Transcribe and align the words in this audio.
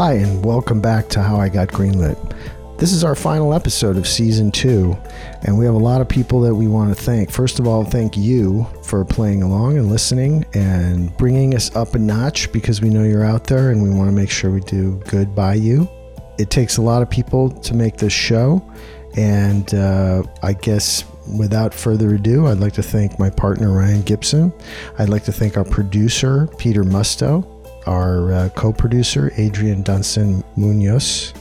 Hi, 0.00 0.14
and 0.14 0.42
welcome 0.42 0.80
back 0.80 1.10
to 1.10 1.20
How 1.20 1.36
I 1.36 1.50
Got 1.50 1.68
Greenlit. 1.68 2.16
This 2.78 2.94
is 2.94 3.04
our 3.04 3.14
final 3.14 3.52
episode 3.52 3.98
of 3.98 4.08
season 4.08 4.50
two, 4.50 4.96
and 5.42 5.58
we 5.58 5.66
have 5.66 5.74
a 5.74 5.78
lot 5.78 6.00
of 6.00 6.08
people 6.08 6.40
that 6.40 6.54
we 6.54 6.68
want 6.68 6.88
to 6.88 6.94
thank. 6.94 7.30
First 7.30 7.58
of 7.58 7.68
all, 7.68 7.84
thank 7.84 8.16
you 8.16 8.66
for 8.82 9.04
playing 9.04 9.42
along 9.42 9.76
and 9.76 9.90
listening 9.90 10.46
and 10.54 11.14
bringing 11.18 11.54
us 11.54 11.76
up 11.76 11.94
a 11.94 11.98
notch 11.98 12.50
because 12.50 12.80
we 12.80 12.88
know 12.88 13.04
you're 13.04 13.26
out 13.26 13.44
there 13.44 13.72
and 13.72 13.82
we 13.82 13.90
want 13.90 14.08
to 14.08 14.16
make 14.16 14.30
sure 14.30 14.50
we 14.50 14.60
do 14.60 14.92
good 15.06 15.34
by 15.34 15.52
you. 15.52 15.86
It 16.38 16.48
takes 16.48 16.78
a 16.78 16.82
lot 16.82 17.02
of 17.02 17.10
people 17.10 17.50
to 17.50 17.74
make 17.74 17.98
this 17.98 18.14
show, 18.14 18.66
and 19.18 19.74
uh, 19.74 20.22
I 20.42 20.54
guess 20.54 21.04
without 21.38 21.74
further 21.74 22.14
ado, 22.14 22.46
I'd 22.46 22.56
like 22.56 22.72
to 22.72 22.82
thank 22.82 23.18
my 23.18 23.28
partner 23.28 23.70
Ryan 23.70 24.00
Gibson. 24.00 24.50
I'd 24.98 25.10
like 25.10 25.24
to 25.24 25.32
thank 25.32 25.58
our 25.58 25.64
producer 25.64 26.46
Peter 26.56 26.84
Musto 26.84 27.59
our 27.90 28.32
uh, 28.32 28.48
co 28.50 28.72
producer, 28.72 29.32
Adrian 29.36 29.82
Dunson 29.82 30.44
Munoz, 30.56 31.34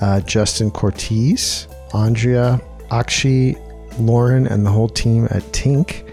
uh, 0.00 0.20
Justin 0.22 0.70
Cortez, 0.70 1.68
Andrea, 1.94 2.60
Akshi, 2.90 3.56
Lauren, 4.00 4.48
and 4.48 4.66
the 4.66 4.70
whole 4.70 4.88
team 4.88 5.26
at 5.26 5.42
Tink, 5.52 6.12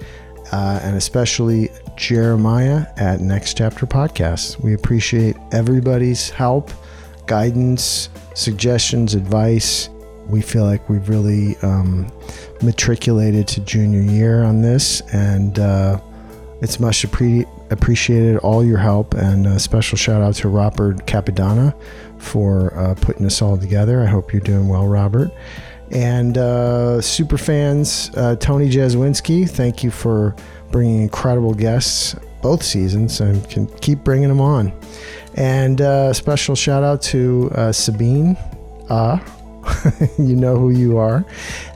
uh, 0.52 0.80
and 0.84 0.96
especially 0.96 1.70
Jeremiah 1.96 2.86
at 2.98 3.20
Next 3.20 3.58
Chapter 3.58 3.88
Podcast. 3.88 4.60
We 4.62 4.76
appreciate 4.76 5.36
everybody's 5.52 6.30
help, 6.30 6.72
guidance, 7.26 8.10
suggestions, 8.36 9.16
advice. 9.16 9.90
We 10.28 10.42
feel 10.42 10.66
like 10.66 10.88
we've 10.88 11.10
really 11.10 11.58
um, 11.64 12.12
matriculated 12.62 13.48
to 13.50 13.62
junior 13.62 14.02
year 14.02 14.44
on 14.44 14.62
this, 14.62 15.02
and 15.14 15.58
uh, 15.58 16.00
it's 16.62 16.80
much 16.80 17.04
appreciated 17.04 17.59
appreciated 17.72 18.38
all 18.38 18.64
your 18.64 18.78
help 18.78 19.14
and 19.14 19.46
a 19.46 19.60
special 19.60 19.98
shout 19.98 20.22
out 20.22 20.36
to 20.36 20.50
Robert 20.50 21.06
Capadonna 21.06 21.76
for 22.18 22.78
uh, 22.78 22.96
putting 22.96 23.24
this 23.24 23.42
all 23.42 23.58
together. 23.58 24.02
I 24.02 24.06
hope 24.06 24.34
you're 24.34 24.42
doing 24.42 24.68
well, 24.68 24.88
Robert. 24.88 25.32
And 25.92 26.38
uh, 26.38 27.02
super 27.02 27.38
fans, 27.38 28.12
uh, 28.16 28.36
Tony 28.36 28.70
Jaswinski, 28.70 29.50
thank 29.50 29.84
you 29.84 29.92
for 29.92 30.36
bringing 30.72 31.02
incredible 31.02 31.54
guests 31.54 32.16
both 32.42 32.64
seasons 32.64 33.22
and 33.22 33.48
can 33.50 33.68
keep 33.80 34.00
bringing 34.04 34.30
them 34.30 34.42
on. 34.42 34.72
And 35.36 35.82
uh, 35.82 36.14
special 36.14 36.56
shout 36.56 36.84
out 36.84 37.02
to 37.04 37.52
uh, 37.56 37.72
Sabine. 37.72 38.38
Uh, 38.90 39.20
you 40.18 40.36
know 40.36 40.58
who 40.58 40.72
you 40.72 40.98
are. 40.98 41.26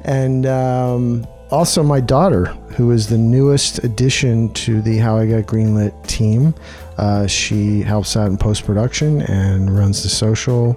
And 0.04 0.46
um, 0.46 1.28
also 1.54 1.84
my 1.84 2.00
daughter, 2.00 2.46
who 2.76 2.90
is 2.90 3.08
the 3.08 3.18
newest 3.18 3.84
addition 3.84 4.52
to 4.54 4.82
the 4.82 4.98
How 4.98 5.18
I 5.18 5.28
Got 5.28 5.44
Greenlit 5.44 6.08
team. 6.08 6.56
Uh, 6.98 7.28
she 7.28 7.84
helps 7.84 8.18
out 8.18 8.28
in 8.28 8.38
post 8.38 8.66
production 8.66 9.22
and 9.22 9.78
runs 9.78 10.02
the 10.02 10.10
social 10.10 10.76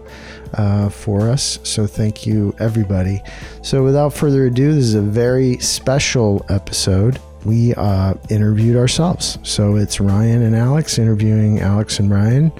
uh, 0.53 0.91
for 0.91 1.31
us. 1.31 1.59
So 1.63 1.87
thank 1.87 2.27
you, 2.27 2.55
everybody. 2.61 3.23
So 3.63 3.85
without 3.85 4.13
further 4.13 4.47
ado, 4.47 4.75
this 4.75 4.85
is 4.85 4.95
a 4.95 5.01
very 5.01 5.57
special 5.61 6.45
episode. 6.51 7.21
We 7.47 7.73
uh, 7.75 8.13
interviewed 8.29 8.77
ourselves. 8.77 9.39
So 9.45 9.77
it's 9.77 9.99
Ryan 9.99 10.43
and 10.43 10.55
Alex 10.55 10.99
interviewing 10.99 11.61
Alex 11.61 12.01
and 12.01 12.11
Ryan, 12.11 12.53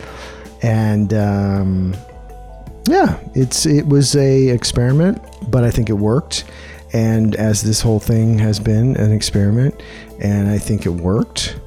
and 0.63 1.13
um, 1.13 1.95
yeah, 2.89 3.19
it's 3.35 3.67
it 3.67 3.87
was 3.87 4.17
a 4.17 4.49
experiment, 4.49 5.21
but 5.51 5.65
I 5.65 5.71
think 5.71 5.91
it 5.91 5.95
worked 5.95 6.45
and 6.97 7.37
as 7.37 7.61
this 7.61 7.83
whole 7.83 8.01
thing 8.01 8.39
has 8.39 8.59
been 8.59 8.97
an 8.97 9.13
experiment, 9.13 9.83
and 10.19 10.49
I 10.49 10.57
think 10.57 10.87
it 10.87 10.91
worked. 10.91 11.61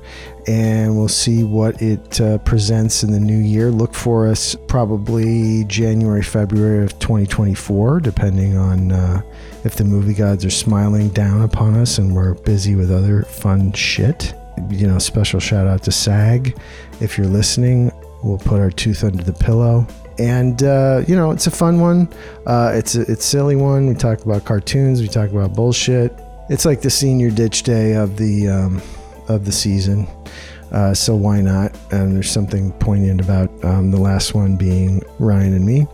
And 0.47 0.97
we'll 0.97 1.07
see 1.07 1.43
what 1.43 1.79
it 1.79 2.19
uh, 2.19 2.39
presents 2.39 3.03
in 3.03 3.11
the 3.11 3.19
new 3.19 3.37
year. 3.37 3.69
Look 3.69 3.93
for 3.93 4.27
us 4.27 4.55
probably 4.67 5.65
January, 5.65 6.23
February 6.23 6.83
of 6.83 6.97
2024, 6.97 7.99
depending 7.99 8.57
on 8.57 8.91
uh, 8.91 9.21
if 9.63 9.75
the 9.75 9.83
movie 9.83 10.15
gods 10.15 10.43
are 10.43 10.49
smiling 10.49 11.09
down 11.09 11.43
upon 11.43 11.75
us 11.75 11.99
and 11.99 12.15
we're 12.15 12.33
busy 12.33 12.75
with 12.75 12.89
other 12.89 13.21
fun 13.21 13.71
shit. 13.73 14.33
You 14.71 14.87
know, 14.87 14.97
special 14.97 15.39
shout 15.39 15.67
out 15.67 15.83
to 15.83 15.91
SAG. 15.91 16.57
If 17.01 17.19
you're 17.19 17.27
listening, 17.27 17.91
we'll 18.23 18.39
put 18.39 18.59
our 18.59 18.71
tooth 18.71 19.03
under 19.03 19.23
the 19.23 19.33
pillow 19.33 19.85
and 20.19 20.61
uh, 20.63 21.03
you 21.07 21.15
know 21.15 21.31
it's 21.31 21.47
a 21.47 21.51
fun 21.51 21.79
one. 21.79 22.09
Uh, 22.45 22.71
it's 22.75 22.95
a 22.95 23.01
it's 23.01 23.25
silly 23.25 23.55
one. 23.55 23.87
We 23.87 23.95
talk 23.95 24.23
about 24.25 24.45
cartoons. 24.45 25.01
We 25.01 25.07
talk 25.07 25.31
about 25.31 25.55
bullshit. 25.55 26.13
It's 26.49 26.65
like 26.65 26.81
the 26.81 26.89
senior 26.89 27.31
ditch 27.31 27.63
day 27.63 27.93
of 27.93 28.17
the 28.17 28.49
um, 28.49 28.81
of 29.27 29.45
the 29.45 29.51
season. 29.51 30.07
Uh, 30.71 30.93
so 30.93 31.15
why 31.15 31.41
not? 31.41 31.75
And 31.91 32.15
there's 32.15 32.29
something 32.29 32.71
poignant 32.73 33.21
about 33.21 33.49
um, 33.63 33.89
the 33.89 33.99
last 33.99 34.35
one 34.35 34.55
being 34.55 35.01
Ryan 35.17 35.53
and 35.53 35.65
me. 35.65 35.87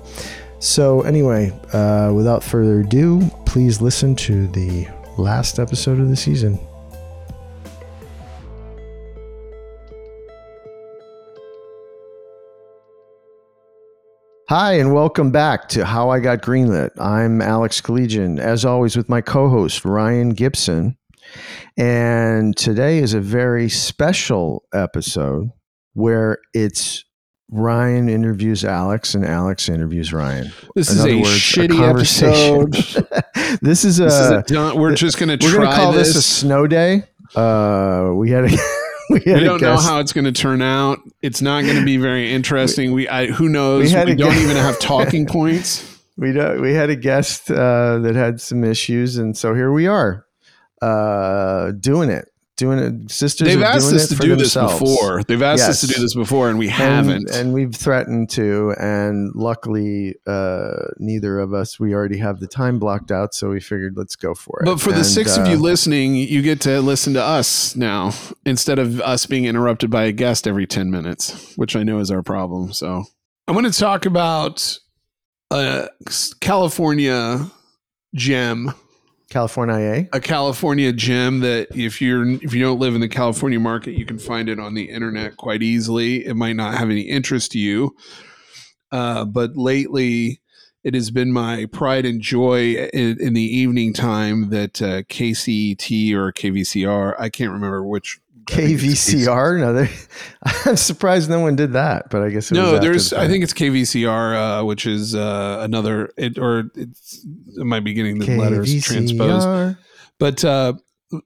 So 0.60 1.01
anyway, 1.01 1.57
uh, 1.71 2.12
without 2.13 2.44
further 2.44 2.81
ado, 2.81 3.21
please 3.45 3.81
listen 3.81 4.16
to 4.18 4.48
the 4.48 4.88
last 5.18 5.60
episode 5.60 6.00
of 6.00 6.10
the 6.10 6.16
season. 6.16 6.60
Hi, 14.47 14.74
and 14.74 14.94
welcome 14.94 15.31
back 15.31 15.69
to 15.69 15.86
How 15.86 16.09
I 16.12 16.19
Got 16.19 16.42
Greenlit. 16.42 16.92
I'm 17.00 17.42
Alex 17.42 17.81
Keledjian, 17.81 18.39
as 18.39 18.63
always, 18.63 18.95
with 18.95 19.09
my 19.09 19.21
co 19.21 19.50
host, 19.50 19.83
Ryan 19.83 20.30
Gibson. 20.30 20.97
And 21.77 22.56
today 22.56 23.00
is 23.00 23.15
a 23.15 23.19
very 23.19 23.69
special 23.69 24.63
episode 24.71 25.50
where 25.94 26.38
it's 26.53 27.03
Ryan 27.50 28.07
interviews 28.07 28.63
Alex 28.63 29.15
and 29.15 29.25
Alex 29.25 29.68
interviews 29.68 30.13
Ryan. 30.13 30.51
This 30.75 30.92
In 30.92 30.97
is 31.00 31.06
a 31.06 31.15
words, 31.18 31.39
shitty 31.39 31.81
a 31.81 31.89
episode. 31.89 32.74
this 33.63 33.83
is 33.83 34.00
a. 34.00 34.03
This 34.03 34.19
is 34.51 34.51
a 34.51 34.75
we're 34.75 34.94
just 34.94 35.18
going 35.18 35.30
to 35.30 35.38
try 35.38 35.50
We're 35.50 35.56
going 35.57 35.69
to 35.71 35.75
call 35.75 35.92
this. 35.92 36.09
this. 36.09 36.18
a 36.18 36.21
snow 36.21 36.68
day. 36.68 37.03
Uh, 37.36 38.12
we 38.13 38.30
had 38.30 38.45
a 38.45 38.57
we, 39.10 39.22
we 39.25 39.40
don't 39.40 39.62
know 39.62 39.78
how 39.78 40.00
it's 40.00 40.13
going 40.13 40.25
to 40.25 40.31
turn 40.31 40.62
out. 40.62 41.00
It's 41.22 41.42
not 41.42 41.63
going 41.63 41.78
to 41.78 41.86
be 41.86 41.98
very 41.98 42.31
interesting. 42.34 42.92
We, 42.92 43.07
I, 43.07 43.28
who 43.28 43.50
knows? 43.50 43.94
We, 43.94 44.06
we 44.06 44.16
don't 44.16 44.38
even 44.38 44.57
have 44.57 44.80
talking 44.80 45.25
points. 45.28 46.00
We 46.18 46.31
don't, 46.31 46.62
we 46.62 46.74
had 46.74 46.90
a 46.90 46.96
guest 46.96 47.52
uh, 47.52 48.00
that 48.00 48.16
had 48.16 48.40
some 48.40 48.63
issues, 48.63 49.18
and 49.18 49.38
so 49.38 49.54
here 49.54 49.72
we 49.72 49.88
are 49.88 50.25
uh, 50.81 51.72
doing 51.72 52.10
it 52.10 52.30
doing 52.57 52.80
it. 52.80 53.12
Sisters, 53.12 53.48
they've 53.48 53.62
asked 53.62 53.94
us 53.94 54.07
to 54.10 54.16
do 54.16 54.36
themselves. 54.36 54.80
this 54.80 54.90
before. 54.90 55.24
They've 55.24 55.42
asked 55.42 55.60
yes. 55.60 55.69
us 55.69 55.81
to 55.81 55.88
do 55.88 56.02
this 56.02 56.16
before, 56.16 56.50
and 56.50 56.57
we 56.57 56.68
haven't. 56.68 57.30
And, 57.30 57.30
and 57.30 57.54
we've 57.54 57.75
threatened 57.75 58.30
to. 58.31 58.74
And 58.80 59.34
luckily, 59.36 60.16
uh, 60.25 60.88
neither 60.98 61.40
of 61.40 61.54
us. 61.54 61.80
We 61.80 61.94
already 61.94 62.18
have 62.18 62.40
the 62.40 62.48
time 62.48 62.80
blocked 62.80 63.12
out, 63.12 63.34
so 63.34 63.50
we 63.50 63.60
figured 63.60 63.98
let's 63.98 64.16
go 64.16 64.34
for 64.34 64.62
it. 64.62 64.66
But 64.66 64.80
for 64.80 64.92
and, 64.92 65.00
the 65.00 65.04
six 65.04 65.38
uh, 65.38 65.42
of 65.42 65.48
you 65.48 65.57
uh, 65.57 65.60
listening, 65.60 66.16
you 66.16 66.42
get 66.42 66.62
to 66.62 66.81
listen 66.81 67.13
to 67.13 67.22
us 67.22 67.75
now 67.75 68.12
instead 68.46 68.80
of 68.80 69.02
us 69.02 69.25
being 69.25 69.46
interrupted 69.46 69.90
by 69.90 70.04
a 70.04 70.12
guest 70.12 70.48
every 70.48 70.68
ten 70.68 70.90
minutes, 70.90 71.56
which 71.56 71.75
I 71.75 71.84
know 71.84 72.00
is 72.00 72.12
our 72.12 72.24
problem. 72.24 72.74
So 72.74 73.04
I 73.48 73.52
want 73.52 73.72
to 73.72 73.78
talk 73.78 74.06
about 74.06 74.80
a 75.52 75.90
California 76.40 77.52
gem 78.16 78.74
California, 79.36 80.08
a 80.14 80.22
California 80.22 80.94
gem 80.94 81.42
that 81.42 81.68
if 81.76 82.02
you're 82.02 82.26
if 82.26 82.54
you 82.54 82.64
don't 82.64 82.80
live 82.80 82.96
in 82.96 83.02
the 83.02 83.10
California 83.10 83.60
market, 83.60 83.92
you 83.92 84.06
can 84.06 84.18
find 84.18 84.48
it 84.48 84.62
on 84.62 84.76
the 84.76 84.86
internet 84.86 85.36
quite 85.36 85.62
easily. 85.62 86.26
It 86.26 86.36
might 86.36 86.56
not 86.56 86.76
have 86.76 86.90
any 86.90 87.02
interest 87.02 87.52
to 87.52 87.60
you, 87.60 87.98
uh, 88.94 89.26
but 89.26 89.58
lately 89.58 90.40
it 90.86 90.94
has 90.94 91.12
been 91.12 91.34
my 91.34 91.66
pride 91.66 92.06
and 92.06 92.22
joy 92.22 92.76
in, 92.94 93.20
in 93.20 93.34
the 93.34 93.42
evening 93.42 93.92
time 93.92 94.52
that 94.52 94.82
uh, 94.82 95.02
KCET 95.02 96.14
or 96.14 96.31
KVCR, 96.31 97.16
I 97.20 97.28
can't 97.28 97.52
remember 97.52 97.86
which 97.86 98.22
KVCR. 98.45 99.59
No, 99.59 99.74
they, 99.74 99.89
I'm 100.69 100.75
surprised 100.75 101.30
no 101.30 101.39
one 101.39 101.56
did 101.56 101.74
that, 101.74 102.09
but 102.09 102.21
I 102.21 102.30
guess 102.30 102.51
no. 102.51 102.80
There's, 102.80 103.09
the 103.09 103.19
I 103.19 103.27
think 103.27 103.44
it's 103.44 103.53
KVCR, 103.53 104.62
uh, 104.62 104.65
which 104.65 104.86
is 104.86 105.15
uh, 105.15 105.59
another, 105.62 106.09
it, 106.18 106.38
or 106.38 106.71
it 106.75 106.89
might 107.57 107.83
be 107.83 107.94
getting 107.94 108.19
the 108.19 108.25
KVCR. 108.25 108.38
letters 108.38 108.83
transposed. 108.83 109.77
But 110.19 110.45
uh, 110.45 110.74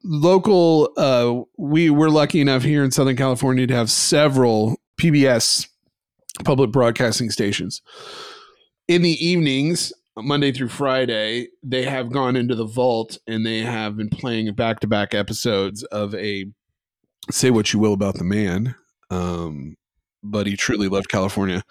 local, 0.03 0.91
uh, 0.97 1.41
we 1.57 1.89
we're 1.89 2.09
lucky 2.09 2.41
enough 2.41 2.63
here 2.63 2.83
in 2.83 2.91
Southern 2.91 3.15
California 3.15 3.67
to 3.67 3.75
have 3.75 3.91
several 3.91 4.79
PBS 4.99 5.67
public 6.43 6.71
broadcasting 6.71 7.29
stations. 7.29 7.81
In 8.87 9.01
the 9.01 9.23
evenings, 9.23 9.93
Monday 10.17 10.51
through 10.51 10.69
Friday, 10.69 11.49
they 11.63 11.83
have 11.83 12.11
gone 12.11 12.35
into 12.35 12.55
the 12.55 12.65
vault 12.65 13.17
and 13.27 13.45
they 13.45 13.59
have 13.59 13.95
been 13.95 14.09
playing 14.09 14.53
back 14.55 14.79
to 14.79 14.87
back 14.87 15.13
episodes 15.13 15.83
of 15.85 16.15
a 16.15 16.45
say 17.31 17.51
what 17.51 17.73
you 17.73 17.79
will 17.79 17.93
about 17.93 18.15
the 18.15 18.23
man, 18.23 18.75
um, 19.09 19.75
but 20.23 20.47
he 20.47 20.55
truly 20.55 20.87
loved 20.87 21.09
California. 21.09 21.63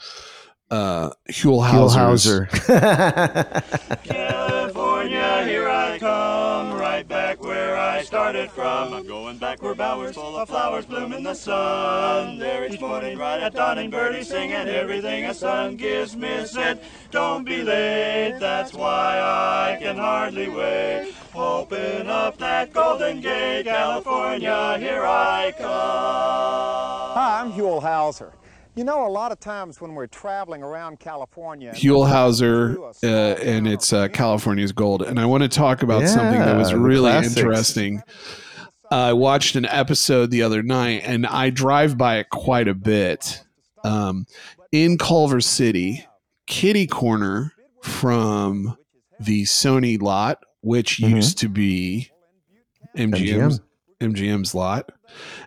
Uh, 0.70 1.10
Huell 1.30 1.66
Howser. 1.66 2.46
California, 4.04 5.44
here 5.46 5.66
I 5.66 5.98
come, 5.98 6.74
right 6.74 7.08
back 7.08 7.42
where 7.42 7.78
I 7.78 8.02
started 8.02 8.50
from. 8.50 8.92
I'm 8.92 9.06
going 9.06 9.38
back 9.38 9.62
where 9.62 9.74
bowers 9.74 10.14
full 10.14 10.36
of 10.36 10.48
flowers 10.50 10.84
bloom 10.84 11.14
in 11.14 11.22
the 11.22 11.32
sun. 11.32 12.38
There 12.38 12.70
each 12.70 12.80
morning, 12.80 13.16
right 13.16 13.40
at 13.40 13.54
dawning, 13.54 13.88
birdies 13.88 14.28
singing 14.28 14.68
everything 14.68 15.24
a 15.24 15.32
sun 15.32 15.76
gives 15.76 16.14
me 16.14 16.44
said. 16.44 16.80
Don't 17.10 17.44
be 17.44 17.62
late, 17.62 18.36
that's 18.38 18.74
why 18.74 19.18
I 19.20 19.78
can 19.80 19.96
hardly 19.96 20.50
wait. 20.50 21.14
Open 21.34 22.08
up 22.08 22.38
that 22.38 22.72
golden 22.72 23.20
gate, 23.20 23.64
California, 23.64 24.76
here 24.78 25.04
I 25.04 25.52
come. 25.56 25.69
Hi, 25.69 27.40
I'm 27.40 27.52
Huell 27.52 27.82
Howser. 27.82 28.32
You 28.75 28.84
know, 28.84 29.06
a 29.06 29.10
lot 29.10 29.30
of 29.30 29.38
times 29.38 29.80
when 29.80 29.94
we're 29.94 30.06
traveling 30.06 30.62
around 30.62 31.00
California, 31.00 31.72
Huell 31.75 32.08
Howser, 32.08 32.78
uh, 33.02 33.40
and 33.42 33.69
it's 33.69 33.92
uh, 33.92 34.08
California's 34.08 34.72
Gold. 34.72 35.02
And 35.02 35.20
I 35.20 35.26
want 35.26 35.42
to 35.42 35.48
talk 35.48 35.82
about 35.82 36.02
yeah, 36.02 36.06
something 36.06 36.40
that 36.40 36.56
was 36.56 36.72
really 36.72 37.12
interesting. 37.12 38.02
I 38.90 39.12
watched 39.12 39.54
an 39.54 39.66
episode 39.66 40.31
the 40.31 40.42
other 40.42 40.62
night, 40.62 41.02
and 41.04 41.26
I 41.26 41.50
drive 41.50 41.98
by 41.98 42.19
it 42.19 42.31
quite 42.31 42.69
a 42.69 42.74
bit. 42.74 43.42
Um, 43.84 44.26
in 44.72 44.96
Culver 44.96 45.40
City, 45.40 46.06
Kitty 46.46 46.86
Corner 46.86 47.52
from 47.82 48.76
the 49.20 49.42
Sony 49.42 50.00
lot 50.00 50.38
which 50.69 50.99
mm-hmm. 50.99 51.17
used 51.17 51.38
to 51.38 51.49
be 51.49 52.11
MGM's 52.94 53.61
MGM. 54.00 54.12
MGM's 54.12 54.55
lot. 54.55 54.93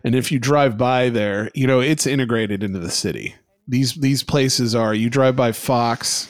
And 0.03 0.15
if 0.15 0.31
you 0.31 0.39
drive 0.39 0.79
by 0.79 1.09
there, 1.09 1.51
you 1.53 1.67
know, 1.67 1.79
it's 1.79 2.07
integrated 2.07 2.63
into 2.63 2.79
the 2.79 2.89
city. 2.89 3.35
These 3.67 3.93
these 3.93 4.23
places 4.23 4.73
are 4.73 4.95
you 4.95 5.11
drive 5.11 5.35
by 5.35 5.51
Fox, 5.51 6.27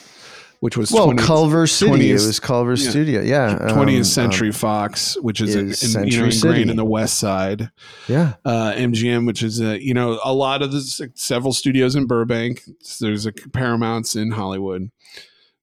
which 0.60 0.76
was 0.76 0.92
well 0.92 1.06
20, 1.06 1.22
Culver 1.22 1.66
City. 1.66 1.90
20th, 1.92 2.10
it 2.10 2.12
was 2.12 2.38
Culver 2.38 2.74
yeah, 2.74 2.90
Studio, 2.90 3.20
yeah. 3.22 3.58
20th 3.70 3.96
um, 3.96 4.04
Century 4.04 4.48
um, 4.48 4.52
Fox, 4.52 5.18
which 5.22 5.40
is, 5.40 5.56
is 5.56 5.96
in, 5.96 6.06
you 6.06 6.20
know, 6.20 6.26
ingrained 6.26 6.68
in 6.68 6.76
the 6.76 6.84
West 6.84 7.18
Side. 7.18 7.70
Yeah. 8.08 8.34
Uh, 8.44 8.74
MGM, 8.74 9.26
which 9.26 9.42
is 9.42 9.58
a 9.58 9.82
you 9.82 9.94
know 9.94 10.20
a 10.22 10.34
lot 10.34 10.60
of 10.60 10.70
the 10.70 11.10
several 11.14 11.54
studios 11.54 11.96
in 11.96 12.06
Burbank. 12.06 12.62
There's 13.00 13.24
a 13.24 13.32
Paramount's 13.32 14.14
in 14.14 14.32
Hollywood, 14.32 14.90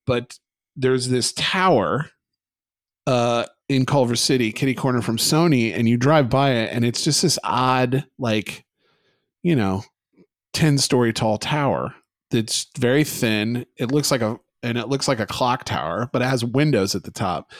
but 0.08 0.40
there's 0.76 1.10
this 1.10 1.32
tower 1.34 2.10
uh, 3.10 3.44
in 3.68 3.88
Culver 3.88 4.16
City, 4.16 4.52
kitty 4.52 4.76
corner 4.76 5.02
from 5.02 5.18
Sony, 5.18 5.76
and 5.76 5.90
you 5.90 5.98
drive 5.98 6.30
by 6.30 6.52
it, 6.52 6.72
and 6.72 6.86
it's 6.86 7.04
just 7.04 7.24
this 7.24 7.40
odd, 7.44 8.06
like, 8.20 8.66
you 9.42 9.56
know, 9.56 9.84
10 10.54 10.78
story 10.78 11.12
tall 11.12 11.40
tower 11.40 11.96
that's 12.30 12.68
very 12.78 13.04
thin. 13.04 13.66
It 13.78 13.92
looks 13.92 14.12
like 14.12 14.22
a, 14.22 14.40
and 14.62 14.78
it 14.78 14.90
looks 14.90 15.08
like 15.08 15.20
a 15.20 15.26
clock 15.26 15.64
tower, 15.64 16.08
but 16.14 16.22
it 16.22 16.26
has 16.26 16.46
windows 16.46 16.94
at 16.94 17.04
the 17.04 17.10
top. 17.10 17.52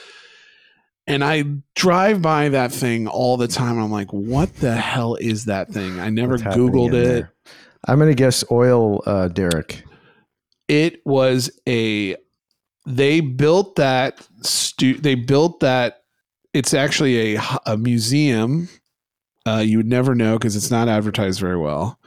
And 1.08 1.24
I 1.24 1.46
drive 1.76 2.22
by 2.22 2.50
that 2.50 2.72
thing 2.72 3.08
all 3.08 3.36
the 3.36 3.48
time. 3.48 3.80
I'm 3.80 3.92
like, 3.92 4.14
what 4.14 4.54
the 4.58 4.76
hell 4.76 5.16
is 5.16 5.46
that 5.46 5.72
thing? 5.72 6.00
I 6.00 6.12
never 6.12 6.38
Googled 6.38 6.90
it. 6.90 6.92
There? 6.92 7.34
I'm 7.88 7.98
going 7.98 8.12
to 8.12 8.16
guess 8.16 8.44
oil 8.52 9.02
uh, 9.08 9.30
derrick. 9.30 9.84
It 10.68 11.02
was 11.06 11.50
a 11.68 12.18
they 12.90 13.20
built 13.22 13.76
that 13.76 14.28
stu- 14.42 14.98
they 14.98 15.16
built 15.16 15.60
that 15.60 16.04
it's 16.54 16.74
actually 16.74 17.36
a, 17.36 17.42
a 17.66 17.78
museum. 17.78 18.70
Uh, 19.46 19.64
you 19.66 19.78
would 19.78 19.88
never 19.88 20.16
know 20.16 20.38
because 20.38 20.56
it's 20.56 20.72
not 20.72 20.88
advertised 20.88 21.40
very 21.40 21.58
well. 21.58 22.00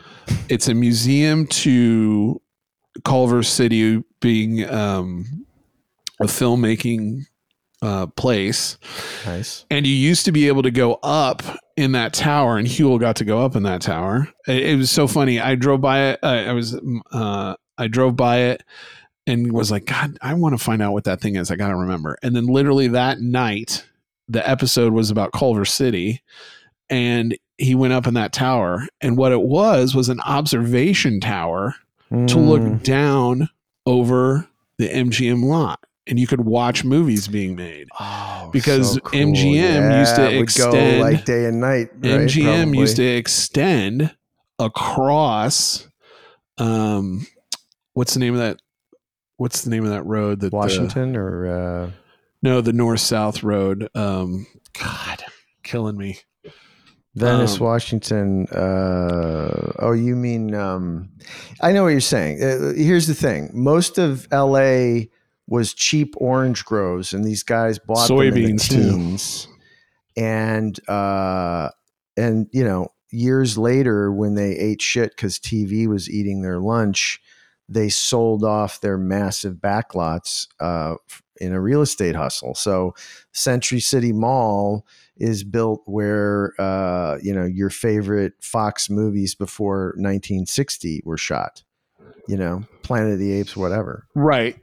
It's 0.49 0.69
a 0.69 0.75
museum 0.75 1.47
to 1.49 2.41
culver 3.05 3.43
city 3.43 4.05
being 4.21 4.69
um, 4.71 5.47
a 6.21 6.25
filmmaking 6.25 7.25
uh, 7.81 8.07
place. 8.09 8.79
Nice. 9.27 9.65
And 9.71 9.87
you 9.87 9.95
used 9.95 10.25
to 10.27 10.33
be 10.33 10.47
able 10.49 10.63
to 10.63 10.71
go 10.71 10.99
up 11.03 11.43
in 11.77 11.93
that 11.93 12.13
tower 12.13 12.59
and 12.59 12.69
Huell 12.69 13.01
got 13.01 13.17
to 13.17 13.25
go 13.25 13.45
up 13.45 13.57
in 13.57 13.63
that 13.65 13.81
tower. 13.81 14.29
It, 14.47 14.65
it 14.65 14.77
was 14.77 14.91
so 14.91 15.07
funny. 15.07 15.41
I 15.41 15.55
drove 15.55 15.81
by 15.81 16.11
it 16.11 16.21
uh, 16.23 16.27
i 16.27 16.53
was 16.53 16.79
uh, 17.13 17.55
i 17.79 17.89
drove 17.89 18.15
by 18.17 18.39
it 18.39 18.63
and 19.27 19.53
was 19.53 19.71
like, 19.71 19.87
God, 19.87 20.19
I 20.21 20.35
want 20.35 20.59
to 20.59 20.63
find 20.63 20.83
out 20.83 20.93
what 20.93 21.05
that 21.05 21.21
thing 21.21 21.37
is. 21.37 21.51
I 21.51 21.57
got 21.57 21.69
to 21.69 21.77
remember. 21.77 22.17
And 22.23 22.35
then 22.35 22.47
literally 22.47 22.89
that 22.89 23.21
night, 23.21 23.85
the 24.29 24.49
episode 24.49 24.93
was 24.93 25.11
about 25.11 25.33
Culver 25.33 25.65
City. 25.65 26.23
And 26.91 27.37
he 27.59 27.75
went 27.75 27.93
up 27.93 28.07
in 28.07 28.15
that 28.15 28.33
tower. 28.33 28.87
And 29.01 29.17
what 29.17 29.33
it 29.33 29.43
was 29.43 29.95
was 29.95 30.09
an 30.09 30.21
observation 30.21 31.21
tower 31.21 31.75
mm. 32.11 32.29
to 32.29 32.39
look 32.39 32.63
mm. 32.63 32.83
down 32.83 33.49
over 33.87 34.49
the 34.79 34.89
MGM 34.89 35.45
lot. 35.45 35.81
And 36.09 36.19
you 36.19 36.27
could 36.27 36.41
watch 36.41 36.83
movies 36.83 37.29
being 37.29 37.55
made 37.55 37.89
oh, 38.01 38.51
because 38.53 38.95
so 38.95 39.01
cool. 39.01 39.21
MGM 39.21 39.55
yeah, 39.55 40.01
used 40.01 40.17
to 40.17 40.37
extend 40.37 41.01
like 41.01 41.25
day 41.25 41.45
and 41.45 41.61
night. 41.61 41.91
Right? 41.95 42.23
MGM 42.23 42.45
Probably. 42.45 42.79
used 42.79 42.97
to 42.97 43.05
extend 43.05 44.13
across 44.59 45.89
um 46.59 47.27
what's 47.95 48.15
the 48.15 48.21
name 48.21 48.35
of 48.35 48.41
that 48.41 48.61
what's 49.43 49.63
the 49.63 49.71
name 49.71 49.85
of 49.85 49.91
that 49.91 50.07
road 50.07 50.39
that 50.39 50.53
Washington 50.53 51.15
the, 51.15 51.19
or 51.19 51.47
uh, 51.47 51.91
no 52.43 52.61
the 52.61 52.73
north 52.73 53.01
south 53.01 53.43
road 53.43 53.89
um 53.97 54.47
god 54.79 55.25
killing 55.65 55.97
me 55.97 56.21
Venice, 57.15 57.57
um, 57.57 57.67
Washington. 57.67 58.47
Uh, 58.47 59.73
oh, 59.81 59.93
you 59.93 60.17
mean? 60.17 60.55
Um, 60.55 61.11
I 61.61 61.73
know 61.73 61.83
what 61.83 61.91
you're 61.91 62.01
saying. 62.01 62.43
Uh, 62.43 62.73
here's 62.75 63.07
the 63.07 63.15
thing: 63.15 63.51
most 63.53 63.99
of 63.99 64.27
L.A. 64.31 65.11
was 65.47 65.75
cheap 65.75 66.15
orange 66.17 66.65
groves, 66.65 67.13
and 67.13 67.23
these 67.23 67.43
guys 67.43 67.79
bought 67.79 68.09
soybeans 68.09 68.67
the. 68.71 69.19
Too. 69.47 70.23
And 70.23 70.89
uh, 70.89 71.69
and 72.17 72.47
you 72.51 72.65
know, 72.65 72.89
years 73.11 73.59
later, 73.59 74.11
when 74.11 74.35
they 74.35 74.57
ate 74.57 74.81
shit 74.81 75.11
because 75.11 75.39
TV 75.39 75.87
was 75.87 76.09
eating 76.09 76.41
their 76.41 76.61
lunch, 76.61 77.21
they 77.69 77.89
sold 77.89 78.45
off 78.45 78.81
their 78.81 78.99
massive 78.99 79.57
backlots 79.57 80.47
uh, 80.61 80.97
in 81.41 81.53
a 81.53 81.61
real 81.61 81.83
estate 81.83 82.15
hustle. 82.15 82.55
So 82.55 82.95
Century 83.33 83.81
City 83.81 84.13
Mall 84.13 84.87
is 85.17 85.45
built 85.45 85.83
where 85.87 86.53
uh, 86.59 87.19
you 87.23 87.35
know 87.35 87.45
your 87.45 87.71
favorite 87.71 88.35
Fox 88.41 88.91
movies 88.91 89.35
before 89.35 89.95
1960 89.97 91.03
were 91.05 91.19
shot. 91.19 91.63
You 92.29 92.37
know, 92.37 92.65
Planet 92.83 93.15
of 93.15 93.19
the 93.19 93.33
Apes, 93.33 93.57
whatever. 93.57 94.07
Right. 94.15 94.57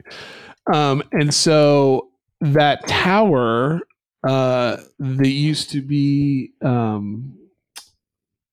Um, 0.72 1.02
and 1.12 1.32
so 1.32 2.10
that 2.40 2.86
tower 2.86 3.80
uh, 4.26 4.78
that 4.98 5.28
used 5.28 5.70
to 5.70 5.82
be 5.82 6.52
um, 6.62 7.36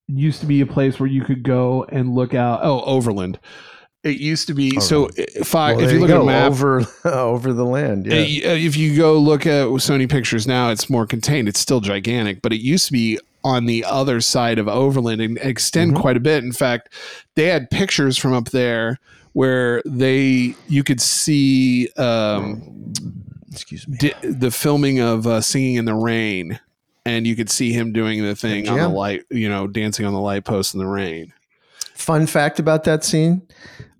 used 0.08 0.40
to 0.42 0.46
be 0.46 0.62
a 0.62 0.66
place 0.66 1.00
where 1.00 1.10
you 1.10 1.24
could 1.24 1.44
go 1.44 1.86
and 1.90 2.14
look 2.14 2.34
out. 2.34 2.62
Oh, 2.64 2.82
Overland. 2.82 3.40
It 4.04 4.20
used 4.20 4.48
to 4.48 4.54
be 4.54 4.80
so. 4.80 5.10
If 5.18 5.54
I 5.56 5.74
Well, 5.74 5.84
if 5.86 5.92
you 5.92 6.00
look 6.00 6.08
go, 6.10 6.18
at 6.18 6.22
a 6.22 6.26
map, 6.26 6.52
over 6.52 6.86
over 7.06 7.52
the 7.54 7.66
land, 7.66 8.06
yeah. 8.06 8.14
uh, 8.14 8.54
if 8.56 8.78
you 8.78 8.96
go 8.96 9.18
look 9.18 9.46
at 9.46 9.68
Sony 9.68 10.10
Pictures 10.10 10.48
now, 10.48 10.70
it's 10.70 10.90
more 10.90 11.06
contained. 11.06 11.50
It's 11.50 11.60
still 11.60 11.82
gigantic, 11.82 12.42
but 12.42 12.54
it 12.54 12.62
used 12.62 12.86
to 12.88 12.92
be 12.94 13.20
on 13.44 13.66
the 13.66 13.84
other 13.86 14.22
side 14.22 14.60
of 14.60 14.68
Overland 14.68 15.22
and 15.22 15.38
extend 15.40 15.92
Mm-hmm. 15.94 16.02
quite 16.02 16.18
a 16.18 16.20
bit. 16.22 16.44
In 16.44 16.52
fact, 16.54 16.90
they 17.36 17.46
had 17.48 17.70
pictures 17.70 18.18
from 18.18 18.34
up 18.34 18.50
there 18.52 19.00
where 19.34 19.82
they 19.86 20.56
you 20.68 20.84
could 20.84 21.02
see 21.02 21.90
um, 21.98 22.94
Excuse 23.52 23.88
me. 23.88 23.98
di- 23.98 24.14
the 24.22 24.52
filming 24.52 25.00
of 25.00 25.26
uh, 25.28 25.42
Singing 25.42 25.76
in 25.76 25.86
the 25.86 25.96
Rain, 25.96 26.60
and 27.06 27.26
you 27.28 27.36
could 27.36 27.50
see 27.50 27.74
him 27.74 27.92
doing 27.94 28.24
the 28.24 28.36
thing 28.36 28.70
on 28.70 28.78
the 28.78 28.88
light, 28.90 29.24
you 29.32 29.50
know, 29.50 29.66
dancing 29.68 30.06
on 30.06 30.14
the 30.14 30.20
light 30.20 30.44
post 30.46 30.74
in 30.76 30.80
the 30.80 30.86
rain. 30.88 31.34
Fun 31.98 32.28
fact 32.28 32.60
about 32.60 32.84
that 32.86 33.04
scene: 33.04 33.42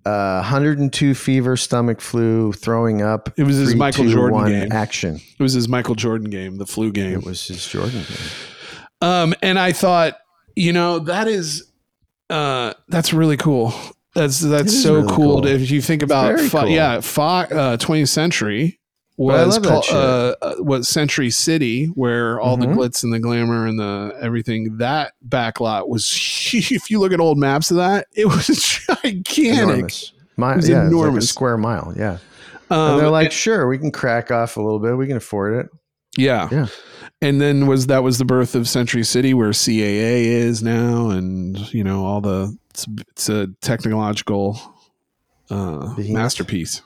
uh, 0.06 0.36
102 0.40 1.14
fever, 1.14 1.56
stomach 1.56 2.00
flu, 2.00 2.52
throwing 2.52 3.02
up. 3.02 3.28
It 3.36 3.42
was 3.42 3.56
his 3.56 3.70
three, 3.70 3.78
Michael 3.78 4.04
two, 4.04 4.12
Jordan 4.12 4.38
one, 4.38 4.50
game. 4.50 4.72
action. 4.72 5.16
It 5.16 5.42
was 5.42 5.52
his 5.52 5.68
Michael 5.68 5.94
Jordan 5.96 6.30
game, 6.30 6.56
the 6.58 6.66
flu 6.66 6.92
game. 6.92 7.14
It 7.18 7.24
was 7.24 7.46
his 7.46 7.66
Jordan 7.66 8.04
game. 8.08 8.28
Um, 9.02 9.34
and 9.42 9.58
I 9.58 9.72
thought, 9.72 10.16
you 10.56 10.72
know, 10.72 11.00
that 11.00 11.28
is, 11.28 11.70
uh, 12.30 12.74
that's 12.88 13.12
really 13.12 13.36
cool. 13.36 13.74
That's 14.14 14.40
that's 14.40 14.80
so 14.82 14.94
really 14.96 15.08
cool. 15.08 15.42
cool. 15.42 15.46
If 15.46 15.70
you 15.70 15.82
think 15.82 16.02
about, 16.02 16.40
Fo- 16.40 16.62
cool. 16.62 16.68
yeah, 16.70 17.00
Fo- 17.00 17.22
uh, 17.22 17.76
20th 17.76 18.08
century 18.08 18.77
was 19.18 19.58
called 19.58 19.84
uh, 19.90 20.34
uh, 20.40 20.54
was 20.60 20.88
Century 20.88 21.30
City, 21.30 21.86
where 21.86 22.40
all 22.40 22.56
Mhm. 22.56 22.60
the 22.60 22.66
glitz 22.68 23.02
and 23.04 23.12
the 23.12 23.18
glamour 23.18 23.66
and 23.66 23.78
the 23.78 24.16
everything. 24.20 24.78
That 24.78 25.12
backlot 25.28 25.88
was, 25.88 26.06
if 26.52 26.90
you 26.90 27.00
look 27.00 27.12
at 27.12 27.20
old 27.20 27.36
maps 27.38 27.70
of 27.70 27.76
that, 27.78 28.06
it 28.14 28.26
was 28.26 28.46
gigantic. 29.02 29.36
Enormous. 29.38 30.12
Mi- 30.36 30.46
It 30.52 30.56
was 30.56 30.68
yeah, 30.68 30.76
It 30.80 30.84
was 30.84 30.92
like 30.92 31.02
enormous. 31.02 31.28
square 31.28 31.58
mile. 31.58 31.92
Yeah. 31.96 32.18
Um, 32.70 32.92
and 32.92 33.00
they're 33.00 33.10
like, 33.10 33.32
sure, 33.32 33.66
we 33.66 33.76
can 33.78 33.90
crack 33.90 34.30
off 34.30 34.56
a 34.56 34.62
little 34.62 34.78
bit. 34.78 34.96
We 34.96 35.06
can 35.06 35.16
afford 35.16 35.54
it. 35.54 35.68
Yeah. 36.16 36.48
Yeah. 36.52 36.66
And 37.20 37.40
then 37.40 37.66
was 37.66 37.88
that 37.88 38.02
was 38.04 38.18
the 38.18 38.24
birth 38.24 38.54
of 38.54 38.68
Century 38.68 39.02
City 39.04 39.34
where 39.34 39.50
CAA 39.50 40.26
is 40.26 40.62
now 40.62 41.10
and 41.10 41.58
you 41.74 41.82
know 41.82 42.04
all 42.06 42.20
the 42.20 42.56
it's, 42.70 42.86
it's 43.10 43.28
a 43.28 43.48
technological 43.60 44.60
uh 45.50 45.94
masterpiece. 46.08 46.82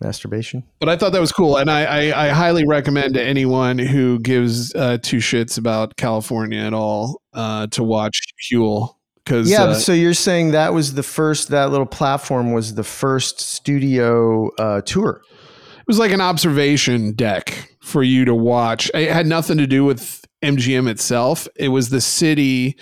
Masturbation. 0.00 0.64
But 0.78 0.88
I 0.88 0.96
thought 0.96 1.12
that 1.12 1.20
was 1.20 1.32
cool 1.32 1.56
and 1.56 1.70
I, 1.70 1.84
I, 2.10 2.26
I 2.26 2.28
highly 2.30 2.64
recommend 2.66 3.14
to 3.14 3.22
anyone 3.22 3.78
who 3.78 4.18
gives 4.18 4.74
uh, 4.74 4.98
two 5.02 5.18
shits 5.18 5.58
about 5.58 5.96
California 5.96 6.60
at 6.60 6.72
all 6.74 7.20
uh, 7.34 7.66
to 7.68 7.84
watch 7.84 8.20
Huell 8.50 8.94
because 9.24 9.50
Yeah. 9.50 9.64
uh, 9.64 9.74
so 9.74 9.92
you're 9.92 10.14
saying 10.14 10.52
that 10.52 10.72
was 10.72 10.94
the 10.94 11.02
first, 11.02 11.48
that 11.48 11.70
little 11.70 11.86
platform 11.86 12.52
was 12.52 12.74
the 12.74 12.84
first 12.84 13.40
studio 13.40 14.48
uh, 14.58 14.80
tour. 14.82 15.20
it 15.78 15.86
was 15.86 15.98
like 15.98 16.12
an 16.12 16.20
observation 16.20 17.12
deck 17.12 17.76
for 17.82 18.02
you 18.02 18.24
to 18.24 18.34
watch. 18.34 18.90
It 18.94 19.10
had 19.10 19.26
nothing 19.26 19.58
to 19.58 19.66
do 19.66 19.84
with 19.84 20.19
MGM 20.42 20.88
itself. 20.88 21.46
It 21.56 21.68
was 21.68 21.90
the 21.90 22.00
city 22.00 22.76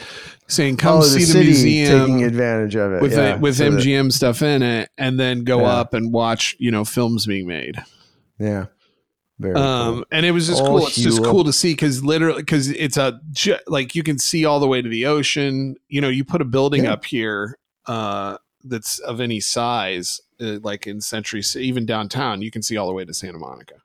saying, 0.47 0.77
"Come 0.77 0.99
oh, 0.99 1.03
see 1.03 1.25
the 1.25 1.38
the, 1.38 1.45
museum." 1.45 2.00
taking 2.00 2.25
advantage 2.25 2.77
of 2.77 2.93
it. 2.93 3.03
with 3.03 3.12
yeah. 3.12 3.35
it, 3.35 3.41
with 3.41 3.57
So 3.57 3.71
that- 3.71 3.81
MGM 3.81 4.12
stuff 4.12 4.43
in 4.43 4.62
it, 4.62 4.91
and 4.99 5.19
then 5.19 5.45
go 5.45 5.61
Yeah. 5.61 5.67
up 5.81 5.95
and 5.95 6.12
watch 6.12 6.55
you 6.59 6.71
know 6.71 6.85
films 6.85 7.27
being 7.27 7.47
made. 7.47 7.77
yeah. 8.38 8.67
Very 9.41 9.55
Um, 9.55 9.95
cool. 9.95 10.05
and 10.11 10.27
it 10.27 10.33
was 10.33 10.49
just 10.49 10.61
Oh, 10.61 10.67
cool. 10.67 10.87
It's 10.88 10.97
just 10.97 11.23
cool 11.23 11.45
to 11.45 11.53
see 11.53 11.71
because 11.73 12.03
literally 12.03 12.43
because 12.43 12.69
it's 12.71 12.97
a 12.97 13.21
like 13.69 13.95
you 13.95 14.03
can 14.03 14.19
see 14.19 14.45
all 14.45 14.59
the 14.59 14.67
way 14.67 14.83
to 14.83 14.88
the 14.88 15.07
ocean. 15.07 15.77
You 15.88 16.00
know, 16.00 16.09
you 16.09 16.25
put 16.25 16.41
a 16.43 16.45
building 16.45 16.85
Yeah. 16.85 16.95
up 16.95 17.05
here 17.05 17.57
uh, 17.87 18.38
that's 18.65 18.99
of 18.99 19.21
any 19.21 19.38
size, 19.38 20.21
uh, 20.41 20.59
like 20.65 20.88
in 20.88 21.00
Century, 21.00 21.43
even 21.55 21.87
downtown, 21.87 22.43
you 22.43 22.50
can 22.50 22.62
see 22.62 22.77
all 22.77 22.88
the 22.88 22.93
way 22.93 23.05
to 23.05 23.15
Santa 23.15 23.38
Monica. 23.38 23.77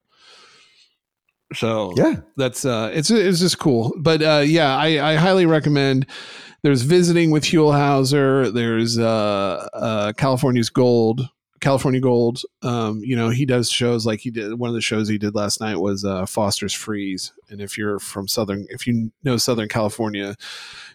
So 1.53 1.93
Yeah. 1.95 2.15
that's 2.37 2.65
uh 2.65 2.91
it's 2.93 3.09
it's 3.11 3.39
just 3.39 3.59
cool. 3.59 3.93
But 3.97 4.21
uh 4.21 4.43
yeah 4.45 4.75
i 4.77 5.11
i 5.11 5.15
highly 5.15 5.45
recommend 5.45 6.05
there's 6.63 6.81
visiting 6.83 7.29
with 7.31 7.43
Huell 7.43 7.73
Howser 7.73 8.53
there's 8.53 8.97
uh 8.97 9.67
uh 9.73 10.13
california's 10.13 10.69
gold 10.69 11.27
california 11.61 12.01
gold 12.01 12.41
um 12.61 12.99
you 13.05 13.15
know 13.15 13.29
he 13.29 13.45
does 13.45 13.69
shows 13.69 14.05
like 14.05 14.19
he 14.19 14.29
did 14.29 14.59
one 14.59 14.69
of 14.69 14.73
the 14.73 14.81
shows 14.81 15.07
he 15.07 15.17
did 15.17 15.33
last 15.33 15.61
night 15.61 15.77
was 15.77 16.03
uh 16.03 16.25
foster's 16.25 16.73
freeze. 16.73 17.31
And 17.49 17.61
if 17.61 17.77
you're 17.77 17.99
from 17.99 18.27
southern 18.27 18.65
if 18.69 18.85
you 18.87 19.11
know 19.23 19.37
southern 19.37 19.69
california 19.69 20.35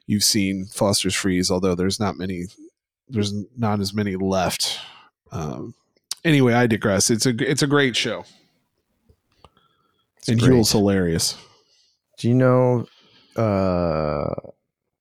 you've 0.07 0.25
seen 0.25 0.67
foster's 0.67 1.15
freeze 1.15 1.51
although 1.51 1.75
there's 1.75 1.99
not 2.01 2.17
many 2.17 2.45
there's 3.09 3.33
not 3.57 3.81
as 3.81 3.95
many 3.95 4.17
left. 4.17 4.79
Um 5.33 5.75
anyway 6.25 6.53
i 6.53 6.67
digress. 6.67 7.11
It's 7.11 7.25
a 7.27 7.35
it's 7.39 7.63
a 7.63 7.67
great 7.67 7.97
show 7.97 8.25
It's 10.19 10.29
and 10.29 10.39
great. 10.41 10.51
Huell's 10.53 10.73
hilarious 10.73 11.37
Do 12.19 12.29
you 12.29 12.35
know? 12.35 12.87
Uh, 13.37 14.35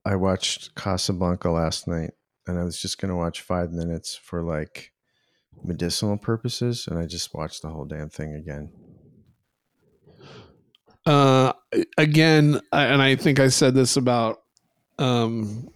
I 0.05 0.15
watched 0.15 0.75
Casablanca 0.75 1.49
last 1.49 1.87
night, 1.87 2.11
and 2.45 2.59
I 2.59 2.63
was 2.63 2.79
just 2.81 2.99
gonna 2.99 3.15
watch 3.17 3.41
five 3.41 3.71
minutes 3.71 4.15
for 4.15 4.43
like 4.43 4.91
medicinal 5.63 6.17
purposes, 6.17 6.87
and 6.87 6.99
I 6.99 7.05
just 7.07 7.33
watched 7.33 7.61
the 7.63 7.69
whole 7.69 7.85
damn 7.85 8.09
thing 8.09 8.33
again. 8.35 8.71
uh 11.05 11.53
again 11.97 12.59
and 12.73 13.01
i 13.01 13.15
think 13.15 13.39
i 13.39 13.47
said 13.47 13.73
this 13.73 13.95
about 13.95 14.41
um 14.99 15.69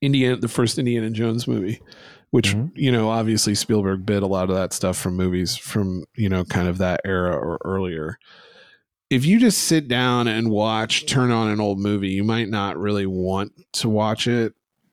indiana 0.00 0.36
the 0.36 0.46
first 0.46 0.78
indiana 0.78 1.10
jones 1.10 1.48
movie 1.48 1.80
which 2.34 2.52
Mhm. 2.54 2.72
you 2.74 2.90
know 2.90 3.10
obviously 3.10 3.54
spielberg 3.54 4.04
bid 4.04 4.24
a 4.24 4.26
lot 4.26 4.50
of 4.50 4.56
that 4.56 4.72
stuff 4.72 4.96
from 4.96 5.14
movies 5.16 5.56
from 5.56 6.02
you 6.16 6.28
know 6.28 6.42
kind 6.44 6.66
of 6.66 6.78
that 6.78 7.00
era 7.04 7.30
or 7.36 7.58
earlier. 7.64 8.18
If 9.08 9.24
you 9.24 9.38
just 9.38 9.58
sit 9.58 9.86
down 9.86 10.26
and 10.26 10.50
watch 10.50 11.06
turn 11.06 11.30
on 11.30 11.48
an 11.48 11.60
old 11.60 11.78
movie 11.78 12.08
you 12.10 12.24
might 12.24 12.48
not 12.48 12.76
really 12.76 13.06
want 13.06 13.52
to 13.74 13.88
watch 13.88 14.26
it. 14.26 14.52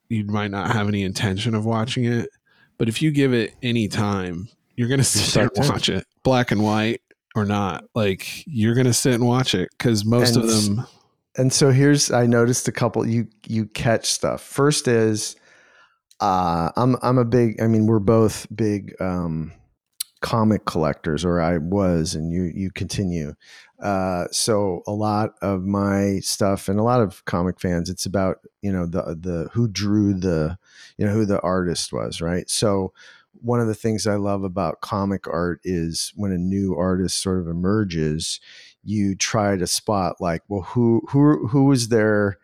You 0.10 0.26
might 0.26 0.52
not 0.52 0.72
have 0.74 0.88
any 0.88 1.02
intention 1.02 1.56
of 1.56 1.66
watching 1.66 2.04
it. 2.06 2.30
But 2.78 2.90
if 2.90 3.02
you 3.02 3.10
give 3.10 3.34
it 3.34 3.56
any 3.64 3.88
time 3.88 4.48
you're 4.76 4.90
gonna 4.90 5.04
sit 5.16 5.34
there 5.34 5.50
and 5.56 5.68
watch 5.70 5.90
it 5.90 6.06
black 6.24 6.52
and 6.52 6.62
white 6.64 7.02
or 7.34 7.46
not. 7.46 7.86
Like 7.96 8.44
you're 8.46 8.76
gonna 8.76 8.94
sit 8.94 9.16
and 9.16 9.26
watch 9.26 9.56
it 9.56 9.70
because 9.78 10.06
most 10.06 10.36
And 10.36 10.44
of 10.46 10.52
them 10.52 10.86
And 11.38 11.52
so 11.52 11.72
here's 11.72 12.12
I 12.12 12.28
noticed 12.28 12.68
a 12.68 12.72
couple 12.72 13.04
you 13.08 13.28
you 13.48 13.66
catch 13.66 14.06
stuff. 14.06 14.44
First 14.44 14.88
is 14.88 15.36
uh 16.22 16.72
I'm 16.76 16.96
I'm 17.02 17.18
a 17.18 17.26
big 17.26 17.62
I 17.62 17.68
mean 17.68 17.88
we're 17.88 18.00
both 18.00 18.48
big 18.56 18.94
um 19.02 19.54
comic 20.22 20.66
collectors 20.66 21.26
or 21.26 21.42
I 21.42 21.58
was 21.58 22.16
and 22.16 22.32
you 22.32 22.44
you 22.54 22.72
continue. 22.72 23.34
Uh 23.82 24.26
so 24.32 24.84
a 24.88 24.92
lot 24.92 25.34
of 25.42 25.64
my 25.64 26.20
stuff 26.22 26.70
and 26.70 26.80
a 26.80 26.84
lot 26.84 27.02
of 27.02 27.26
comic 27.26 27.60
fans 27.60 27.90
it's 27.90 28.06
about, 28.06 28.40
you 28.62 28.72
know, 28.72 28.86
the 28.86 29.02
the 29.20 29.50
who 29.54 29.68
drew 29.68 30.14
the 30.14 30.58
you 30.98 31.06
know 31.06 31.14
who 31.14 31.26
the 31.26 31.42
artist 31.42 31.92
was, 31.94 32.22
right? 32.22 32.50
So 32.50 32.94
one 33.42 33.60
of 33.60 33.68
the 33.68 33.76
things 33.76 34.06
I 34.06 34.16
love 34.16 34.44
about 34.44 34.82
comic 34.82 35.28
art 35.28 35.62
is 35.64 36.14
when 36.16 36.32
a 36.32 36.38
new 36.38 36.76
artist 36.76 37.22
sort 37.22 37.40
of 37.40 37.48
emerges, 37.48 38.40
you 38.84 39.16
try 39.16 39.58
to 39.58 39.66
spot 39.68 40.22
like, 40.22 40.44
well, 40.48 40.62
who 40.62 41.02
who 41.10 41.48
who 41.48 41.66
was 41.66 41.88
their 41.90 42.38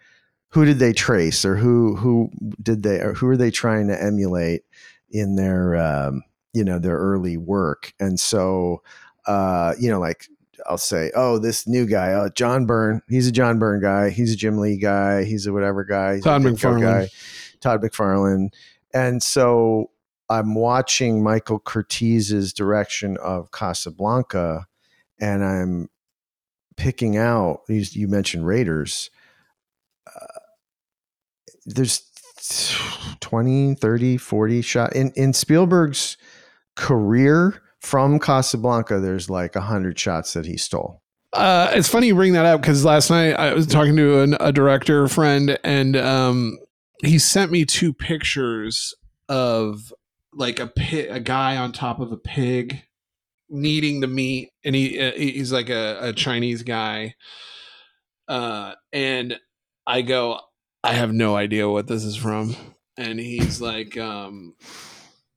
who 0.58 0.66
did 0.66 0.80
they 0.80 0.92
trace 0.92 1.46
or 1.46 1.56
who 1.56 1.96
who 1.96 2.32
did 2.64 2.82
they 2.82 3.00
or 3.00 3.14
who 3.14 3.28
are 3.28 3.38
they 3.38 3.52
trying 3.52 3.88
to 3.88 4.04
emulate 4.04 4.64
in 5.12 5.36
their 5.36 5.76
um, 5.76 6.24
you 6.52 6.64
know 6.64 6.80
their 6.80 6.98
early 6.98 7.38
work 7.38 7.94
and 8.00 8.20
so 8.20 8.82
uh, 9.28 9.76
you 9.80 9.88
know 9.88 10.00
like 10.00 10.26
I'll 10.66 10.80
say 10.80 11.12
oh 11.16 11.38
this 11.38 11.68
new 11.68 11.86
guy 11.86 12.12
uh, 12.14 12.30
John 12.30 12.66
Byrne 12.66 13.04
he's 13.08 13.28
a 13.28 13.32
John 13.32 13.60
Byrne 13.60 13.80
guy 13.80 14.10
he's 14.10 14.34
a 14.34 14.36
Jim 14.36 14.58
Lee 14.58 14.80
guy 14.80 15.26
he's 15.26 15.46
a 15.46 15.54
whatever 15.54 15.84
guy 15.84 16.16
he's 16.16 16.24
Todd 16.24 16.42
McFarlane. 16.42 17.10
Todd 17.62 17.84
McFarlane 17.84 18.50
and 18.96 19.22
so 19.22 19.92
I'm 20.28 20.56
watching 20.56 21.22
Michael 21.22 21.60
Curtiz's 21.60 22.52
direction 22.52 23.16
of 23.18 23.52
Casablanca 23.52 24.66
and 25.20 25.46
I'm 25.46 25.90
picking 26.78 27.16
out 27.16 27.62
you 27.68 28.08
mentioned 28.08 28.48
Raiders 28.48 29.12
uh, 30.08 30.37
there's 31.68 32.02
20, 33.20 33.76
30, 33.76 34.18
40 34.18 34.62
shot 34.62 34.96
in 34.96 35.12
in 35.16 35.34
Spielberg's 35.34 36.18
career 36.76 37.62
from 37.80 38.20
Casablanca. 38.20 39.00
There's 39.00 39.30
like 39.30 39.56
hundred 39.56 40.00
shots 40.00 40.34
that 40.34 40.46
he 40.46 40.58
stole. 40.58 41.02
Uh, 41.34 41.72
it's 41.74 41.90
funny 41.90 42.08
you 42.08 42.16
bring 42.16 42.34
that 42.34 42.46
up 42.46 42.62
because 42.62 42.86
last 42.86 43.10
night 43.10 43.34
I 43.34 43.54
was 43.54 43.68
talking 43.68 43.96
to 43.98 44.22
an, 44.22 44.38
a 44.40 44.52
director 44.52 45.08
friend, 45.08 45.60
and 45.64 45.96
um, 45.98 46.58
he 47.04 47.20
sent 47.20 47.52
me 47.52 47.66
two 47.66 47.94
pictures 47.94 48.96
of 49.28 49.94
like 50.34 50.60
a 50.60 50.68
pit, 50.68 51.10
a 51.12 51.20
guy 51.20 51.58
on 51.58 51.74
top 51.74 52.00
of 52.00 52.12
a 52.12 52.18
pig 52.18 52.82
needing 53.50 54.00
the 54.00 54.08
meat, 54.08 54.52
and 54.64 54.74
he 54.74 55.00
uh, 55.00 55.12
he's 55.12 55.52
like 55.52 55.70
a, 55.70 55.98
a 56.02 56.14
Chinese 56.14 56.64
guy. 56.64 57.16
Uh, 58.28 58.74
and 58.92 59.40
I 59.86 60.02
go, 60.02 60.40
I 60.84 60.94
have 60.94 61.12
no 61.12 61.36
idea 61.36 61.70
what 61.70 61.88
this 61.88 62.04
is 62.04 62.16
from, 62.16 62.56
and 62.98 63.20
he's 63.20 63.60
like, 63.62 63.98
um, 63.98 64.56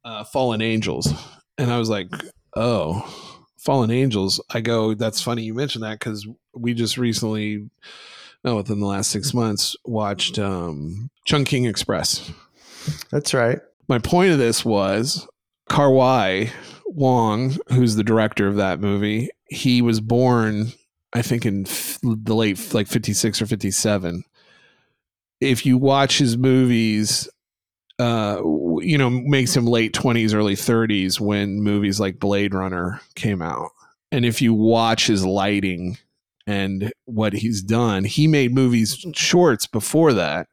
uh, 0.04 0.25
Fallen 0.25 0.62
Angels, 0.62 1.12
and 1.59 1.70
I 1.70 1.78
was 1.78 1.88
like, 1.88 2.09
oh. 2.56 3.26
Fallen 3.59 3.90
Angels, 3.90 4.40
I 4.54 4.62
go, 4.62 4.94
that's 4.94 5.20
funny 5.20 5.42
you 5.42 5.52
mentioned 5.52 5.85
that 5.85 5.99
because 5.99 6.26
we 6.54 6.73
just 6.73 6.97
recently, 6.97 7.68
no, 8.42 8.56
within 8.56 8.80
the 8.80 8.87
last 8.87 9.11
six 9.11 9.35
months, 9.35 9.76
watched 9.85 10.38
um, 10.38 11.11
Chungking 11.26 11.66
Express. 11.66 12.32
That's 13.11 13.35
right. 13.35 13.59
My 13.87 13.99
point 13.99 14.32
of 14.32 14.38
this 14.38 14.64
was 14.64 15.28
Kar-wai 15.68 16.50
Wong, 16.87 17.56
who's 17.68 17.97
the 17.97 18.04
director 18.04 18.47
of 18.49 18.56
that 18.56 18.80
movie, 18.80 19.30
he 19.49 19.82
was 19.82 20.00
born, 20.00 20.73
I 21.12 21.23
think, 21.23 21.44
in 21.44 21.66
f- 21.66 21.99
the 22.02 22.35
late, 22.35 22.73
like 22.73 22.88
56 22.88 23.42
or 23.42 23.47
57. 23.47 24.25
If 25.40 25.64
you 25.64 25.78
watch 25.78 26.18
his 26.18 26.37
movies, 26.37 27.28
uh, 27.99 28.40
you 28.80 28.99
know, 28.99 29.11
makes 29.11 29.56
him 29.56 29.66
late 29.66 29.92
20s, 29.92 30.35
early 30.35 30.54
30s 30.54 31.20
when 31.20 31.62
movies 31.62 32.00
like 32.00 32.18
Blade 32.18 32.54
Runner 32.54 33.00
came 33.14 33.42
out. 33.42 33.70
And 34.12 34.25
if 34.25 34.42
you 34.42 34.54
watch 34.54 35.06
his 35.06 35.25
lighting 35.25 35.99
and 36.47 36.92
what 37.04 37.32
he's 37.32 37.62
done, 37.62 38.04
he 38.04 38.26
made 38.26 38.54
movies 38.54 39.04
shorts 39.14 39.66
before 39.66 40.12
that. 40.14 40.49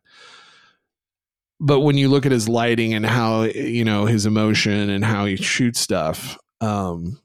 But 1.59 1.79
when 1.79 1.97
you 1.97 2.07
look 2.07 2.25
at 2.25 2.31
his 2.31 2.47
lighting 2.47 2.93
and 2.93 3.05
how, 3.05 3.43
you 3.43 3.83
know, 3.83 4.05
his 4.05 4.25
emotion 4.25 4.89
and 4.89 5.03
how 5.03 5.25
he 5.25 5.35
shoots 5.37 5.79
stuff, 5.79 6.37
um, 6.61 7.19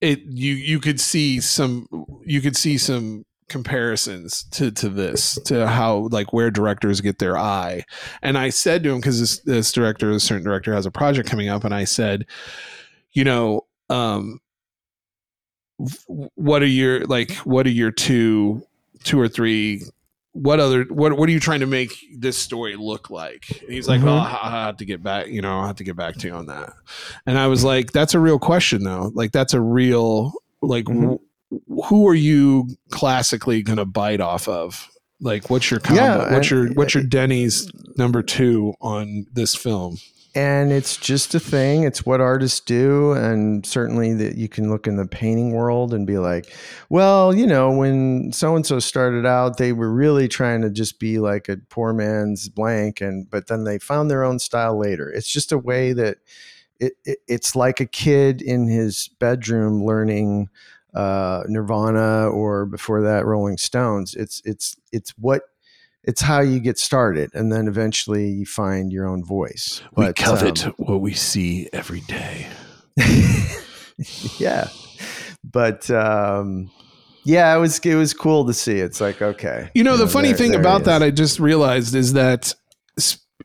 it 0.00 0.20
you 0.22 0.54
you 0.54 0.80
could 0.80 1.00
see 1.00 1.40
some 1.40 1.86
you 2.24 2.40
could 2.40 2.56
see 2.56 2.78
some 2.78 3.24
comparisons 3.50 4.44
to 4.44 4.70
to 4.70 4.88
this 4.88 5.38
to 5.44 5.66
how 5.66 6.08
like 6.10 6.32
where 6.32 6.50
directors 6.50 7.00
get 7.00 7.18
their 7.18 7.36
eye. 7.36 7.84
And 8.22 8.38
i 8.38 8.48
said 8.48 8.82
to 8.84 8.90
him 8.90 8.96
because 8.96 9.20
this, 9.20 9.40
this 9.40 9.72
director 9.72 10.12
this 10.12 10.24
certain 10.24 10.44
director 10.44 10.72
has 10.72 10.86
a 10.86 10.90
project 10.90 11.28
coming 11.28 11.48
up 11.48 11.64
and 11.64 11.74
i 11.74 11.84
said 11.84 12.24
you 13.12 13.24
know 13.24 13.66
um 13.90 14.40
what 16.06 16.62
are 16.62 16.66
your 16.66 17.04
like 17.06 17.32
what 17.38 17.66
are 17.66 17.70
your 17.70 17.90
two 17.90 18.62
two 19.04 19.20
or 19.20 19.28
three 19.28 19.82
what 20.32 20.60
other 20.60 20.84
what 20.84 21.16
what 21.16 21.28
are 21.28 21.32
you 21.32 21.40
trying 21.40 21.60
to 21.60 21.66
make 21.66 21.92
this 22.16 22.38
story 22.38 22.76
look 22.76 23.10
like? 23.10 23.62
And 23.62 23.72
he's 23.72 23.88
like 23.88 23.98
mm-hmm. 23.98 24.08
oh 24.08 24.38
i 24.42 24.64
have 24.64 24.76
to 24.76 24.84
get 24.84 25.02
back 25.02 25.26
you 25.26 25.42
know 25.42 25.58
i 25.58 25.66
have 25.66 25.76
to 25.76 25.84
get 25.84 25.96
back 25.96 26.14
to 26.16 26.28
you 26.28 26.34
on 26.34 26.46
that. 26.46 26.72
And 27.26 27.36
i 27.36 27.48
was 27.48 27.64
like 27.64 27.90
that's 27.90 28.14
a 28.14 28.20
real 28.20 28.38
question 28.38 28.84
though. 28.84 29.10
Like 29.12 29.32
that's 29.32 29.54
a 29.54 29.60
real 29.60 30.32
like 30.62 30.84
mm-hmm 30.84 31.16
who 31.88 32.06
are 32.06 32.14
you 32.14 32.68
classically 32.90 33.62
going 33.62 33.78
to 33.78 33.84
bite 33.84 34.20
off 34.20 34.48
of? 34.48 34.88
Like, 35.20 35.50
what's 35.50 35.70
your 35.70 35.80
combo? 35.80 36.02
Yeah, 36.02 36.32
what's 36.32 36.50
your 36.50 36.72
what's 36.72 36.94
your 36.94 37.02
uh, 37.02 37.06
Denny's 37.08 37.70
number 37.96 38.22
two 38.22 38.74
on 38.80 39.26
this 39.32 39.54
film? 39.54 39.98
And 40.34 40.70
it's 40.70 40.96
just 40.96 41.34
a 41.34 41.40
thing. 41.40 41.82
It's 41.82 42.06
what 42.06 42.20
artists 42.20 42.60
do, 42.60 43.12
and 43.12 43.66
certainly 43.66 44.14
that 44.14 44.36
you 44.36 44.48
can 44.48 44.70
look 44.70 44.86
in 44.86 44.96
the 44.96 45.06
painting 45.06 45.52
world 45.52 45.92
and 45.92 46.06
be 46.06 46.18
like, 46.18 46.54
well, 46.88 47.34
you 47.34 47.48
know, 47.48 47.72
when 47.72 48.32
so 48.32 48.54
and 48.54 48.64
so 48.64 48.78
started 48.78 49.26
out, 49.26 49.56
they 49.56 49.72
were 49.72 49.92
really 49.92 50.28
trying 50.28 50.62
to 50.62 50.70
just 50.70 51.00
be 51.00 51.18
like 51.18 51.48
a 51.48 51.56
poor 51.68 51.92
man's 51.92 52.48
blank, 52.48 53.00
and 53.00 53.28
but 53.28 53.48
then 53.48 53.64
they 53.64 53.78
found 53.78 54.10
their 54.10 54.22
own 54.22 54.38
style 54.38 54.78
later. 54.78 55.10
It's 55.10 55.30
just 55.30 55.50
a 55.50 55.58
way 55.58 55.92
that 55.94 56.18
it, 56.78 56.92
it 57.04 57.18
it's 57.26 57.56
like 57.56 57.80
a 57.80 57.86
kid 57.86 58.40
in 58.40 58.68
his 58.68 59.08
bedroom 59.18 59.84
learning 59.84 60.48
uh, 60.94 61.44
Nirvana 61.46 62.28
or 62.28 62.66
before 62.66 63.02
that 63.02 63.26
Rolling 63.26 63.58
Stones. 63.58 64.14
It's 64.14 64.42
it's 64.44 64.76
it's 64.92 65.10
what 65.18 65.42
it's 66.02 66.22
how 66.22 66.40
you 66.40 66.60
get 66.60 66.78
started, 66.78 67.30
and 67.34 67.52
then 67.52 67.68
eventually 67.68 68.28
you 68.28 68.46
find 68.46 68.92
your 68.92 69.06
own 69.06 69.24
voice. 69.24 69.82
But, 69.94 70.08
we 70.08 70.12
covet 70.14 70.66
um, 70.66 70.74
what 70.78 71.00
we 71.00 71.14
see 71.14 71.68
every 71.72 72.00
day. 72.00 72.48
yeah, 74.38 74.68
but 75.44 75.90
um, 75.90 76.70
yeah, 77.24 77.54
it 77.54 77.58
was 77.60 77.78
it 77.80 77.94
was 77.94 78.14
cool 78.14 78.46
to 78.46 78.54
see. 78.54 78.78
It's 78.78 79.00
like 79.00 79.20
okay, 79.20 79.70
you 79.74 79.84
know, 79.84 79.96
the 79.96 80.04
know, 80.04 80.10
funny 80.10 80.28
there, 80.28 80.38
thing 80.38 80.50
there 80.52 80.60
about 80.60 80.84
that 80.84 81.02
I 81.02 81.10
just 81.10 81.38
realized 81.38 81.94
is 81.94 82.14
that 82.14 82.54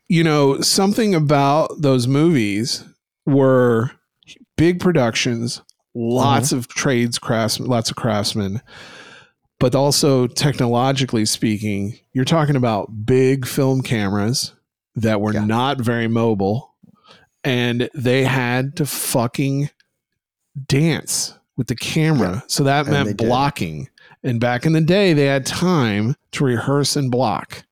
you 0.08 0.24
know 0.24 0.60
something 0.60 1.14
about 1.14 1.80
those 1.80 2.06
movies 2.06 2.84
were 3.26 3.90
big 4.56 4.80
productions 4.80 5.60
lots 5.96 6.48
mm-hmm. 6.48 6.58
of 6.58 6.68
trades 6.68 7.18
craftsmen, 7.18 7.68
lots 7.68 7.90
of 7.90 7.96
craftsmen, 7.96 8.60
but 9.58 9.74
also 9.74 10.26
technologically 10.26 11.24
speaking, 11.24 11.98
you're 12.12 12.24
talking 12.24 12.56
about 12.56 13.06
big 13.06 13.46
film 13.46 13.82
cameras 13.82 14.52
that 14.94 15.20
were 15.20 15.32
yeah. 15.32 15.44
not 15.44 15.80
very 15.80 16.08
mobile 16.08 16.74
and 17.42 17.88
they 17.94 18.24
had 18.24 18.76
to 18.76 18.84
fucking 18.84 19.70
dance 20.66 21.34
with 21.56 21.68
the 21.68 21.76
camera. 21.76 22.32
Yeah. 22.34 22.40
So 22.48 22.64
that 22.64 22.86
and 22.86 22.92
meant 22.92 23.16
blocking. 23.16 23.88
And 24.22 24.40
back 24.40 24.66
in 24.66 24.72
the 24.72 24.80
day, 24.80 25.12
they 25.12 25.26
had 25.26 25.46
time 25.46 26.16
to 26.32 26.44
rehearse 26.44 26.96
and 26.96 27.10
block. 27.10 27.64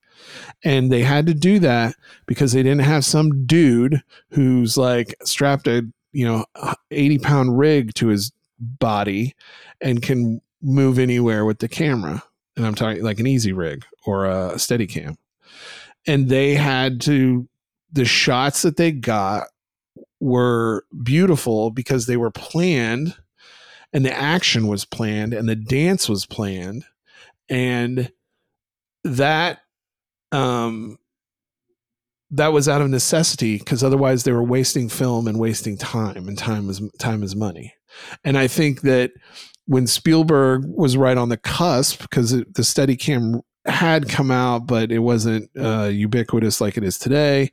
And 0.63 0.91
they 0.91 1.03
had 1.03 1.27
to 1.27 1.35
do 1.35 1.59
that 1.59 1.97
because 2.27 2.53
they 2.53 2.63
didn't 2.63 2.85
have 2.85 3.05
some 3.05 3.47
dude 3.47 4.03
who's 4.31 4.79
like 4.79 5.15
strapped 5.25 5.67
a 5.67 5.87
you 6.15 6.27
know 6.27 6.45
80 6.91 7.19
pound 7.19 7.59
rig 7.59 7.95
to 7.95 8.09
his 8.09 8.33
body 8.59 9.35
and 9.81 10.03
can 10.03 10.41
move 10.63 10.99
anywhere 10.99 11.45
with 11.45 11.59
the 11.59 11.69
camera. 11.69 12.23
And 12.57 12.65
i'm 12.65 12.75
talking 12.75 13.03
like 13.03 13.19
an 13.19 13.27
easy 13.27 13.53
rig 13.53 13.85
or 14.07 14.27
a 14.27 14.59
steady 14.59 14.87
cam 14.87 15.19
and 16.07 16.29
they 16.29 16.55
had 16.55 17.01
to 17.03 17.49
the 17.93 18.05
shots 18.05 18.63
that 18.63 18.77
they 18.77 18.93
got 18.93 19.49
were 20.21 20.85
beautiful 21.03 21.71
because 21.71 22.07
they 22.07 22.17
were 22.17 22.31
planned 22.31 23.17
and 23.93 24.05
the 24.05 24.13
action 24.13 24.67
was 24.67 24.85
planned 24.85 25.33
and 25.33 25.49
the 25.49 25.57
dance 25.57 26.09
was 26.09 26.27
planned. 26.27 26.85
And 27.49 28.11
that 29.05 29.61
um 30.33 30.99
that 32.35 32.53
was 32.53 32.69
out 32.69 32.83
of 32.83 32.91
necessity 32.91 33.59
because 33.59 33.85
otherwise 33.85 34.25
they 34.25 34.33
were 34.33 34.43
wasting 34.43 34.89
film 34.89 35.27
and 35.29 35.39
wasting 35.39 35.77
time 35.79 36.29
and 36.29 36.37
time 36.37 36.69
is 36.69 36.83
time 36.99 37.23
is 37.23 37.37
money. 37.37 37.75
And 38.25 38.37
i 38.37 38.49
think 38.49 38.83
that 38.83 39.13
when 39.67 39.87
spielberg 39.87 40.65
was 40.67 40.97
right 40.97 41.17
on 41.17 41.29
the 41.29 41.37
cusp 41.37 42.03
because 42.03 42.33
the 42.33 42.45
steadicam 42.57 43.41
had 43.67 44.09
come 44.09 44.31
out 44.31 44.67
but 44.67 44.93
it 44.93 44.99
wasn't 44.99 45.49
uh, 45.59 45.85
ubiquitous 45.85 46.61
like 46.61 46.77
it 46.77 46.85
is 46.85 46.99
today. 46.99 47.51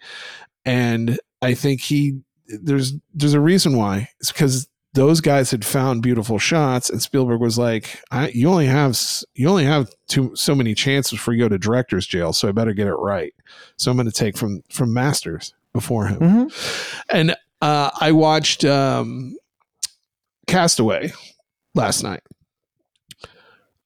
And 0.66 1.20
i 1.42 1.54
think 1.54 1.82
he 1.82 2.22
there's 2.48 2.94
there's 3.14 3.34
a 3.34 3.40
reason 3.40 3.78
why. 3.78 4.10
It's 4.20 4.32
because 4.32 4.68
those 4.94 5.22
guys 5.22 5.52
had 5.52 5.64
found 5.64 6.04
beautiful 6.04 6.38
shots 6.38 6.90
and 6.90 7.02
Spielberg 7.02 7.40
was 7.40 7.58
like 7.58 8.02
you 8.34 8.50
only 8.50 8.66
have 8.66 9.00
you 9.36 9.48
only 9.48 9.66
have 9.66 9.90
too 10.08 10.36
so 10.36 10.54
many 10.54 10.74
chances 10.74 11.20
for 11.20 11.34
you 11.34 11.44
go 11.44 11.50
to 11.50 11.58
director's 11.58 12.06
jail 12.06 12.34
so 12.34 12.50
I 12.50 12.52
better 12.52 12.74
get 12.74 12.88
it 12.88 12.96
right. 12.96 13.34
So 13.78 13.90
I'm 13.92 13.98
going 13.98 14.08
to 14.08 14.12
take 14.12 14.38
from 14.38 14.64
from 14.70 14.94
masters 14.94 15.54
before 15.74 16.08
him. 16.08 16.20
Mm-hmm. 16.20 17.00
and 17.18 17.36
uh, 17.62 17.92
I 18.00 18.12
watched 18.12 18.66
um, 18.66 19.38
Castaway 20.48 21.14
last 21.76 22.04
night. 22.04 22.24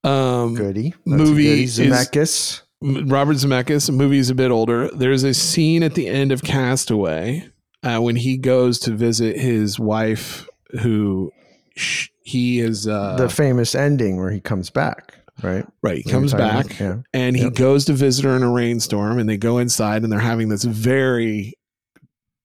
Um 0.03 0.55
goody. 0.55 0.91
That's 1.05 1.21
movie 1.21 1.65
Zemeckis. 1.65 2.61
Robert 2.81 3.37
Zemeckis 3.37 3.93
movie 3.93 4.19
is 4.19 4.29
a 4.29 4.35
bit 4.35 4.51
older. 4.51 4.89
There's 4.89 5.23
a 5.23 5.33
scene 5.33 5.81
at 5.81 5.95
the 5.95 6.07
end 6.07 6.31
of 6.31 6.43
Castaway 6.43 7.49
uh, 7.81 7.99
when 7.99 8.15
he 8.15 8.37
goes 8.37 8.79
to 8.79 8.91
visit 8.91 9.37
his 9.37 9.79
wife 9.79 10.47
who 10.79 11.31
sh- 11.75 12.09
he 12.23 12.59
is 12.59 12.87
uh, 12.87 13.15
the 13.17 13.29
famous 13.29 13.75
ending 13.75 14.17
where 14.17 14.31
he 14.31 14.39
comes 14.39 14.69
back 14.69 15.15
right 15.43 15.65
right 15.81 15.97
he 15.97 16.09
comes 16.09 16.33
back 16.33 16.79
yeah. 16.79 16.97
and 17.13 17.35
he 17.35 17.43
yep. 17.43 17.55
goes 17.55 17.85
to 17.85 17.93
visit 17.93 18.23
her 18.23 18.35
in 18.35 18.43
a 18.43 18.49
rainstorm 18.49 19.19
and 19.19 19.27
they 19.27 19.37
go 19.37 19.57
inside 19.57 20.03
and 20.03 20.11
they're 20.11 20.19
having 20.19 20.47
this 20.47 20.63
very 20.63 21.53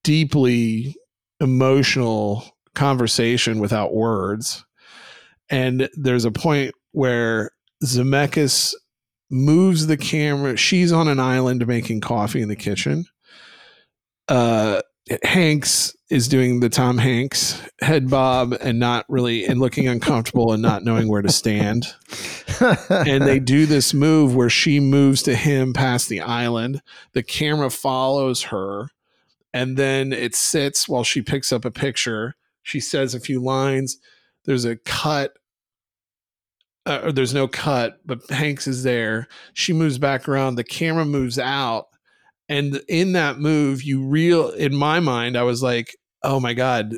deeply 0.02 0.96
emotional 1.40 2.44
conversation 2.74 3.60
without 3.60 3.94
words 3.94 4.64
and 5.50 5.88
there's 5.94 6.24
a 6.24 6.30
point 6.30 6.74
where 6.92 7.50
Zemeckis 7.84 8.74
moves 9.30 9.86
the 9.86 9.96
camera. 9.96 10.56
She's 10.56 10.92
on 10.92 11.08
an 11.08 11.20
island 11.20 11.66
making 11.66 12.00
coffee 12.00 12.42
in 12.42 12.48
the 12.48 12.56
kitchen. 12.56 13.04
Uh, 14.28 14.82
Hanks 15.22 15.94
is 16.10 16.26
doing 16.26 16.58
the 16.58 16.68
Tom 16.68 16.98
Hanks 16.98 17.62
head 17.80 18.10
bob 18.10 18.52
and 18.60 18.80
not 18.80 19.06
really 19.08 19.44
and 19.44 19.60
looking 19.60 19.86
uncomfortable 19.86 20.52
and 20.52 20.60
not 20.60 20.82
knowing 20.82 21.08
where 21.08 21.22
to 21.22 21.30
stand. 21.30 21.86
and 22.90 23.22
they 23.22 23.38
do 23.38 23.64
this 23.64 23.94
move 23.94 24.34
where 24.34 24.50
she 24.50 24.80
moves 24.80 25.22
to 25.22 25.36
him 25.36 25.72
past 25.72 26.08
the 26.08 26.20
island. 26.20 26.82
The 27.12 27.22
camera 27.22 27.70
follows 27.70 28.42
her 28.44 28.88
and 29.54 29.76
then 29.76 30.12
it 30.12 30.34
sits 30.34 30.88
while 30.88 31.04
she 31.04 31.22
picks 31.22 31.52
up 31.52 31.64
a 31.64 31.70
picture. 31.70 32.34
She 32.62 32.80
says 32.80 33.14
a 33.14 33.20
few 33.20 33.40
lines. 33.40 33.98
There's 34.44 34.64
a 34.64 34.76
cut 34.76 35.32
uh, 36.86 37.00
or 37.04 37.12
there's 37.12 37.34
no 37.34 37.46
cut, 37.46 38.00
but 38.04 38.28
Hanks 38.30 38.66
is 38.66 38.82
there. 38.82 39.28
She 39.52 39.72
moves 39.72 39.98
back 39.98 40.26
around. 40.26 40.54
The 40.54 40.64
camera 40.64 41.04
moves 41.04 41.38
out 41.38 41.86
and 42.50 42.82
in 42.88 43.12
that 43.12 43.38
move 43.38 43.82
you 43.82 44.02
real 44.02 44.50
in 44.50 44.74
my 44.74 45.00
mind 45.00 45.38
i 45.38 45.42
was 45.42 45.62
like 45.62 45.96
oh 46.22 46.40
my 46.40 46.54
god 46.54 46.94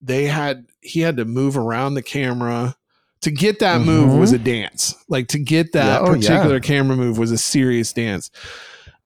they 0.00 0.26
had 0.26 0.66
he 0.80 1.00
had 1.00 1.16
to 1.16 1.24
move 1.24 1.56
around 1.56 1.94
the 1.94 2.02
camera 2.02 2.76
to 3.20 3.30
get 3.30 3.58
that 3.60 3.78
mm-hmm. 3.78 3.86
move 3.86 4.18
was 4.18 4.32
a 4.32 4.38
dance 4.38 4.94
like 5.08 5.28
to 5.28 5.38
get 5.38 5.72
that 5.72 6.02
yeah, 6.02 6.08
oh, 6.08 6.12
particular 6.12 6.54
yeah. 6.54 6.60
camera 6.60 6.96
move 6.96 7.18
was 7.18 7.30
a 7.30 7.38
serious 7.38 7.92
dance 7.92 8.30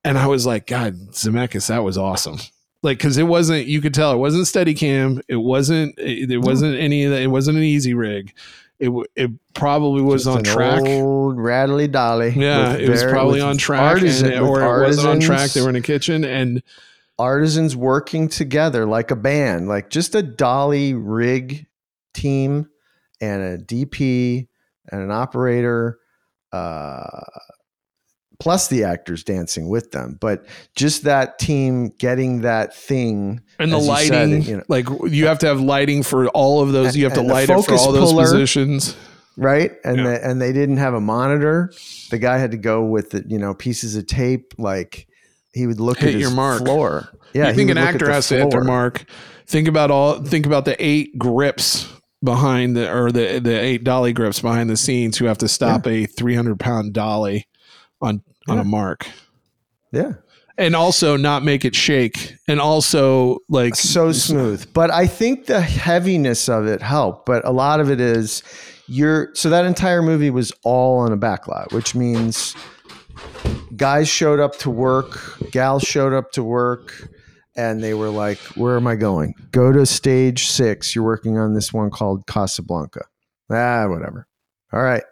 and 0.05 0.19
i 0.19 0.27
was 0.27 0.45
like 0.47 0.67
god 0.67 0.95
zemeckis 1.11 1.69
that 1.69 1.85
was 1.85 1.97
awesome 1.97 2.39
like 2.83 2.99
because 2.99 3.17
it 3.17 3.25
wasn't 3.25 3.67
you 3.67 3.81
could 3.81 3.95
tell 3.95 4.13
it 4.13 4.19
wasn't 4.19 4.47
steady 4.47 4.75
cam 4.75 5.21
it 5.29 5.37
wasn't 5.37 5.97
it, 5.99 6.31
it 6.31 6.39
wasn't 6.39 6.77
any 6.77 7.05
of 7.05 7.13
that 7.13 7.23
it 7.23 7.29
wasn't 7.29 7.57
an 7.57 7.65
easy 7.65 7.95
rig 7.95 8.35
it 8.79 8.93
it 9.17 9.31
probably 9.55 10.03
was 10.03 10.25
Just 10.25 10.37
on 10.37 10.45
track. 10.45 10.83
Old 10.83 11.39
rattly 11.39 11.89
dolly. 11.89 12.31
Yeah, 12.31 12.75
it 12.75 12.89
was 12.89 13.03
probably 13.03 13.41
on 13.41 13.59
track, 13.59 13.81
artisan, 13.81 14.33
and, 14.33 14.41
or 14.41 14.61
it 14.61 14.87
wasn't 14.87 15.09
on 15.09 15.21
track. 15.21 15.51
They 15.51 15.63
were 15.63 15.71
in 15.71 15.77
a 15.77 15.81
kitchen 15.81 16.25
and 16.25 16.63
artisans 17.19 17.75
working 17.75 18.29
together 18.29 18.87
like 18.87 19.11
a 19.11 19.17
band, 19.17 19.69
like 19.69 19.91
just 19.91 20.15
a 20.15 20.23
dolly 20.23 20.95
rig 20.95 21.67
team 22.15 22.69
and 23.21 23.43
a 23.43 23.59
DP 23.59 24.49
and 24.91 25.03
an 25.03 25.11
operator. 25.11 25.99
Uh, 26.53 27.21
plus 28.41 28.69
the 28.69 28.85
actors 28.85 29.25
dancing 29.25 29.69
with 29.69 29.91
them 29.91 30.17
but 30.21 30.47
just 30.77 31.03
that 31.03 31.39
team 31.39 31.89
getting 31.99 32.43
that 32.43 32.75
thing 32.75 33.41
and 33.59 33.73
the 33.73 33.79
lighting 33.79 34.43
said, 34.43 34.49
you 34.49 34.57
know, 34.57 34.63
like 34.69 34.87
you 35.09 35.27
have 35.27 35.41
to 35.41 35.47
have 35.47 35.61
lighting 35.61 36.03
for 36.03 36.29
all 36.29 36.63
of 36.63 36.73
those 36.73 36.97
you 36.97 37.05
have 37.05 37.15
to 37.15 37.21
light 37.21 37.51
it 37.51 37.65
for 37.65 37.75
all 37.75 37.93
those 37.93 38.11
puller, 38.13 38.25
positions 38.25 38.97
right 39.37 39.73
and 39.85 39.99
yeah. 39.99 40.05
the, 40.05 40.25
and 40.25 40.41
they 40.41 40.53
didn't 40.53 40.77
have 40.77 40.95
a 40.95 41.01
monitor 41.01 41.73
the 42.11 42.19
guy 42.19 42.39
had 42.39 42.53
to 42.53 42.57
go 42.57 42.85
with 42.85 43.11
the 43.11 43.25
you 43.27 43.39
know 43.39 43.55
pieces 43.55 43.97
of 43.97 44.07
tape 44.07 44.55
like 44.57 45.08
he 45.59 45.67
would 45.67 45.81
look 45.81 45.99
hit 45.99 46.15
at 46.15 46.21
your 46.21 46.31
mark. 46.31 46.63
floor 46.63 47.09
yeah 47.35 47.49
you 47.49 47.55
think 47.55 47.71
an 47.71 47.79
actor 47.79 48.11
has 48.11 48.29
floor. 48.29 48.39
to 48.39 48.45
hit 48.45 48.51
their 48.51 48.65
mark 48.65 49.05
think 49.47 49.69
about 49.69 49.91
all 49.91 50.23
think 50.23 50.47
about 50.47 50.65
the 50.65 50.77
eight 50.85 51.19
grips 51.19 51.89
behind 52.23 52.77
the 52.77 52.93
or 52.93 53.13
the 53.13 53.39
the 53.39 53.61
eight 53.61 53.85
dolly 53.85 54.13
grips 54.13 54.41
behind 54.41 54.69
the 54.69 54.77
scenes 54.77 55.19
who 55.19 55.27
have 55.27 55.39
to 55.39 55.49
stop 55.49 55.87
yeah. 55.87 55.93
a 55.93 56.07
300 56.07 56.59
pound 56.59 56.93
dolly 56.93 57.47
on 58.01 58.23
yeah. 58.47 58.53
on 58.53 58.59
a 58.59 58.65
mark. 58.65 59.09
Yeah. 59.93 60.15
And 60.57 60.75
also 60.75 61.17
not 61.17 61.45
make 61.45 61.65
it 61.65 61.77
shake 61.77 62.35
and 62.49 62.61
also 62.61 63.39
like 63.49 63.77
so 63.77 64.11
smooth. 64.11 64.67
But 64.73 64.91
I 64.91 65.07
think 65.07 65.47
the 65.47 65.61
heaviness 65.61 66.49
of 66.49 66.67
it 66.67 66.83
helped, 66.83 67.27
but 67.27 67.47
a 67.47 67.53
lot 67.53 67.79
of 67.79 67.93
it 67.93 68.01
is 68.01 68.43
you're 68.89 69.33
so 69.35 69.51
that 69.51 69.65
entire 69.67 70.03
movie 70.03 70.31
was 70.31 70.53
all 70.65 70.99
on 70.99 71.13
a 71.13 71.17
backlot, 71.17 71.73
which 71.73 71.95
means 71.95 72.57
guys 73.77 74.09
showed 74.09 74.41
up 74.41 74.57
to 74.59 74.71
work, 74.71 75.19
gals 75.51 75.83
showed 75.83 76.13
up 76.13 76.33
to 76.33 76.45
work, 76.45 77.09
and 77.57 77.83
they 77.83 77.95
were 77.95 78.11
like, 78.11 78.39
Where 78.57 78.77
am 78.77 78.87
I 78.87 78.97
going? 78.97 79.35
Go 79.51 79.73
to 79.73 79.85
stage 79.85 80.47
six. 80.47 80.95
You're 80.95 81.05
working 81.05 81.39
on 81.39 81.55
this 81.55 81.73
one 81.73 81.91
called 81.91 82.27
Casablanca. 82.27 83.05
Ah, 83.51 83.87
whatever. 83.89 84.27
All 84.73 84.83
right. 84.83 85.03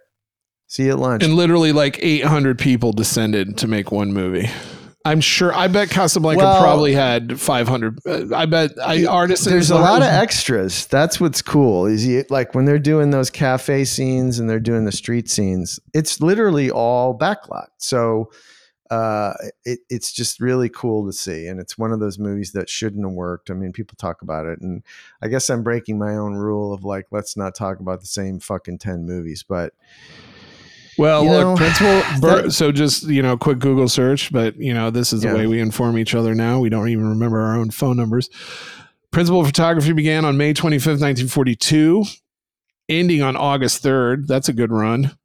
See 0.68 0.84
you 0.84 0.92
at 0.92 0.98
lunch. 0.98 1.22
And 1.22 1.34
literally 1.34 1.72
like 1.72 1.98
800 2.02 2.58
people 2.58 2.92
descended 2.92 3.58
to 3.58 3.68
make 3.68 3.92
one 3.92 4.12
movie. 4.12 4.48
I'm 5.06 5.20
sure. 5.20 5.54
I 5.54 5.68
bet 5.68 5.88
Casablanca 5.88 6.42
well, 6.42 6.60
probably 6.60 6.92
had 6.92 7.40
500. 7.40 8.00
Uh, 8.04 8.34
I 8.34 8.46
bet 8.46 8.72
I 8.84 9.06
artists. 9.06 9.44
There's 9.44 9.70
a 9.70 9.76
lot 9.76 10.02
of 10.02 10.08
extras. 10.08 10.86
That's 10.86 11.20
what's 11.20 11.42
cool. 11.42 11.86
Is 11.86 12.04
you, 12.04 12.24
like 12.28 12.56
when 12.56 12.64
they're 12.64 12.80
doing 12.80 13.10
those 13.10 13.30
cafe 13.30 13.84
scenes 13.84 14.40
and 14.40 14.50
they're 14.50 14.58
doing 14.58 14.84
the 14.84 14.90
street 14.90 15.30
scenes. 15.30 15.78
It's 15.94 16.20
literally 16.20 16.72
all 16.72 17.16
backlot. 17.16 17.68
So 17.78 18.32
uh, 18.90 19.34
it, 19.64 19.78
it's 19.88 20.12
just 20.12 20.40
really 20.40 20.68
cool 20.68 21.06
to 21.06 21.12
see. 21.12 21.46
And 21.46 21.60
it's 21.60 21.78
one 21.78 21.92
of 21.92 22.00
those 22.00 22.18
movies 22.18 22.50
that 22.52 22.68
shouldn't 22.68 23.04
have 23.04 23.14
worked. 23.14 23.48
I 23.48 23.54
mean, 23.54 23.72
people 23.72 23.94
talk 23.96 24.22
about 24.22 24.46
it, 24.46 24.60
and 24.60 24.82
I 25.22 25.28
guess 25.28 25.48
I'm 25.48 25.62
breaking 25.62 25.98
my 25.98 26.16
own 26.16 26.34
rule 26.34 26.72
of 26.72 26.82
like, 26.82 27.06
let's 27.12 27.36
not 27.36 27.54
talk 27.54 27.78
about 27.78 28.00
the 28.00 28.06
same 28.06 28.40
fucking 28.40 28.78
10 28.78 29.06
movies. 29.06 29.44
But 29.46 29.72
well, 30.98 31.24
you 31.24 31.30
look, 31.30 31.40
know, 31.40 31.56
Principal. 31.56 32.02
Bur- 32.20 32.50
so 32.50 32.72
just 32.72 33.04
you 33.04 33.22
know, 33.22 33.36
quick 33.36 33.58
Google 33.58 33.88
search, 33.88 34.32
but 34.32 34.56
you 34.56 34.72
know, 34.72 34.90
this 34.90 35.12
is 35.12 35.22
the 35.22 35.28
yeah. 35.28 35.34
way 35.34 35.46
we 35.46 35.60
inform 35.60 35.98
each 35.98 36.14
other 36.14 36.34
now. 36.34 36.60
We 36.60 36.68
don't 36.68 36.88
even 36.88 37.08
remember 37.08 37.40
our 37.40 37.56
own 37.56 37.70
phone 37.70 37.96
numbers. 37.96 38.28
Principal 39.10 39.44
photography 39.44 39.92
began 39.92 40.24
on 40.24 40.36
May 40.36 40.52
25th, 40.52 41.00
1942, 41.00 42.04
ending 42.88 43.22
on 43.22 43.36
August 43.36 43.82
3rd. 43.82 44.26
That's 44.26 44.48
a 44.48 44.52
good 44.52 44.72
run. 44.72 45.16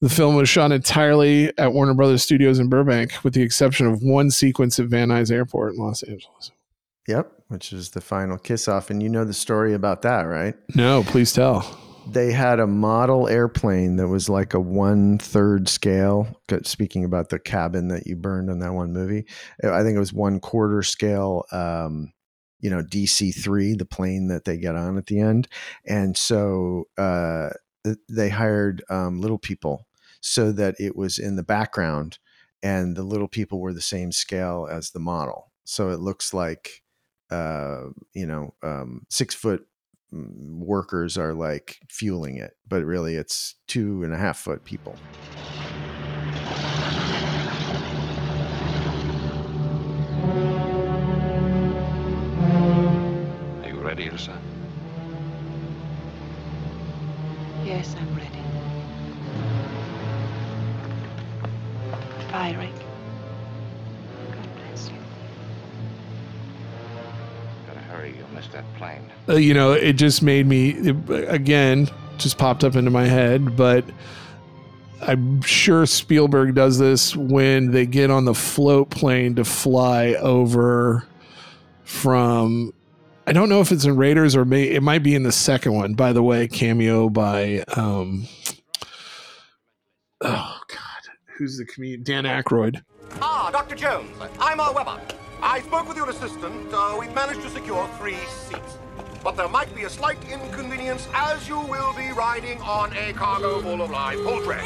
The 0.00 0.08
film 0.08 0.36
was 0.36 0.48
shot 0.48 0.70
entirely 0.70 1.52
at 1.58 1.72
Warner 1.72 1.94
Brothers 1.94 2.22
Studios 2.22 2.60
in 2.60 2.68
Burbank, 2.68 3.24
with 3.24 3.34
the 3.34 3.42
exception 3.42 3.86
of 3.86 4.00
one 4.02 4.30
sequence 4.30 4.78
at 4.78 4.86
Van 4.86 5.08
Nuys 5.08 5.30
Airport 5.30 5.74
in 5.74 5.80
Los 5.80 6.04
Angeles. 6.04 6.52
Yep, 7.08 7.32
which 7.48 7.72
is 7.72 7.90
the 7.90 8.00
final 8.00 8.38
kiss 8.38 8.68
off. 8.68 8.90
And 8.90 9.02
you 9.02 9.08
know 9.08 9.24
the 9.24 9.34
story 9.34 9.74
about 9.74 10.02
that, 10.02 10.22
right? 10.22 10.54
No, 10.74 11.02
please 11.02 11.32
tell 11.32 11.78
they 12.10 12.32
had 12.32 12.58
a 12.58 12.66
model 12.66 13.28
airplane 13.28 13.96
that 13.96 14.08
was 14.08 14.28
like 14.28 14.54
a 14.54 14.60
one 14.60 15.18
third 15.18 15.68
scale. 15.68 16.40
Speaking 16.62 17.04
about 17.04 17.28
the 17.28 17.38
cabin 17.38 17.88
that 17.88 18.06
you 18.06 18.16
burned 18.16 18.50
on 18.50 18.60
that 18.60 18.72
one 18.72 18.92
movie, 18.92 19.26
I 19.62 19.82
think 19.82 19.96
it 19.96 20.00
was 20.00 20.12
one 20.12 20.40
quarter 20.40 20.82
scale. 20.82 21.44
Um, 21.52 22.12
you 22.60 22.70
know, 22.70 22.82
DC 22.82 23.40
three, 23.40 23.74
the 23.74 23.84
plane 23.84 24.28
that 24.28 24.44
they 24.44 24.56
get 24.56 24.74
on 24.74 24.98
at 24.98 25.06
the 25.06 25.20
end, 25.20 25.48
and 25.86 26.16
so 26.16 26.88
uh, 26.96 27.50
they 28.08 28.30
hired 28.30 28.82
um, 28.90 29.20
little 29.20 29.38
people 29.38 29.86
so 30.20 30.50
that 30.52 30.74
it 30.80 30.96
was 30.96 31.18
in 31.18 31.36
the 31.36 31.44
background, 31.44 32.18
and 32.62 32.96
the 32.96 33.04
little 33.04 33.28
people 33.28 33.60
were 33.60 33.72
the 33.72 33.80
same 33.80 34.10
scale 34.10 34.66
as 34.70 34.90
the 34.90 34.98
model, 34.98 35.52
so 35.64 35.90
it 35.90 36.00
looks 36.00 36.34
like 36.34 36.82
uh, 37.30 37.84
you 38.14 38.26
know 38.26 38.54
um, 38.62 39.02
six 39.08 39.34
foot 39.34 39.66
workers 40.10 41.18
are 41.18 41.34
like 41.34 41.80
fueling 41.88 42.36
it, 42.36 42.56
but 42.68 42.84
really 42.84 43.14
it's 43.16 43.54
two 43.66 44.02
and 44.02 44.12
a 44.12 44.16
half 44.16 44.38
foot 44.38 44.64
people. 44.64 44.96
Are 53.62 53.68
you 53.68 53.80
ready, 53.80 54.08
Ilsa? 54.08 54.36
Yes, 57.64 57.94
I'm 57.98 58.14
ready. 58.16 58.28
Firing. 67.98 68.34
missed 68.34 68.52
that 68.52 68.64
plane. 68.76 69.02
Uh, 69.28 69.34
you 69.34 69.54
know, 69.54 69.72
it 69.72 69.94
just 69.94 70.22
made 70.22 70.46
me 70.46 70.70
it, 70.70 71.28
again 71.28 71.90
just 72.18 72.38
popped 72.38 72.64
up 72.64 72.74
into 72.74 72.90
my 72.90 73.04
head, 73.04 73.56
but 73.56 73.84
I'm 75.00 75.40
sure 75.42 75.86
Spielberg 75.86 76.54
does 76.54 76.78
this 76.78 77.14
when 77.14 77.70
they 77.70 77.86
get 77.86 78.10
on 78.10 78.24
the 78.24 78.34
float 78.34 78.90
plane 78.90 79.36
to 79.36 79.44
fly 79.44 80.14
over 80.14 81.06
from 81.84 82.72
I 83.26 83.32
don't 83.32 83.48
know 83.48 83.60
if 83.60 83.72
it's 83.72 83.84
in 83.84 83.96
Raiders 83.96 84.34
or 84.34 84.44
may, 84.44 84.64
it 84.64 84.82
might 84.82 85.02
be 85.02 85.14
in 85.14 85.22
the 85.22 85.32
second 85.32 85.74
one. 85.74 85.94
By 85.94 86.12
the 86.12 86.22
way, 86.22 86.48
cameo 86.48 87.08
by 87.08 87.62
um, 87.76 88.26
oh 90.20 90.60
god, 90.68 91.02
who's 91.36 91.58
the 91.58 91.64
comedian? 91.64 92.02
Dan 92.02 92.24
Aykroyd. 92.24 92.82
Ah, 93.20 93.50
Dr. 93.50 93.74
Jones, 93.74 94.10
I'm 94.40 94.60
Earl 94.60 94.74
Weber. 94.74 95.00
I 95.42 95.60
spoke 95.60 95.86
with 95.86 95.96
your 95.96 96.10
assistant. 96.10 96.72
Uh, 96.72 96.96
we've 96.98 97.14
managed 97.14 97.42
to 97.42 97.50
secure 97.50 97.88
three 97.98 98.16
seats. 98.26 98.78
But 99.22 99.36
there 99.36 99.48
might 99.48 99.74
be 99.74 99.84
a 99.84 99.90
slight 99.90 100.18
inconvenience 100.30 101.08
as 101.14 101.48
you 101.48 101.60
will 101.60 101.94
be 101.94 102.10
riding 102.12 102.60
on 102.62 102.92
a 102.96 103.12
cargo 103.12 103.60
full 103.60 103.82
of 103.82 103.90
live 103.90 104.18
poultry. 104.24 104.60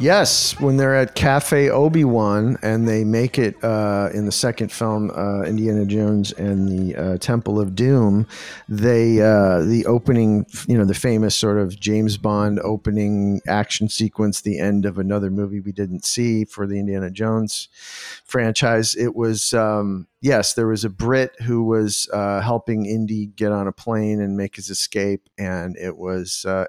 Yes, 0.00 0.58
when 0.58 0.78
they're 0.78 0.96
at 0.96 1.14
Cafe 1.14 1.70
Obi 1.70 2.02
Wan 2.02 2.58
and 2.60 2.88
they 2.88 3.04
make 3.04 3.38
it 3.38 3.62
uh, 3.62 4.08
in 4.12 4.26
the 4.26 4.32
second 4.32 4.72
film, 4.72 5.12
uh, 5.14 5.42
Indiana 5.42 5.84
Jones 5.84 6.32
and 6.32 6.68
the 6.68 6.96
uh, 6.96 7.18
Temple 7.18 7.60
of 7.60 7.76
Doom, 7.76 8.26
they 8.68 9.20
uh, 9.20 9.60
the 9.60 9.86
opening, 9.86 10.44
you 10.66 10.76
know, 10.76 10.84
the 10.84 10.94
famous 10.94 11.36
sort 11.36 11.58
of 11.58 11.78
James 11.78 12.16
Bond 12.16 12.58
opening 12.64 13.40
action 13.46 13.88
sequence, 13.88 14.40
the 14.40 14.58
end 14.58 14.86
of 14.86 14.98
another 14.98 15.30
movie 15.30 15.60
we 15.60 15.70
didn't 15.70 16.04
see 16.04 16.44
for 16.44 16.66
the 16.66 16.80
Indiana 16.80 17.10
Jones 17.10 17.68
franchise. 18.24 18.96
It 18.96 19.14
was 19.14 19.54
um, 19.54 20.08
yes, 20.20 20.54
there 20.54 20.66
was 20.66 20.84
a 20.84 20.90
Brit 20.90 21.40
who 21.42 21.62
was 21.62 22.08
uh, 22.12 22.40
helping 22.40 22.86
Indy 22.86 23.26
get 23.26 23.52
on 23.52 23.68
a 23.68 23.72
plane 23.72 24.20
and 24.20 24.36
make 24.36 24.56
his 24.56 24.68
escape, 24.68 25.28
and 25.38 25.76
it 25.76 25.96
was 25.96 26.44
uh, 26.44 26.64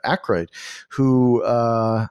who 0.90 1.42
uh, 1.44 2.08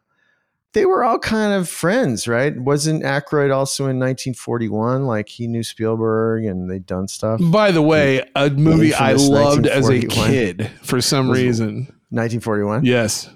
they 0.73 0.87
were 0.87 1.05
all 1.05 1.19
kind 1.19 1.53
of 1.53 1.69
friends, 1.69 2.27
right? 2.27 2.57
Wasn't 2.59 3.03
Aykroyd 3.03 3.55
also 3.55 3.85
in 3.85 3.99
1941? 3.99 5.07
Like 5.07 5.29
he 5.29 5.47
knew 5.47 5.63
Spielberg 5.63 6.45
and 6.45 6.71
they'd 6.71 6.87
done 6.87 7.09
stuff. 7.09 7.41
By 7.43 7.71
the 7.73 7.83
way, 7.83 8.25
a 8.35 8.51
movie 8.51 8.95
I 8.95 9.13
loved 9.13 9.67
as 9.67 9.89
a 9.89 10.01
kid 10.01 10.71
for 10.83 11.01
some 11.01 11.31
reason. 11.31 11.87
1941. 12.11 12.85
Yes, 12.85 13.29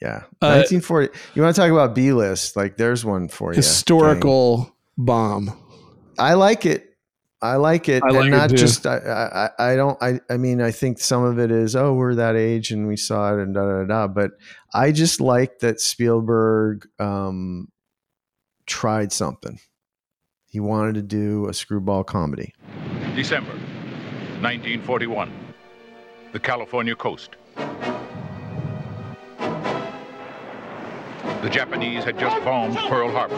Yeah, 0.00 0.22
Uh, 0.40 0.62
1940. 0.62 1.08
You 1.34 1.42
want 1.42 1.54
to 1.54 1.60
talk 1.60 1.70
about 1.70 1.94
B 1.94 2.12
list? 2.12 2.56
Like, 2.56 2.76
there's 2.76 3.04
one 3.04 3.28
for 3.28 3.52
you. 3.52 3.56
historical 3.56 4.74
bomb. 4.96 5.56
I 6.18 6.34
like 6.34 6.66
it. 6.66 6.87
I 7.40 7.56
like 7.56 7.88
it, 7.88 8.02
I 8.02 8.08
like 8.08 8.24
and 8.26 8.34
it 8.34 8.36
not 8.36 8.50
too. 8.50 8.56
just 8.56 8.84
I, 8.86 8.96
I. 8.98 9.44
I- 9.44 9.72
I 9.72 9.76
don't. 9.76 9.96
I. 10.02 10.20
I 10.28 10.36
mean, 10.36 10.60
I 10.60 10.70
think 10.72 10.98
some 10.98 11.22
of 11.22 11.38
it 11.38 11.50
is 11.52 11.76
oh, 11.76 11.94
we're 11.94 12.16
that 12.16 12.34
age 12.36 12.72
and 12.72 12.88
we 12.88 12.96
saw 12.96 13.32
it 13.34 13.40
and 13.40 13.54
da 13.54 13.62
da 13.64 13.78
da. 13.78 13.84
da. 13.84 14.06
But 14.08 14.32
I 14.74 14.90
just 14.92 15.20
like 15.20 15.60
that 15.60 15.80
Spielberg 15.80 16.88
um, 16.98 17.68
tried 18.66 19.12
something. 19.12 19.60
He 20.46 20.60
wanted 20.60 20.94
to 20.96 21.02
do 21.02 21.48
a 21.48 21.54
screwball 21.54 22.02
comedy. 22.04 22.54
December 23.14 23.52
1941. 24.40 25.30
The 26.32 26.40
California 26.40 26.94
coast. 26.96 27.36
The 31.42 31.48
Japanese 31.50 32.02
had 32.04 32.18
just 32.18 32.36
bombed 32.44 32.76
Pearl 32.76 33.10
Harbor. 33.12 33.36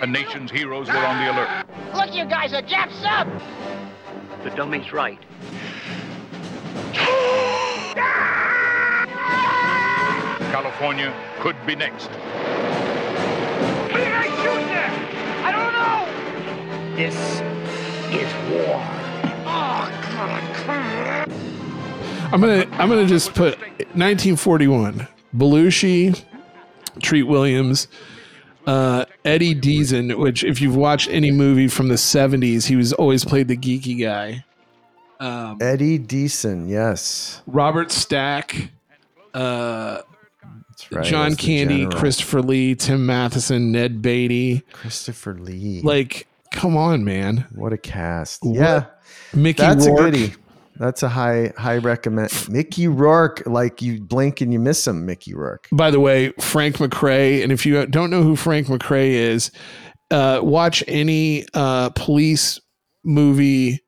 A 0.00 0.06
nation's 0.06 0.52
heroes 0.52 0.86
were 0.86 0.96
on 0.96 1.24
the 1.24 1.32
alert. 1.32 1.66
Look, 1.92 2.14
you 2.14 2.24
guys 2.24 2.52
are 2.52 2.62
Jap 2.62 2.92
sub! 3.02 3.28
The 4.44 4.50
dummy's 4.50 4.92
right. 4.92 5.18
California 10.52 11.12
could 11.40 11.56
be 11.66 11.74
next. 11.74 12.06
Who 12.06 13.98
did 13.98 14.12
I 14.12 14.26
shoot 14.36 14.66
there? 14.68 14.90
I 15.44 15.50
don't 15.50 15.72
know! 15.72 16.96
This 16.96 17.16
is 18.14 18.32
war. 18.52 18.80
Oh, 19.46 19.90
God. 20.16 20.58
I'm 22.32 22.40
gonna 22.40 22.66
I'm 22.72 22.88
gonna 22.88 23.06
just 23.06 23.34
put 23.34 23.58
1941. 23.58 25.08
Belushi, 25.34 26.24
Treat 27.00 27.24
Williams, 27.24 27.88
uh, 28.68 29.04
Eddie 29.24 29.54
Deezen. 29.54 30.16
Which, 30.18 30.44
if 30.44 30.60
you've 30.60 30.76
watched 30.76 31.08
any 31.10 31.30
movie 31.30 31.68
from 31.68 31.88
the 31.88 31.94
70s, 31.96 32.66
he 32.66 32.76
was 32.76 32.92
always 32.92 33.24
played 33.24 33.48
the 33.48 33.56
geeky 33.56 34.00
guy. 34.00 34.44
Um, 35.20 35.58
Eddie 35.60 35.98
Deezen, 35.98 36.68
yes, 36.68 37.42
Robert 37.48 37.90
Stack, 37.90 38.70
uh, 39.34 40.02
that's 40.68 40.92
right. 40.92 41.04
John 41.04 41.34
Candy. 41.34 41.86
Christopher 41.86 42.40
Lee, 42.40 42.76
Tim 42.76 43.04
Matheson, 43.04 43.72
Ned 43.72 44.00
Beatty. 44.00 44.60
Christopher 44.72 45.34
Lee. 45.34 45.80
Like, 45.82 46.28
come 46.52 46.76
on, 46.76 47.04
man. 47.04 47.46
what 47.52 47.72
a 47.72 47.76
cast! 47.78 48.44
What- 48.44 48.54
Yeah, 48.54 48.84
Mickey 49.34 49.60
that's 49.62 49.88
Rourke. 49.88 50.38
That's 50.78 51.02
a 51.02 51.08
high 51.08 51.52
high 51.56 51.78
recommend. 51.78 52.30
Mickey 52.48 52.86
Rourke, 52.88 53.42
like 53.46 53.82
you 53.82 54.00
blink 54.00 54.40
and 54.40 54.52
you 54.52 54.58
miss 54.58 54.86
him. 54.86 55.04
Mickey 55.06 55.34
Rourke. 55.34 55.68
By 55.72 55.90
the 55.90 56.00
way, 56.00 56.32
Frank 56.40 56.76
McRae, 56.76 57.42
and 57.42 57.50
if 57.50 57.66
you 57.66 57.84
don't 57.86 58.10
know 58.10 58.22
who 58.22 58.36
Frank 58.36 58.68
McRae 58.68 59.10
is, 59.10 59.50
uh, 60.10 60.40
watch 60.42 60.84
any 60.86 61.46
uh, 61.54 61.90
police 61.90 62.60
movie 63.04 63.80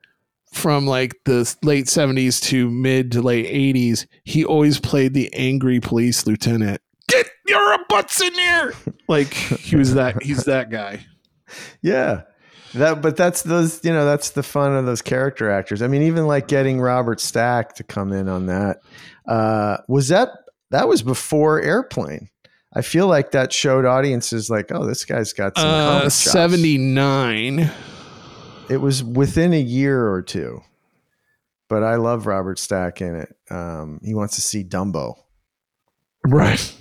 from 0.52 0.86
like 0.86 1.14
the 1.24 1.54
late 1.62 1.86
70s 1.86 2.42
to 2.42 2.68
mid 2.70 3.12
to 3.12 3.22
late 3.22 3.46
80s. 3.46 4.06
He 4.24 4.44
always 4.44 4.80
played 4.80 5.14
the 5.14 5.32
angry 5.32 5.78
police 5.80 6.26
lieutenant. 6.26 6.80
Get 7.08 7.28
your 7.46 7.78
butts 7.88 8.20
in 8.20 8.34
here! 8.34 8.74
Like 9.08 9.32
he 9.32 9.76
was 9.76 9.94
that. 9.94 10.22
He's 10.22 10.44
that 10.44 10.70
guy. 10.70 11.06
Yeah. 11.82 12.22
That, 12.74 13.02
but 13.02 13.16
that's 13.16 13.42
those, 13.42 13.84
you 13.84 13.92
know, 13.92 14.04
that's 14.04 14.30
the 14.30 14.42
fun 14.42 14.74
of 14.76 14.86
those 14.86 15.02
character 15.02 15.50
actors. 15.50 15.82
I 15.82 15.88
mean, 15.88 16.02
even 16.02 16.26
like 16.26 16.46
getting 16.48 16.80
Robert 16.80 17.20
Stack 17.20 17.74
to 17.76 17.82
come 17.82 18.12
in 18.12 18.28
on 18.28 18.46
that. 18.46 18.80
Uh, 19.26 19.78
was 19.88 20.08
that 20.08 20.30
that 20.70 20.86
was 20.88 21.02
before 21.02 21.60
Airplane? 21.60 22.28
I 22.72 22.82
feel 22.82 23.08
like 23.08 23.32
that 23.32 23.52
showed 23.52 23.84
audiences 23.84 24.48
like, 24.48 24.70
oh, 24.70 24.86
this 24.86 25.04
guy's 25.04 25.32
got 25.32 25.56
some 25.56 25.66
Uh, 25.66 26.08
79. 26.08 27.70
It 28.68 28.76
was 28.76 29.02
within 29.02 29.52
a 29.52 29.60
year 29.60 30.08
or 30.08 30.22
two, 30.22 30.60
but 31.68 31.82
I 31.82 31.96
love 31.96 32.26
Robert 32.26 32.60
Stack 32.60 33.00
in 33.00 33.16
it. 33.16 33.34
Um, 33.50 34.00
he 34.04 34.14
wants 34.14 34.36
to 34.36 34.40
see 34.42 34.62
Dumbo. 34.62 35.14
Right. 36.24 36.72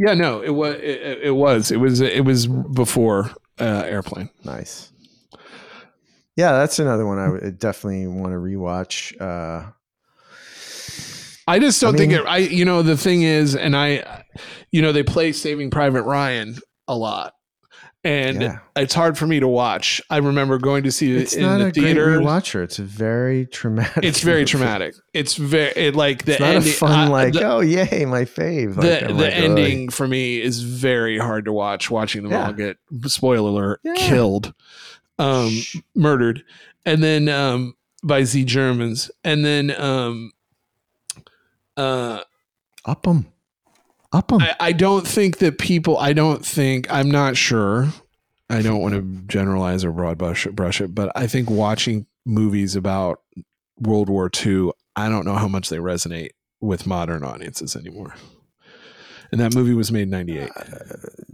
Yeah, 0.00 0.14
no, 0.14 0.40
it 0.40 0.50
was 0.50 0.74
it, 0.76 1.18
it 1.22 1.30
was 1.36 1.70
it 1.70 1.76
was 1.76 2.00
it 2.00 2.24
was 2.24 2.46
before 2.48 3.30
uh, 3.60 3.82
airplane. 3.86 4.30
Nice. 4.44 4.92
Yeah, 6.38 6.52
that's 6.52 6.78
another 6.78 7.04
one 7.04 7.18
I 7.18 7.28
would 7.30 7.58
definitely 7.58 8.06
want 8.06 8.32
to 8.32 8.38
rewatch. 8.38 9.20
Uh, 9.20 9.72
I 11.48 11.58
just 11.58 11.80
don't 11.80 11.94
I 11.94 11.98
think 11.98 12.12
it. 12.12 12.24
I 12.26 12.36
you 12.38 12.64
know 12.64 12.82
the 12.82 12.96
thing 12.96 13.22
is, 13.22 13.56
and 13.56 13.74
I, 13.76 14.24
you 14.70 14.80
know, 14.82 14.92
they 14.92 15.02
play 15.02 15.32
Saving 15.32 15.70
Private 15.70 16.02
Ryan 16.02 16.56
a 16.86 16.94
lot, 16.94 17.32
and 18.04 18.42
Yeah. 18.42 18.58
it's 18.76 18.92
hard 18.94 19.16
for 19.16 19.26
me 19.26 19.40
to 19.40 19.48
watch. 19.48 20.00
I 20.10 20.18
remember 20.18 20.58
going 20.58 20.84
to 20.84 20.92
see 20.92 21.10
it 21.16 21.22
it's 21.22 21.32
in 21.34 21.42
not 21.42 21.58
the 21.58 21.66
a 21.66 21.70
theater. 21.72 22.04
great 22.18 22.24
rewatcher. 22.26 22.62
It's 22.62 22.76
very 22.76 23.46
traumatic. 23.46 24.04
It's 24.04 24.20
very 24.20 24.40
movie. 24.42 24.50
traumatic. 24.50 24.94
It's 25.14 25.34
very 25.36 25.72
it, 25.74 25.96
like 25.96 26.24
the 26.26 26.32
It's 26.32 26.40
not 26.40 26.54
ending. 26.56 26.70
a 26.70 26.74
fun 26.74 27.08
uh, 27.08 27.10
like 27.10 27.32
the, 27.32 27.44
oh 27.50 27.60
yay 27.60 28.04
my 28.04 28.26
fave. 28.26 28.76
Like, 28.76 29.00
the, 29.00 29.06
the 29.08 29.14
like, 29.14 29.32
ending 29.32 29.88
for 29.88 30.06
me 30.06 30.40
is 30.40 30.60
very 30.60 31.18
hard 31.18 31.46
to 31.46 31.52
watch. 31.52 31.90
Watching 31.90 32.22
them 32.22 32.34
all 32.34 32.52
get 32.52 32.76
spoiler 33.06 33.48
alert 33.48 33.80
Yeah. 33.82 33.94
killed, 33.96 34.52
um, 35.18 35.52
murdered, 35.94 36.44
and 36.84 37.02
then 37.02 37.28
um, 37.28 37.74
by 38.02 38.24
Z 38.24 38.44
Germans, 38.44 39.10
and 39.24 39.44
then 39.44 39.70
um, 39.80 40.32
uh, 41.76 42.20
up 42.84 43.02
them, 43.02 43.26
up 44.12 44.28
them. 44.28 44.42
I, 44.42 44.56
I 44.60 44.72
don't 44.72 45.06
think 45.06 45.38
that 45.38 45.58
people. 45.58 45.98
I 45.98 46.12
don't 46.12 46.44
think. 46.44 46.90
I'm 46.92 47.10
not 47.10 47.36
sure. 47.36 47.88
I 48.50 48.62
don't 48.62 48.80
want 48.80 48.94
to 48.94 49.02
generalize 49.26 49.84
or 49.84 49.92
broad 49.92 50.16
brush, 50.16 50.46
brush 50.46 50.80
it, 50.80 50.94
but 50.94 51.12
I 51.14 51.26
think 51.26 51.50
watching 51.50 52.06
movies 52.24 52.76
about 52.76 53.20
World 53.78 54.08
War 54.08 54.30
II, 54.44 54.70
I 54.96 55.10
don't 55.10 55.26
know 55.26 55.34
how 55.34 55.48
much 55.48 55.68
they 55.68 55.76
resonate 55.76 56.30
with 56.60 56.86
modern 56.86 57.24
audiences 57.24 57.76
anymore. 57.76 58.14
And 59.30 59.40
that 59.40 59.54
movie 59.54 59.74
was 59.74 59.92
made 59.92 60.02
in 60.02 60.10
'98. 60.10 60.50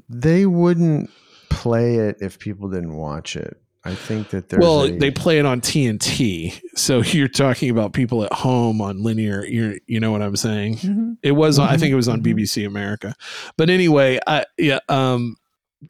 They 0.08 0.46
wouldn't 0.46 1.10
play 1.50 1.96
it 1.96 2.16
if 2.20 2.40
people 2.40 2.68
didn't 2.68 2.96
watch 2.96 3.36
it. 3.36 3.60
I 3.86 3.94
think 3.94 4.30
that 4.30 4.48
there's 4.48 4.60
Well, 4.62 4.84
a- 4.84 4.96
they 4.98 5.10
play 5.10 5.38
it 5.38 5.44
on 5.44 5.60
TNT, 5.60 6.58
so 6.74 7.00
you're 7.02 7.28
talking 7.28 7.68
about 7.70 7.92
people 7.92 8.24
at 8.24 8.32
home 8.32 8.80
on 8.80 9.02
linear. 9.02 9.44
You 9.44 9.78
you 9.86 10.00
know 10.00 10.10
what 10.10 10.22
I'm 10.22 10.36
saying? 10.36 10.76
Mm-hmm. 10.76 11.12
It 11.22 11.32
was, 11.32 11.58
on 11.58 11.68
I 11.68 11.76
think 11.76 11.92
it 11.92 11.96
was 11.96 12.08
on 12.08 12.22
BBC 12.22 12.66
America. 12.66 13.14
But 13.58 13.68
anyway, 13.70 14.18
I 14.26 14.44
yeah, 14.56 14.78
um, 14.88 15.36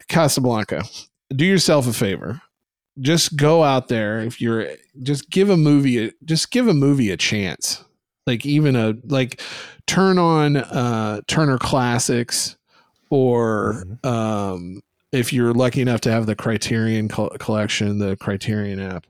Casablanca. 0.07 0.83
Do 1.29 1.45
yourself 1.45 1.87
a 1.87 1.93
favor. 1.93 2.41
Just 2.99 3.35
go 3.35 3.63
out 3.63 3.87
there 3.89 4.19
if 4.19 4.39
you're 4.39 4.69
just 5.03 5.29
give 5.29 5.49
a 5.49 5.57
movie 5.57 6.05
a, 6.07 6.11
just 6.23 6.51
give 6.51 6.67
a 6.67 6.73
movie 6.73 7.11
a 7.11 7.17
chance. 7.17 7.83
Like 8.27 8.45
even 8.45 8.75
a 8.75 8.93
like 9.05 9.41
turn 9.87 10.17
on 10.17 10.57
uh 10.57 11.21
Turner 11.27 11.57
Classics 11.57 12.55
or 13.09 13.83
um 14.03 14.81
if 15.15 15.31
you're 15.33 15.53
lucky 15.53 15.81
enough 15.81 16.01
to 16.01 16.11
have 16.11 16.25
the 16.25 16.35
Criterion 16.35 17.07
col- 17.07 17.29
collection, 17.39 17.97
the 17.99 18.15
Criterion 18.17 18.79
app, 18.79 19.07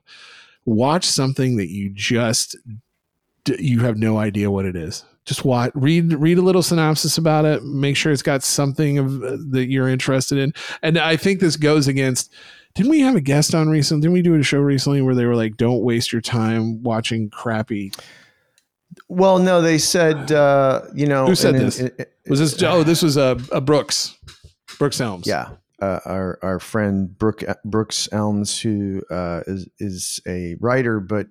watch 0.64 1.04
something 1.04 1.56
that 1.56 1.68
you 1.68 1.90
just 1.90 2.56
you 3.58 3.80
have 3.80 3.96
no 3.96 4.18
idea 4.18 4.50
what 4.50 4.64
it 4.64 4.74
is. 4.76 5.04
Just 5.24 5.44
watch, 5.44 5.72
read, 5.74 6.12
read 6.14 6.38
a 6.38 6.42
little 6.42 6.62
synopsis 6.62 7.18
about 7.18 7.44
it. 7.44 7.64
Make 7.64 7.96
sure 7.96 8.12
it's 8.12 8.22
got 8.22 8.42
something 8.44 8.98
of 8.98 9.22
uh, 9.24 9.36
that 9.50 9.66
you're 9.68 9.88
interested 9.88 10.38
in. 10.38 10.52
And 10.82 10.98
I 10.98 11.16
think 11.16 11.40
this 11.40 11.56
goes 11.56 11.88
against. 11.88 12.32
Didn't 12.74 12.90
we 12.90 13.00
have 13.00 13.16
a 13.16 13.20
guest 13.20 13.54
on 13.54 13.68
recently? 13.68 14.02
Didn't 14.02 14.12
we 14.14 14.22
do 14.22 14.34
a 14.34 14.42
show 14.42 14.58
recently 14.60 15.02
where 15.02 15.14
they 15.14 15.24
were 15.24 15.34
like, 15.34 15.56
"Don't 15.56 15.82
waste 15.82 16.12
your 16.12 16.20
time 16.22 16.82
watching 16.82 17.28
crappy." 17.30 17.92
well, 19.08 19.38
no, 19.38 19.60
they 19.62 19.78
said 19.78 20.30
uh, 20.32 20.82
you 20.94 21.06
know 21.06 21.26
Who 21.26 21.34
said 21.34 21.54
this? 21.56 21.80
it- 21.80 21.94
it- 21.98 22.12
Was 22.28 22.38
this? 22.40 22.62
Oh, 22.62 22.82
this 22.82 23.02
was 23.02 23.16
a, 23.16 23.36
a 23.52 23.60
Brooks. 23.60 24.16
Brooks 24.78 25.00
Elms. 25.00 25.26
Yeah, 25.26 25.50
uh, 25.80 26.00
our 26.04 26.38
our 26.42 26.58
friend 26.58 27.16
Brooke 27.18 27.44
Brooks 27.64 28.08
Elms, 28.12 28.60
who 28.60 29.02
uh, 29.10 29.42
is 29.46 29.68
is 29.78 30.20
a 30.26 30.56
writer, 30.60 31.00
but 31.00 31.28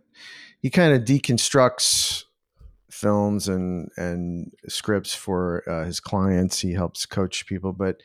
he 0.62 0.70
kind 0.70 0.94
of 0.94 1.04
deconstructs 1.04 2.24
films 2.90 3.48
and 3.50 3.90
and 3.98 4.52
scripts 4.68 5.14
for 5.14 5.64
uh, 5.70 5.86
his 5.86 6.00
clients. 6.00 6.60
He 6.60 6.74
helps 6.74 7.06
coach 7.06 7.46
people, 7.46 7.74
but 7.74 8.02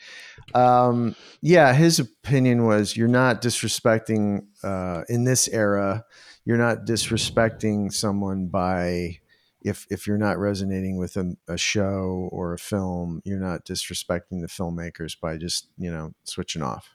um, 0.54 1.14
yeah, 1.42 1.72
his 1.72 1.98
opinion 1.98 2.66
was 2.66 2.96
you're 2.96 3.08
not 3.08 3.42
disrespecting 3.42 4.46
uh, 4.64 5.02
in 5.08 5.24
this 5.24 5.48
era. 5.48 6.04
You're 6.44 6.58
not 6.58 6.86
disrespecting 6.86 7.92
someone 7.92 8.46
by 8.46 9.20
if 9.62 9.86
if 9.90 10.06
you're 10.06 10.18
not 10.18 10.38
resonating 10.38 10.96
with 10.96 11.16
a, 11.16 11.36
a, 11.48 11.56
show 11.56 12.28
or 12.32 12.52
a 12.52 12.58
film, 12.58 13.22
you're 13.24 13.40
not 13.40 13.64
disrespecting 13.64 14.40
the 14.40 14.48
filmmakers 14.48 15.18
by 15.20 15.36
just 15.36 15.68
you 15.76 15.90
know 15.90 16.12
switching 16.24 16.62
off. 16.62 16.88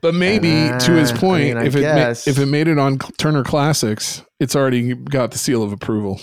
But 0.00 0.14
maybe 0.14 0.50
and, 0.50 0.80
to 0.82 0.92
his 0.92 1.10
ah, 1.12 1.16
point, 1.16 1.56
I 1.56 1.62
mean, 1.62 1.66
if 1.66 1.76
it 1.76 1.82
ma- 1.82 2.30
if 2.30 2.38
it 2.38 2.46
made 2.46 2.68
it 2.68 2.78
on 2.78 2.98
Turner 2.98 3.44
Classics, 3.44 4.22
it's 4.38 4.54
already 4.54 4.94
got 4.94 5.32
the 5.32 5.38
seal 5.38 5.62
of 5.62 5.72
approval 5.72 6.20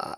uh, 0.00 0.14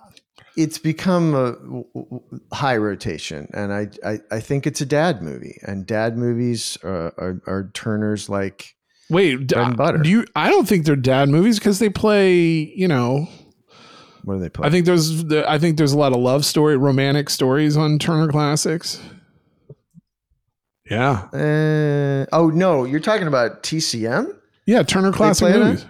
it's 0.57 0.79
become 0.79 1.35
a 1.35 2.55
high 2.55 2.77
rotation, 2.77 3.49
and 3.55 3.73
I, 3.73 3.88
I, 4.05 4.19
I 4.31 4.41
think 4.41 4.67
it's 4.67 4.81
a 4.81 4.87
dad 4.87 5.23
movie, 5.23 5.59
and 5.62 5.87
dad 5.87 6.17
movies 6.17 6.79
are, 6.85 7.15
are, 7.19 7.43
are 7.47 7.71
Turner's 7.75 8.29
like 8.29 8.77
wait 9.11 9.49
bread 9.49 9.67
and 9.67 9.77
butter. 9.77 9.99
Do 9.99 10.11
you? 10.11 10.27
I 10.37 10.51
don't 10.51 10.69
think 10.69 10.85
they're 10.85 10.97
dad 10.97 11.29
movies 11.29 11.59
because 11.59 11.79
they 11.79 11.88
play 11.88 12.35
you 12.77 12.88
know. 12.88 13.29
What 14.25 14.35
do 14.35 14.41
they 14.41 14.49
play? 14.49 14.67
I 14.67 14.71
think 14.71 14.87
there's 14.87 15.25
I 15.33 15.59
think 15.59 15.77
there's 15.77 15.93
a 15.93 15.99
lot 15.99 16.13
of 16.13 16.19
love 16.19 16.45
story, 16.45 16.77
romantic 16.77 17.31
stories 17.31 17.77
on 17.77 17.99
Turner 17.99 18.29
Classics. 18.29 19.01
Yeah. 20.89 21.29
Uh, 21.33 22.27
oh 22.33 22.51
no, 22.51 22.85
you're 22.85 23.01
talking 23.01 23.27
about 23.27 23.63
TCM. 23.63 24.37
Yeah, 24.67 24.83
Turner 24.83 25.13
Classic 25.13 25.55
movies. 25.55 25.87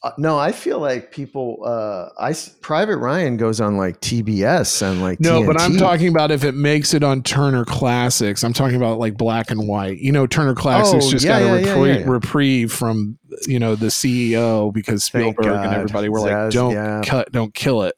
Uh, 0.00 0.12
no, 0.16 0.38
I 0.38 0.52
feel 0.52 0.78
like 0.78 1.10
people. 1.10 1.58
Uh, 1.64 2.08
I 2.20 2.32
Private 2.60 2.98
Ryan 2.98 3.36
goes 3.36 3.60
on 3.60 3.76
like 3.76 4.00
TBS 4.00 4.80
and 4.80 5.02
like 5.02 5.18
no, 5.18 5.42
TNT. 5.42 5.46
but 5.46 5.60
I'm 5.60 5.76
talking 5.76 6.06
about 6.06 6.30
if 6.30 6.44
it 6.44 6.54
makes 6.54 6.94
it 6.94 7.02
on 7.02 7.24
Turner 7.24 7.64
Classics. 7.64 8.44
I'm 8.44 8.52
talking 8.52 8.76
about 8.76 9.00
like 9.00 9.16
black 9.16 9.50
and 9.50 9.66
white. 9.66 9.98
You 9.98 10.12
know, 10.12 10.28
Turner 10.28 10.54
Classics 10.54 11.06
oh, 11.06 11.10
just 11.10 11.24
yeah, 11.24 11.40
got 11.40 11.52
a 11.52 11.60
yeah, 11.60 11.74
reprie- 11.74 11.98
yeah, 11.98 12.10
reprieve 12.10 12.72
from 12.72 13.18
you 13.48 13.58
know 13.58 13.74
the 13.74 13.86
CEO 13.86 14.72
because 14.72 15.02
Spielberg 15.02 15.46
and 15.46 15.74
everybody 15.74 16.08
were 16.08 16.20
like, 16.20 16.52
"Don't 16.52 17.04
cut, 17.04 17.32
don't 17.32 17.52
kill 17.52 17.82
it." 17.82 17.96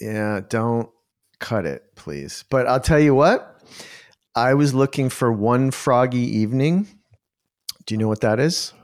Yeah, 0.00 0.40
don't 0.48 0.90
cut 1.38 1.64
it, 1.64 1.94
please. 1.94 2.44
But 2.50 2.66
I'll 2.66 2.80
tell 2.80 3.00
you 3.00 3.14
what. 3.14 3.52
I 4.34 4.52
was 4.52 4.74
looking 4.74 5.08
for 5.08 5.32
one 5.32 5.70
froggy 5.70 6.18
evening. 6.18 6.88
Do 7.86 7.94
you 7.94 7.98
know 7.98 8.08
what 8.08 8.20
that 8.20 8.38
is? 8.38 8.74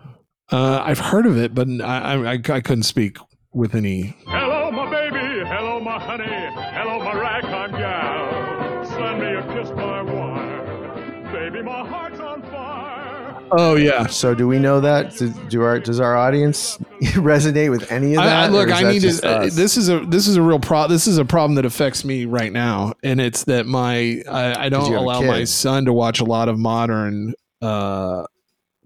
Uh, 0.52 0.82
I've 0.84 0.98
heard 0.98 1.24
of 1.24 1.38
it, 1.38 1.54
but 1.54 1.66
I, 1.80 2.12
I, 2.12 2.32
I 2.32 2.38
couldn't 2.60 2.82
speak 2.82 3.16
with 3.54 3.74
any. 3.74 4.14
Hello, 4.26 4.70
my 4.70 4.90
baby. 4.90 5.48
Hello, 5.48 5.80
my 5.80 5.98
honey. 5.98 6.24
Hello, 6.26 6.98
my 7.02 7.18
ragtime 7.18 7.70
gal. 7.72 8.84
Send 8.84 9.20
me 9.20 9.34
a 9.34 9.42
kiss 9.54 9.70
by 9.70 10.02
wire. 10.02 11.32
Baby, 11.32 11.62
my 11.62 11.86
heart's 11.88 12.20
on 12.20 12.42
fire. 12.42 13.38
Oh 13.50 13.76
yeah. 13.76 14.06
So 14.06 14.34
do 14.34 14.46
we 14.46 14.58
know 14.58 14.80
that? 14.80 15.16
Do, 15.16 15.30
do 15.48 15.62
our 15.62 15.80
does 15.80 16.00
our 16.00 16.16
audience 16.16 16.76
resonate 17.00 17.70
with 17.70 17.90
any 17.90 18.14
of 18.14 18.22
that? 18.22 18.26
I, 18.26 18.44
I, 18.44 18.48
look, 18.48 18.70
I 18.70 18.82
need 18.82 19.00
to. 19.00 19.26
Uh, 19.26 19.48
this 19.50 19.78
is 19.78 19.88
a 19.88 20.00
this 20.00 20.26
is 20.26 20.36
a 20.36 20.42
real 20.42 20.58
pro. 20.58 20.86
This 20.86 21.06
is 21.06 21.16
a 21.16 21.24
problem 21.24 21.54
that 21.54 21.64
affects 21.64 22.04
me 22.04 22.26
right 22.26 22.52
now, 22.52 22.92
and 23.02 23.22
it's 23.22 23.44
that 23.44 23.66
my 23.66 24.22
I, 24.28 24.66
I 24.66 24.68
don't 24.68 24.92
allow 24.92 25.22
my 25.22 25.44
son 25.44 25.86
to 25.86 25.94
watch 25.94 26.20
a 26.20 26.24
lot 26.24 26.48
of 26.50 26.58
modern 26.58 27.34
uh, 27.62 28.26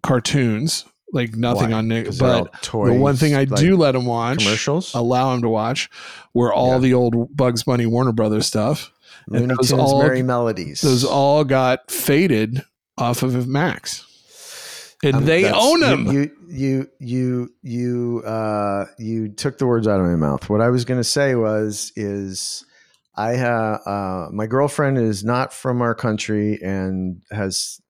cartoons 0.02 0.84
like 1.12 1.34
nothing 1.34 1.70
Why? 1.70 1.78
on 1.78 1.88
Nick. 1.88 2.18
But 2.18 2.62
toys, 2.62 2.92
the 2.92 2.98
one 2.98 3.16
thing 3.16 3.34
I 3.34 3.44
like 3.44 3.58
do 3.58 3.76
let 3.76 3.94
him 3.94 4.06
watch, 4.06 4.38
commercials, 4.38 4.94
allow 4.94 5.34
him 5.34 5.42
to 5.42 5.48
watch, 5.48 5.90
were 6.34 6.52
all 6.52 6.74
yeah. 6.74 6.78
the 6.78 6.94
old 6.94 7.36
Bugs 7.36 7.62
Bunny 7.62 7.86
Warner 7.86 8.12
Brothers 8.12 8.46
stuff. 8.46 8.92
Looney 9.28 9.54
Tunes, 9.56 9.72
all, 9.72 10.02
Merrie 10.02 10.24
Melodies. 10.24 10.80
Those 10.82 11.04
all 11.04 11.44
got 11.44 11.90
faded 11.90 12.62
off 12.96 13.22
of 13.22 13.48
Max, 13.48 14.94
and 15.02 15.16
um, 15.16 15.24
they 15.24 15.50
own 15.50 15.80
them. 15.80 16.06
You, 16.06 16.30
you, 16.48 16.90
you, 17.00 17.54
you, 17.62 18.22
uh, 18.24 18.86
you 18.98 19.28
took 19.28 19.58
the 19.58 19.66
words 19.66 19.88
out 19.88 20.00
of 20.00 20.06
my 20.06 20.14
mouth. 20.14 20.48
What 20.48 20.60
I 20.60 20.68
was 20.68 20.84
going 20.84 21.00
to 21.00 21.04
say 21.04 21.34
was, 21.34 21.92
is 21.96 22.64
I 23.16 23.30
have 23.32 23.80
uh, 23.86 24.28
my 24.30 24.46
girlfriend 24.46 24.98
is 24.98 25.24
not 25.24 25.52
from 25.52 25.82
our 25.82 25.94
country 25.94 26.60
and 26.62 27.22
has 27.30 27.80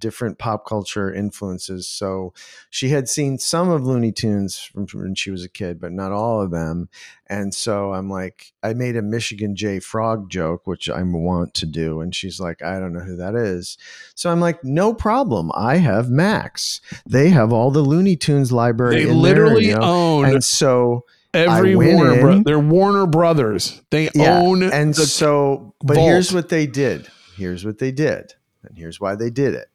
different 0.00 0.38
pop 0.38 0.66
culture 0.66 1.12
influences. 1.12 1.86
So 1.86 2.32
she 2.70 2.88
had 2.88 3.08
seen 3.08 3.38
some 3.38 3.68
of 3.68 3.84
Looney 3.84 4.10
Tunes 4.12 4.58
from, 4.58 4.86
when 4.92 5.14
she 5.14 5.30
was 5.30 5.44
a 5.44 5.48
kid, 5.48 5.80
but 5.80 5.92
not 5.92 6.12
all 6.12 6.40
of 6.40 6.50
them. 6.50 6.88
And 7.28 7.54
so 7.54 7.92
I'm 7.92 8.10
like, 8.10 8.52
I 8.62 8.72
made 8.74 8.96
a 8.96 9.02
Michigan 9.02 9.54
J 9.54 9.78
Frog 9.78 10.30
joke, 10.30 10.66
which 10.66 10.90
I 10.90 11.00
want 11.02 11.54
to 11.54 11.66
do. 11.66 12.00
And 12.00 12.12
she's 12.12 12.40
like, 12.40 12.62
I 12.62 12.80
don't 12.80 12.92
know 12.92 13.00
who 13.00 13.16
that 13.16 13.36
is. 13.36 13.78
So 14.16 14.30
I'm 14.30 14.40
like, 14.40 14.64
no 14.64 14.92
problem. 14.92 15.52
I 15.54 15.76
have 15.76 16.10
Max. 16.10 16.80
They 17.06 17.28
have 17.28 17.52
all 17.52 17.70
the 17.70 17.82
Looney 17.82 18.16
Tunes 18.16 18.50
library. 18.50 19.04
They 19.04 19.12
literally 19.12 19.66
there, 19.66 19.74
you 19.74 19.76
know? 19.76 19.82
own. 19.82 20.24
And 20.24 20.44
so 20.44 21.04
every 21.32 21.76
Warner 21.76 22.20
bro- 22.20 22.42
they're 22.42 22.58
Warner 22.58 23.06
Brothers. 23.06 23.80
They 23.90 24.08
yeah, 24.14 24.40
own 24.40 24.62
and 24.62 24.96
so 24.96 25.74
but 25.84 25.94
vault. 25.94 26.08
here's 26.08 26.32
what 26.32 26.48
they 26.48 26.66
did. 26.66 27.08
Here's 27.36 27.64
what 27.64 27.78
they 27.78 27.92
did. 27.92 28.34
And 28.64 28.76
here's 28.76 29.00
why 29.00 29.14
they 29.14 29.30
did 29.30 29.54
it 29.54 29.69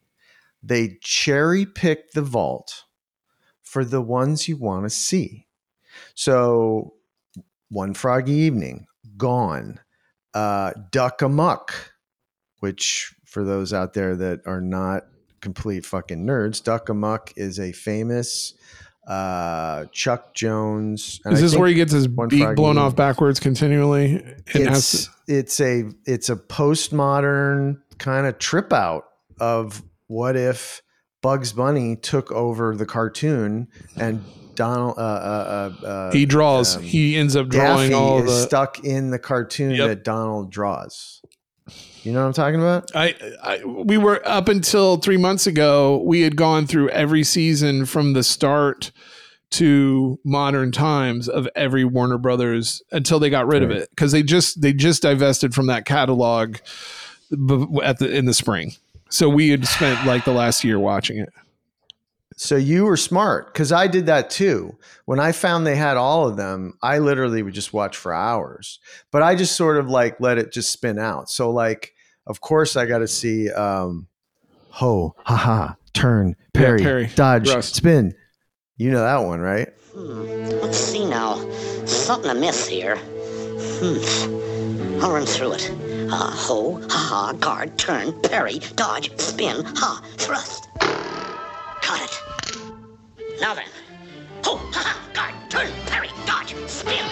they 0.67 0.97
cherry 1.01 1.65
pick 1.65 2.11
the 2.11 2.21
vault 2.21 2.85
for 3.61 3.85
the 3.85 4.01
ones 4.01 4.47
you 4.47 4.57
want 4.57 4.83
to 4.85 4.89
see. 4.89 5.45
So, 6.15 6.93
One 7.69 7.93
Froggy 7.93 8.33
Evening, 8.33 8.87
Gone, 9.17 9.79
uh, 10.33 10.71
Duck 10.91 11.21
Amuck, 11.21 11.73
which 12.59 13.13
for 13.25 13.43
those 13.43 13.73
out 13.73 13.93
there 13.93 14.15
that 14.15 14.41
are 14.45 14.61
not 14.61 15.03
complete 15.41 15.85
fucking 15.85 16.25
nerds, 16.25 16.63
Duck 16.63 16.89
Amuck 16.89 17.33
is 17.35 17.59
a 17.59 17.71
famous 17.71 18.53
uh, 19.07 19.85
Chuck 19.91 20.33
Jones. 20.33 21.21
Is 21.25 21.39
this 21.41 21.55
where 21.55 21.67
he 21.67 21.75
gets 21.75 21.91
his 21.93 22.07
beak 22.07 22.55
blown 22.55 22.77
off 22.79 22.95
backwards 22.95 23.39
continually? 23.39 24.15
It's, 24.47 25.05
to- 25.05 25.11
it's 25.27 25.59
a 25.59 25.83
it's 26.05 26.29
a 26.29 26.35
postmodern 26.35 27.81
kind 27.99 28.25
of 28.25 28.39
trip 28.39 28.73
out 28.73 29.03
of 29.39 29.83
what 30.07 30.35
if 30.35 30.81
Bugs 31.21 31.53
Bunny 31.53 31.95
took 31.95 32.31
over 32.31 32.75
the 32.75 32.85
cartoon 32.85 33.67
and 33.97 34.23
Donald 34.55 34.97
uh, 34.97 35.01
uh, 35.01 35.73
uh, 35.83 35.85
uh 35.85 36.11
he 36.11 36.25
draws 36.25 36.77
um, 36.77 36.83
he 36.83 37.17
ends 37.17 37.35
up 37.35 37.49
drawing 37.49 37.91
Daffy 37.91 37.93
all 37.93 38.23
the 38.23 38.31
stuck 38.31 38.83
in 38.83 39.11
the 39.11 39.19
cartoon 39.19 39.71
yep. 39.71 39.87
that 39.87 40.03
Donald 40.03 40.51
draws. 40.51 41.21
You 42.03 42.13
know 42.13 42.21
what 42.21 42.27
I'm 42.27 42.33
talking 42.33 42.59
about? 42.59 42.91
I, 42.93 43.15
I 43.41 43.65
we 43.65 43.97
were 43.97 44.21
up 44.27 44.47
until 44.47 44.97
3 44.97 45.17
months 45.17 45.47
ago 45.47 46.01
we 46.05 46.21
had 46.21 46.35
gone 46.35 46.67
through 46.67 46.89
every 46.89 47.23
season 47.23 47.85
from 47.85 48.13
the 48.13 48.23
start 48.23 48.91
to 49.51 50.19
modern 50.23 50.71
times 50.71 51.27
of 51.27 51.47
every 51.55 51.85
Warner 51.85 52.17
Brothers 52.17 52.83
until 52.91 53.19
they 53.19 53.29
got 53.29 53.47
rid 53.47 53.63
right. 53.63 53.71
of 53.71 53.77
it 53.77 53.89
cuz 53.97 54.11
they 54.11 54.21
just 54.21 54.61
they 54.61 54.73
just 54.73 55.01
divested 55.01 55.53
from 55.55 55.67
that 55.67 55.85
catalog 55.85 56.57
at 57.83 57.97
the 57.97 58.09
in 58.09 58.25
the 58.25 58.33
spring. 58.33 58.75
So 59.09 59.29
we 59.29 59.49
had 59.49 59.65
spent 59.65 60.05
like 60.05 60.25
the 60.25 60.33
last 60.33 60.63
year 60.63 60.79
watching 60.79 61.17
it. 61.19 61.29
So 62.37 62.57
you 62.57 62.83
were 62.83 62.97
smart 62.97 63.53
because 63.53 63.71
I 63.71 63.87
did 63.87 64.07
that 64.07 64.29
too. 64.29 64.77
When 65.05 65.19
I 65.19 65.31
found 65.31 65.65
they 65.65 65.77
had 65.77 65.95
all 65.95 66.27
of 66.27 66.35
them, 66.35 66.77
I 66.83 66.99
literally 66.99 67.41
would 67.43 67.53
just 67.53 67.71
watch 67.71 67.95
for 67.95 68.13
hours. 68.13 68.79
But 69.11 69.23
I 69.23 69.35
just 69.35 69.55
sort 69.55 69.77
of 69.77 69.89
like 69.89 70.19
let 70.19 70.37
it 70.37 70.51
just 70.51 70.71
spin 70.71 70.99
out. 70.99 71.29
So 71.29 71.49
like, 71.49 71.93
of 72.27 72.41
course, 72.41 72.75
I 72.75 72.85
got 72.87 72.99
to 72.99 73.07
see 73.07 73.49
um, 73.51 74.07
ho, 74.69 75.15
ha 75.23 75.35
ha, 75.35 75.75
turn, 75.93 76.35
parry, 76.53 76.81
yeah, 76.81 76.85
parry. 76.85 77.07
dodge, 77.15 77.49
Rust. 77.49 77.75
spin. 77.75 78.13
You 78.77 78.91
know 78.91 79.01
that 79.01 79.25
one, 79.25 79.39
right? 79.39 79.69
Hmm. 79.93 80.23
Let's 80.61 80.77
see 80.77 81.05
now. 81.05 81.35
Something 81.85 82.31
amiss 82.31 82.67
here. 82.67 82.97
Hmm. 82.97 85.01
I'll 85.01 85.13
run 85.13 85.25
through 85.25 85.53
it. 85.53 85.71
Ha, 86.09 86.33
ho, 86.35 86.79
ha, 86.87 86.87
ha, 86.89 87.33
guard, 87.33 87.77
turn, 87.77 88.13
parry, 88.21 88.59
dodge, 88.75 89.17
spin, 89.19 89.63
ha, 89.65 90.01
thrust. 90.17 90.67
Got 90.79 92.01
it. 92.01 92.21
Now 93.41 93.55
then. 93.55 93.65
Ho, 94.43 94.57
ha, 94.57 94.71
ha, 94.73 95.09
guard, 95.13 95.33
turn, 95.49 95.71
parry, 95.87 96.09
dodge, 96.25 96.55
spin. 96.67 97.05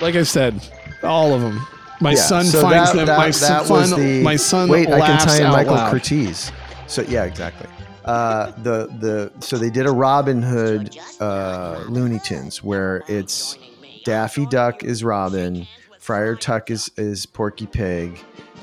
Like 0.00 0.16
I 0.16 0.22
said, 0.22 0.60
all 1.02 1.34
of 1.34 1.42
them. 1.42 1.64
My 2.00 2.10
yeah, 2.10 2.16
son 2.16 2.44
so 2.44 2.62
finds 2.62 2.90
that, 2.92 2.96
them. 2.96 3.06
That, 3.06 3.18
my, 3.18 3.26
that 3.26 3.66
son, 3.66 4.00
the, 4.00 4.22
my 4.22 4.36
son 4.36 4.68
wait, 4.68 4.88
I 4.88 5.00
can 5.00 5.18
tell 5.20 5.38
you 5.38 5.48
Michael 5.48 5.74
loud. 5.74 5.92
Curtiz. 5.92 6.50
So 6.86 7.02
yeah, 7.02 7.24
exactly. 7.24 7.68
Uh, 8.04 8.50
the 8.62 8.88
the 8.98 9.32
so 9.40 9.56
they 9.56 9.70
did 9.70 9.86
a 9.86 9.92
Robin 9.92 10.42
Hood 10.42 10.98
uh, 11.20 11.84
Looney 11.88 12.18
Tunes 12.18 12.62
where 12.62 13.04
it's 13.06 13.56
Daffy 14.04 14.46
Duck 14.46 14.82
is 14.82 15.04
Robin, 15.04 15.66
Friar 16.02 16.34
Tuck 16.34 16.68
is 16.68 16.90
is 16.96 17.26
Porky 17.26 17.68
Pig, 17.68 18.18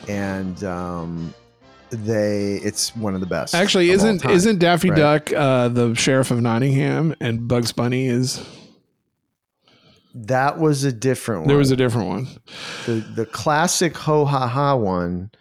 and 0.10 0.62
um, 0.66 1.34
they 1.90 2.56
it's 2.56 2.94
one 2.98 3.16
of 3.16 3.22
the 3.22 3.28
best. 3.28 3.56
Actually, 3.56 3.92
isn't 3.92 4.20
time. 4.20 4.32
isn't 4.32 4.60
Daffy 4.60 4.90
Right. 4.90 4.98
Duck 4.98 5.32
uh, 5.32 5.70
the 5.70 5.96
sheriff 5.96 6.32
of 6.32 6.42
Nottingham 6.42 7.16
and 7.22 7.48
Bugs 7.48 7.72
Bunny 7.72 8.08
is? 8.08 8.46
That 10.14 10.60
was 10.60 10.84
a 10.84 10.92
different 10.92 11.44
one. 11.44 11.48
There 11.48 11.58
was 11.58 11.72
a 11.72 11.78
different 11.78 12.10
one. 12.10 12.28
the 12.86 12.96
the 13.16 13.26
classic 13.26 13.96
ho 13.96 14.26
ha 14.26 14.46
ha 14.50 14.76
one 14.76 15.32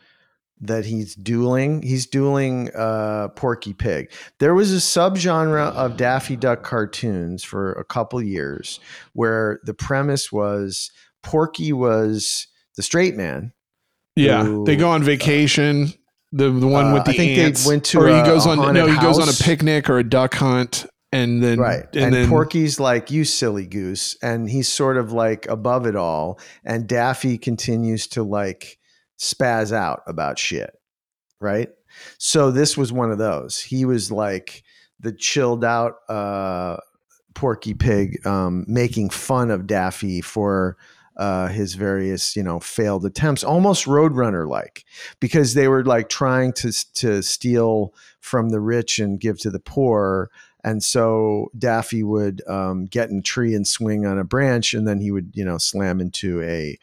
that 0.60 0.84
he's 0.84 1.16
dueling. 1.16 1.82
He's 1.82 2.06
dueling 2.06 2.70
uh, 2.76 3.28
Porky 3.34 3.72
Pig. 3.72 4.12
There 4.38 4.54
was 4.54 4.72
a 4.72 4.76
subgenre 4.76 5.72
of 5.72 5.96
Daffy 5.96 6.36
Duck 6.36 6.62
cartoons 6.62 7.42
for 7.42 7.72
a 7.72 7.84
couple 7.84 8.22
years 8.22 8.78
where 9.14 9.58
the 9.64 9.74
premise 9.74 10.30
was 10.30 10.92
Porky 11.22 11.72
was 11.72 12.46
the 12.76 12.82
straight 12.82 13.16
man. 13.16 13.52
Yeah, 14.16 14.44
who- 14.44 14.64
they 14.64 14.76
go 14.76 14.90
on 14.90 15.02
vacation. 15.02 15.92
The 16.32 16.50
the 16.50 16.66
one 16.66 16.86
Uh, 16.88 16.94
with 16.94 17.04
the 17.04 17.12
I 17.12 17.16
think 17.16 17.36
they 17.36 17.44
ants, 17.44 17.66
went 17.66 17.84
to 17.86 18.00
or 18.00 18.08
he 18.08 18.22
goes 18.22 18.46
on 18.46 18.74
no, 18.74 18.86
he 18.86 18.98
goes 19.00 19.18
on 19.18 19.28
a 19.28 19.32
picnic 19.32 19.88
or 19.88 19.98
a 19.98 20.04
duck 20.04 20.34
hunt, 20.34 20.84
and 21.10 21.42
then 21.42 21.58
right 21.58 21.86
and, 21.94 22.04
and, 22.04 22.14
then 22.14 22.28
porky's 22.28 22.78
like 22.78 23.10
you 23.10 23.24
silly 23.24 23.66
goose 23.66 24.16
and 24.22 24.50
he's 24.50 24.68
sort 24.68 24.98
of 24.98 25.10
like 25.10 25.46
above 25.46 25.86
it 25.86 25.96
all 25.96 26.38
and 26.64 26.86
daffy 26.86 27.38
continues 27.38 28.06
to 28.06 28.22
like 28.22 28.78
spaz 29.18 29.72
out 29.72 30.02
about 30.06 30.38
shit 30.38 30.70
right 31.40 31.70
so 32.18 32.50
this 32.50 32.76
was 32.76 32.92
one 32.92 33.10
of 33.10 33.16
those 33.18 33.58
he 33.58 33.86
was 33.86 34.12
like 34.12 34.62
the 35.00 35.12
chilled 35.12 35.64
out 35.64 35.94
uh 36.10 36.76
porky 37.34 37.72
pig 37.72 38.24
um 38.26 38.64
making 38.68 39.08
fun 39.08 39.50
of 39.50 39.66
daffy 39.66 40.20
for 40.20 40.76
uh, 41.18 41.48
his 41.48 41.74
various, 41.74 42.36
you 42.36 42.42
know, 42.42 42.60
failed 42.60 43.04
attempts, 43.04 43.42
almost 43.42 43.86
Roadrunner 43.86 44.48
like, 44.48 44.84
because 45.20 45.54
they 45.54 45.68
were 45.68 45.84
like 45.84 46.08
trying 46.08 46.52
to 46.54 46.72
to 46.94 47.22
steal 47.22 47.92
from 48.20 48.50
the 48.50 48.60
rich 48.60 48.98
and 48.98 49.20
give 49.20 49.38
to 49.40 49.50
the 49.50 49.60
poor, 49.60 50.30
and 50.64 50.82
so 50.82 51.50
Daffy 51.56 52.02
would 52.02 52.42
um, 52.48 52.86
get 52.86 53.10
in 53.10 53.18
a 53.18 53.22
tree 53.22 53.54
and 53.54 53.66
swing 53.66 54.04
on 54.06 54.18
a 54.18 54.24
branch, 54.24 54.74
and 54.74 54.86
then 54.86 55.00
he 55.00 55.10
would, 55.10 55.30
you 55.34 55.44
know, 55.44 55.58
slam 55.58 56.00
into 56.00 56.42
a 56.42 56.76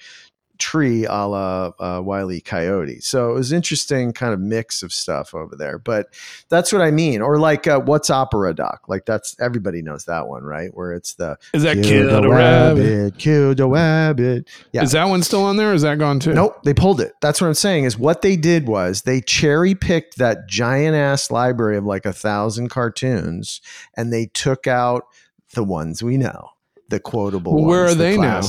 tree 0.57 1.05
a 1.05 1.27
la 1.27 1.71
uh, 1.79 2.01
Wiley 2.03 2.41
Coyote. 2.41 2.99
So 3.01 3.31
it 3.31 3.33
was 3.33 3.51
interesting 3.51 4.13
kind 4.13 4.33
of 4.33 4.39
mix 4.39 4.83
of 4.83 4.91
stuff 4.93 5.33
over 5.33 5.55
there. 5.55 5.77
But 5.77 6.13
that's 6.49 6.71
what 6.71 6.81
I 6.81 6.91
mean. 6.91 7.21
Or 7.21 7.39
like 7.39 7.67
uh, 7.67 7.79
what's 7.79 8.09
opera 8.09 8.53
doc? 8.53 8.87
Like 8.87 9.05
that's 9.05 9.35
everybody 9.39 9.81
knows 9.81 10.05
that 10.05 10.27
one, 10.27 10.43
right? 10.43 10.69
Where 10.73 10.93
it's 10.93 11.15
the 11.15 11.37
Is 11.53 11.63
that 11.63 11.83
kill 11.83 12.21
the 12.21 12.29
Rabbit? 12.29 12.81
rabbit, 12.81 13.17
kill 13.17 13.55
the 13.55 13.67
rabbit. 13.67 14.47
Yeah. 14.71 14.83
is 14.83 14.91
that 14.91 15.05
one 15.05 15.23
still 15.23 15.43
on 15.43 15.57
there? 15.57 15.71
Or 15.71 15.73
is 15.73 15.81
that 15.83 15.99
gone 15.99 16.19
too? 16.19 16.33
Nope, 16.33 16.63
they 16.63 16.73
pulled 16.73 17.01
it. 17.01 17.13
That's 17.21 17.41
what 17.41 17.47
I'm 17.47 17.53
saying. 17.53 17.85
Is 17.85 17.97
what 17.97 18.21
they 18.21 18.35
did 18.35 18.67
was 18.67 19.01
they 19.03 19.21
cherry 19.21 19.75
picked 19.75 20.17
that 20.17 20.47
giant 20.47 20.95
ass 20.95 21.31
library 21.31 21.77
of 21.77 21.85
like 21.85 22.05
a 22.05 22.13
thousand 22.13 22.69
cartoons, 22.69 23.61
and 23.95 24.11
they 24.13 24.27
took 24.27 24.67
out 24.67 25.05
the 25.53 25.63
ones 25.63 26.03
we 26.03 26.17
know, 26.17 26.49
the 26.89 26.99
quotable 26.99 27.55
Well, 27.55 27.65
where 27.65 27.81
ones, 27.83 27.93
are 27.93 27.95
the 27.95 28.03
they 28.03 28.17
now? 28.17 28.41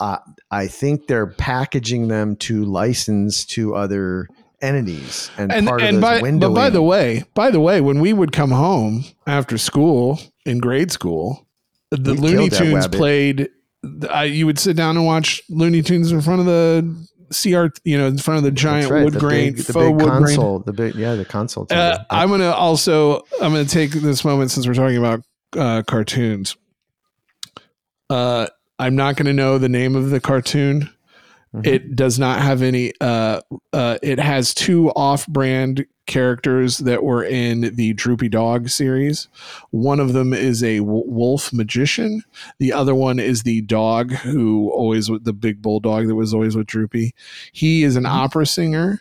Uh, 0.00 0.18
I 0.50 0.66
think 0.66 1.06
they're 1.06 1.26
packaging 1.26 2.08
them 2.08 2.36
to 2.36 2.64
license 2.64 3.44
to 3.46 3.74
other 3.74 4.28
entities, 4.60 5.30
and, 5.38 5.52
and 5.52 5.66
part 5.66 5.82
and 5.82 5.96
of 5.96 6.02
by 6.02 6.20
windowing. 6.20 6.40
but 6.40 6.54
by 6.54 6.70
the 6.70 6.82
way, 6.82 7.24
by 7.34 7.50
the 7.50 7.60
way, 7.60 7.80
when 7.80 8.00
we 8.00 8.12
would 8.12 8.32
come 8.32 8.50
home 8.50 9.04
after 9.26 9.58
school 9.58 10.20
in 10.44 10.58
grade 10.58 10.90
school, 10.90 11.46
the 11.90 12.14
We 12.14 12.18
Looney 12.18 12.50
Tunes 12.50 12.88
played. 12.88 13.50
I, 14.10 14.24
you 14.24 14.46
would 14.46 14.58
sit 14.58 14.76
down 14.76 14.96
and 14.96 15.06
watch 15.06 15.42
Looney 15.48 15.82
Tunes 15.82 16.10
in 16.10 16.20
front 16.20 16.40
of 16.40 16.46
the 16.46 17.06
CR, 17.30 17.66
you 17.84 17.98
know, 17.98 18.06
in 18.06 18.18
front 18.18 18.38
of 18.38 18.44
the 18.44 18.50
giant 18.50 18.90
right, 18.90 19.04
wood 19.04 19.14
the 19.14 19.20
grain, 19.20 19.54
big, 19.54 19.64
the 19.64 19.72
faux 19.72 19.86
big 19.86 19.94
wood 19.94 20.10
grain. 20.10 20.22
console, 20.22 20.58
the 20.60 20.72
big 20.72 20.94
yeah, 20.94 21.14
the 21.14 21.24
console. 21.24 21.66
Uh, 21.70 21.98
I'm 22.10 22.30
gonna 22.30 22.50
also 22.50 23.20
I'm 23.40 23.52
gonna 23.52 23.64
take 23.64 23.90
this 23.90 24.24
moment 24.24 24.50
since 24.50 24.66
we're 24.66 24.74
talking 24.74 24.96
about 24.96 25.22
uh, 25.56 25.82
cartoons. 25.82 26.56
Uh, 28.08 28.46
I'm 28.78 28.96
not 28.96 29.16
gonna 29.16 29.32
know 29.32 29.58
the 29.58 29.68
name 29.68 29.96
of 29.96 30.10
the 30.10 30.20
cartoon. 30.20 30.90
Mhm. 31.54 31.66
It 31.66 31.96
does 31.96 32.18
not 32.18 32.40
have 32.40 32.60
any. 32.62 32.92
Uh, 33.00 33.40
uh, 33.72 33.98
it 34.02 34.18
has 34.18 34.52
two 34.52 34.90
off-brand 34.90 35.86
characters 36.06 36.78
that 36.78 37.02
were 37.02 37.24
in 37.24 37.74
the 37.74 37.92
Droopy 37.94 38.28
Dog 38.28 38.68
series. 38.68 39.26
One 39.70 39.98
of 39.98 40.12
them 40.12 40.32
is 40.32 40.62
a 40.62 40.78
w- 40.78 41.02
wolf 41.06 41.52
magician. 41.52 42.22
The 42.58 42.72
other 42.72 42.94
one 42.94 43.18
is 43.18 43.42
the 43.42 43.62
dog 43.62 44.12
who 44.12 44.70
always 44.70 45.10
with 45.10 45.24
the 45.24 45.32
big 45.32 45.62
bulldog 45.62 46.06
that 46.06 46.14
was 46.14 46.32
always 46.34 46.56
with 46.56 46.66
Droopy. 46.66 47.12
He 47.52 47.82
is 47.82 47.96
an 47.96 48.04
Mm-hmm. 48.04 48.12
opera 48.18 48.46
singer 48.46 49.00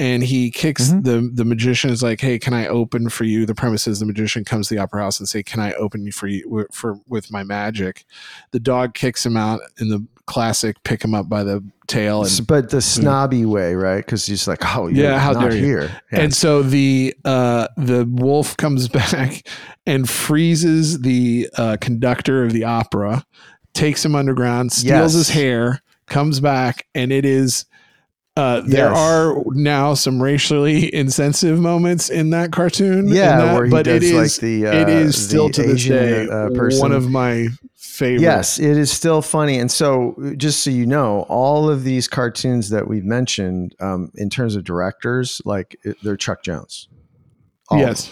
and 0.00 0.24
he 0.24 0.50
kicks 0.50 0.88
the 0.88 1.30
the 1.32 1.44
magician 1.44 1.90
is 1.90 2.02
like, 2.02 2.20
"Hey, 2.20 2.38
can 2.40 2.54
I 2.54 2.66
open 2.66 3.08
for 3.10 3.24
you?" 3.24 3.46
The 3.46 3.54
premise 3.54 3.86
is 3.86 4.00
the 4.00 4.06
magician 4.06 4.44
comes 4.44 4.68
to 4.68 4.74
the 4.74 4.80
opera 4.80 5.02
house 5.02 5.20
and 5.20 5.28
say, 5.28 5.42
"Can 5.44 5.60
I 5.60 5.72
open 5.74 6.10
for 6.10 6.26
you 6.26 6.66
for 6.72 6.98
with 7.06 7.30
my 7.30 7.44
magic?" 7.44 8.04
The 8.50 8.60
dog 8.60 8.94
kicks 8.94 9.24
him 9.24 9.36
out 9.36 9.60
in 9.78 9.90
the 9.90 10.04
classic 10.26 10.80
pick 10.84 11.02
him 11.04 11.12
up 11.12 11.28
by 11.28 11.42
the 11.42 11.60
tail 11.88 12.22
and 12.22 12.46
but 12.46 12.70
the 12.70 12.80
snobby 12.80 13.44
way, 13.44 13.74
right? 13.74 14.04
Because 14.04 14.24
he's 14.24 14.46
like, 14.46 14.60
oh, 14.76 14.86
you're 14.86 15.06
yeah, 15.06 15.18
how 15.18 15.32
dare 15.32 15.52
you? 15.52 15.64
here. 15.64 16.00
Yeah. 16.12 16.20
And 16.20 16.32
so 16.34 16.62
the 16.62 17.14
uh, 17.24 17.66
the 17.76 18.04
wolf 18.08 18.56
comes 18.56 18.88
back 19.00 19.46
and 19.86 20.08
freezes 20.08 21.00
the 21.00 21.48
uh, 21.56 21.76
conductor 21.80 22.44
of 22.44 22.52
the 22.52 22.62
opera, 22.62 23.24
takes 23.74 24.04
him 24.04 24.14
underground, 24.14 24.70
steals 24.72 24.86
Yes. 24.86 25.14
his 25.14 25.30
hair, 25.30 25.82
comes 26.06 26.38
back, 26.40 26.86
and 26.94 27.10
it 27.12 27.24
is. 27.24 27.64
Uh, 28.36 28.60
there 28.60 28.88
Yes. 28.90 28.96
are 28.98 29.34
now 29.48 29.92
some 29.94 30.22
racially 30.22 30.94
insensitive 30.94 31.58
moments 31.60 32.08
in 32.10 32.30
that 32.30 32.52
cartoon. 32.52 33.08
Yeah, 33.08 33.38
that, 33.38 33.54
where 33.54 33.64
he 33.64 33.70
but 33.70 33.86
it 33.86 34.00
does, 34.00 34.12
like, 34.12 34.40
the, 34.40 34.66
uh, 34.68 34.88
is 34.88 35.22
still 35.22 35.48
the 35.48 35.52
to 35.54 35.62
this 35.62 35.72
Asian, 35.72 35.96
day 35.96 36.28
uh, 36.28 36.48
person. 36.50 36.80
one 36.80 36.92
of 36.92 37.10
my 37.10 37.48
favorites. 37.76 38.22
Yes, 38.22 38.58
it 38.60 38.76
is 38.78 38.90
still 38.90 39.20
funny. 39.20 39.58
And 39.58 39.70
so, 39.70 40.14
just 40.36 40.62
so 40.62 40.70
you 40.70 40.86
know, 40.86 41.22
all 41.28 41.68
of 41.68 41.82
these 41.84 42.06
cartoons 42.08 42.70
that 42.70 42.86
we've 42.88 43.04
mentioned, 43.04 43.74
um, 43.80 44.10
in 44.14 44.30
terms 44.30 44.54
of 44.56 44.64
directors, 44.64 45.42
like 45.44 45.76
they're 46.02 46.16
Chuck 46.16 46.42
Jones. 46.42 46.88
All 47.68 47.78
yes. 47.78 48.10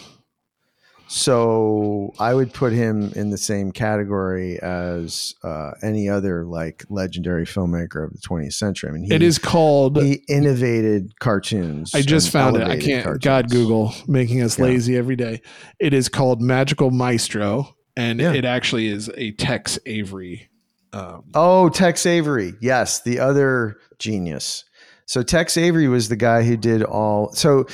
So 1.09 2.13
I 2.19 2.35
would 2.35 2.53
put 2.53 2.73
him 2.73 3.13
in 3.17 3.31
the 3.31 3.39
same 3.39 3.73
category 3.73 4.59
as 4.61 5.35
uh, 5.43 5.73
any 5.83 6.09
other 6.09 6.45
like 6.45 6.85
legendary 6.91 7.45
filmmaker 7.47 8.05
of 8.05 8.13
the 8.13 8.19
20th 8.19 8.53
century. 8.55 8.91
I 8.91 8.93
mean, 8.93 9.05
he, 9.05 9.15
It 9.15 9.23
is 9.23 9.39
called. 9.39 10.01
he 10.03 10.23
innovated 10.29 11.19
cartoons. 11.19 11.95
I 11.95 12.03
just 12.03 12.31
found 12.31 12.57
it. 12.57 12.63
I 12.63 12.79
can't. 12.79 13.05
cartoons. 13.05 13.25
God, 13.25 13.51
Google 13.51 13.95
making 14.07 14.43
us 14.43 14.59
Yeah. 14.59 14.65
lazy 14.67 14.97
every 14.97 15.17
day. 15.17 15.41
It 15.81 15.93
is 15.95 16.09
called 16.09 16.41
Magical 16.41 16.91
Maestro, 16.91 17.75
and 17.97 18.21
Yeah. 18.21 18.33
it 18.35 18.45
actually 18.45 18.89
is 18.89 19.11
a 19.17 19.33
Tex 19.33 19.79
Avery. 19.87 20.49
Um, 20.93 21.25
Oh, 21.35 21.69
Tex 21.69 22.07
Avery. 22.07 22.55
Yes, 22.61 23.03
the 23.03 23.19
other 23.19 23.77
genius. 23.99 24.65
So 25.07 25.23
Tex 25.23 25.57
Avery 25.57 25.89
was 25.89 26.09
the 26.11 26.17
guy 26.17 26.43
who 26.45 26.57
did 26.57 26.83
all. 26.83 27.33
So 27.33 27.67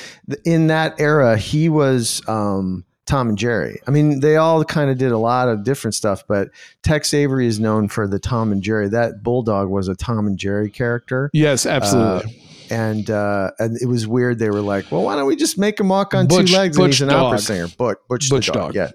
in 0.45 0.67
that 0.67 0.99
era, 0.99 1.37
he 1.37 1.67
was 1.67 2.21
um, 2.29 2.85
Tom 3.05 3.29
and 3.29 3.37
Jerry. 3.37 3.79
I 3.87 3.91
mean, 3.91 4.19
they 4.19 4.35
all 4.37 4.63
kind 4.63 4.89
of 4.89 4.97
did 4.97 5.11
a 5.11 5.17
lot 5.17 5.47
of 5.47 5.63
different 5.63 5.93
stuff, 5.95 6.23
but 6.27 6.49
Tex 6.81 7.13
Avery 7.13 7.47
is 7.47 7.59
known 7.59 7.87
for 7.87 8.07
the 8.07 8.19
Tom 8.19 8.51
and 8.51 8.61
Jerry. 8.63 8.89
That 8.89 9.21
bulldog 9.23 9.69
was 9.69 9.87
a 9.87 9.95
Tom 9.95 10.27
and 10.27 10.37
Jerry 10.37 10.69
character. 10.69 11.29
yes, 11.33 11.65
absolutely. 11.65 12.35
Uh, 12.35 12.41
and 12.71 13.09
uh, 13.11 13.51
and 13.59 13.79
it 13.79 13.85
was 13.85 14.07
weird. 14.07 14.39
They 14.39 14.49
were 14.49 14.59
like, 14.61 14.91
"Well, 14.91 15.03
why 15.03 15.15
don't 15.15 15.27
we 15.27 15.35
just 15.35 15.57
make 15.57 15.79
him 15.79 15.89
walk 15.89 16.15
on 16.15 16.25
Butch- 16.25 16.49
two 16.49 16.57
legs?" 16.57 16.77
And 16.77 16.87
he's 16.87 17.01
an 17.01 17.09
dog. 17.09 17.25
opera 17.25 17.37
singer. 17.39 17.67
Butch, 17.67 17.97
Butch, 18.09 18.29
Butch 18.29 18.47
the 18.47 18.53
dog. 18.53 18.73
dog. 18.73 18.75
Yeah. 18.75 18.89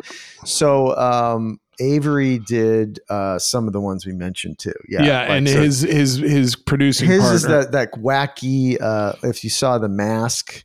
So 0.45 0.97
um, 0.97 1.61
Avery 1.79 2.39
did 2.41 2.99
uh, 3.09 3.39
some 3.39 3.69
of 3.69 3.73
the 3.73 3.81
ones 3.81 4.05
we 4.07 4.13
mentioned 4.13 4.59
too. 4.59 4.75
Yeah. 4.89 5.03
yeah, 5.05 5.21
like, 5.21 5.31
and 5.31 5.49
so 5.49 5.63
his 5.63 5.81
his 5.83 6.17
his 6.17 6.57
producing 6.57 7.09
his 7.09 7.21
partner. 7.21 7.37
is 7.37 7.43
that 7.45 7.71
that 7.73 7.93
wacky. 7.93 8.77
Uh, 8.81 9.13
if 9.23 9.45
you 9.45 9.51
saw 9.51 9.79
the 9.79 9.89
mask. 9.89 10.65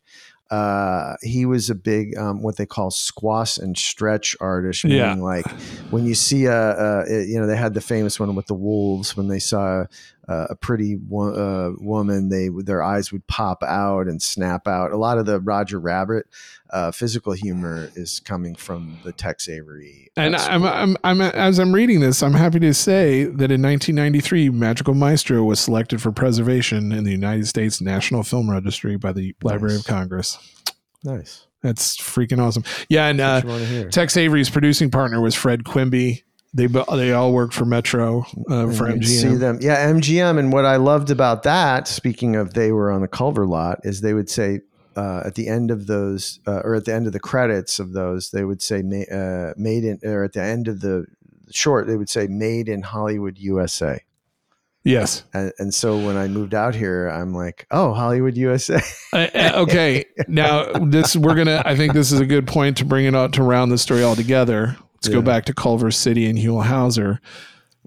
Uh, 0.51 1.15
he 1.23 1.45
was 1.45 1.69
a 1.71 1.75
big 1.75 2.15
um, 2.17 2.41
what 2.43 2.55
they 2.57 2.65
call 2.65 2.91
squash 2.91 3.57
and 3.57 3.75
stretch 3.77 4.35
artist. 4.39 4.83
Meaning 4.85 4.99
Yeah. 4.99 5.13
like 5.15 5.49
when 5.89 6.05
you 6.05 6.13
see 6.15 6.45
a, 6.45 7.03
a, 7.07 7.23
you 7.25 7.39
know, 7.39 7.47
they 7.47 7.57
had 7.57 7.73
the 7.73 7.81
famous 7.81 8.19
one 8.19 8.35
with 8.35 8.45
the 8.47 8.53
wolves. 8.53 9.17
When 9.17 9.27
they 9.27 9.39
saw 9.39 9.85
uh, 10.27 10.47
a 10.49 10.55
pretty 10.55 10.95
wo- 10.95 11.33
uh, 11.33 11.71
woman, 11.79 12.29
they 12.29 12.49
their 12.63 12.81
eyes 12.81 13.11
would 13.11 13.25
pop 13.27 13.61
out 13.63 14.07
and 14.07 14.21
snap 14.21 14.67
out. 14.67 14.91
A 14.91 14.97
lot 14.97 15.17
of 15.17 15.25
the 15.25 15.39
Roger 15.39 15.79
Rabbit 15.79 16.25
uh, 16.71 16.91
physical 16.91 17.33
humor 17.33 17.89
is 17.95 18.19
coming 18.21 18.55
from 18.55 18.97
the 19.03 19.11
Tex 19.11 19.47
Avery. 19.47 20.09
uh, 20.17 20.21
and 20.21 20.35
I'm. 20.35 20.63
I'm, 20.65 20.97
I'm, 21.03 21.21
as 21.21 21.59
I'm 21.59 21.73
reading 21.73 21.99
this, 21.99 22.23
I'm 22.23 22.33
happy 22.33 22.59
to 22.61 22.73
say 22.73 23.23
that 23.25 23.51
in 23.51 23.61
1993, 23.61 24.49
Magical 24.49 24.93
Maestro 24.93 25.43
was 25.43 25.59
selected 25.59 26.01
for 26.01 26.11
preservation 26.11 26.91
in 26.91 27.03
the 27.03 27.11
United 27.11 27.47
States 27.47 27.79
National 27.81 28.23
Film 28.23 28.49
Registry 28.49 28.97
by 28.97 29.11
the 29.13 29.35
Library 29.43 29.75
of 29.75 29.85
Congress. 29.85 30.37
nice. 31.03 31.45
That's 31.61 31.97
freaking 31.97 32.39
awesome. 32.39 32.63
Yeah, 32.89 33.07
and 33.07 33.19
uh, 33.19 33.35
What 33.41 33.43
you 33.43 33.49
want 33.49 33.61
to 33.63 33.67
hear? 33.69 33.89
Tex 33.89 34.15
Avery's 34.17 34.51
producing 34.51 34.91
partner 34.91 35.19
was 35.19 35.33
Fred 35.33 35.63
Quimby. 35.63 36.21
They 36.55 36.67
they 36.67 37.11
all 37.11 37.33
work 37.33 37.51
for 37.51 37.65
Metro 37.65 38.21
uh, 38.49 38.71
for 38.71 38.87
MGM. 38.87 39.03
See 39.03 39.35
them, 39.35 39.59
yeah, 39.61 39.91
MGM. 39.91 40.39
And 40.39 40.53
what 40.53 40.63
I 40.63 40.77
loved 40.77 41.11
about 41.11 41.43
that, 41.43 41.85
speaking 41.85 42.37
of 42.37 42.53
they 42.53 42.71
were 42.71 42.91
on 42.91 43.01
the 43.01 43.09
Culver 43.09 43.45
lot, 43.45 43.81
is 43.83 43.99
they 43.99 44.13
would 44.13 44.29
say 44.29 44.61
uh, 44.95 45.23
at 45.25 45.35
the 45.35 45.49
end 45.49 45.69
of 45.69 45.87
those, 45.87 46.39
uh, 46.47 46.61
or 46.63 46.75
at 46.75 46.85
the 46.85 46.93
end 46.93 47.07
of 47.07 47.13
the 47.13 47.19
credits 47.19 47.77
of 47.77 47.91
those, 47.91 48.31
they 48.31 48.45
would 48.45 48.61
say 48.61 48.81
ma- 48.81 49.03
uh, 49.13 49.53
"made 49.57 49.83
in," 49.83 49.99
or 50.03 50.23
at 50.23 50.31
the 50.31 50.41
end 50.41 50.69
of 50.69 50.79
the 50.79 51.05
short, 51.51 51.87
they 51.87 51.97
would 51.97 52.09
say 52.09 52.27
"made 52.27 52.69
in 52.69 52.81
Hollywood, 52.81 53.37
USA." 53.37 54.01
Yes. 54.85 55.23
And, 55.33 55.51
and 55.57 55.73
so 55.73 55.97
when 55.97 56.15
I 56.15 56.27
moved 56.27 56.53
out 56.53 56.73
here, 56.73 57.07
I'm 57.09 57.33
like, 57.33 57.67
"Oh, 57.69 57.93
Hollywood, 57.93 58.37
USA." 58.37 58.79
Uh, 59.11 59.27
uh, 59.33 59.51
okay, 59.55 60.05
now 60.27 60.71
this 60.73 61.15
we're 61.15 61.35
gonna. 61.35 61.61
I 61.65 61.75
think 61.75 61.93
this 61.93 62.11
is 62.11 62.19
a 62.19 62.25
good 62.25 62.47
point 62.47 62.77
to 62.77 62.85
bring 62.85 63.05
it 63.05 63.15
out 63.15 63.33
to 63.33 63.43
round 63.43 63.71
the 63.71 63.77
story 63.77 64.03
all 64.03 64.15
together. 64.15 64.77
Let's 64.95 65.09
go 65.09 65.21
back 65.21 65.45
to 65.45 65.53
Culver 65.53 65.91
City 65.91 66.25
and 66.27 66.37
Huell 66.39 66.65
Howser. 66.65 67.19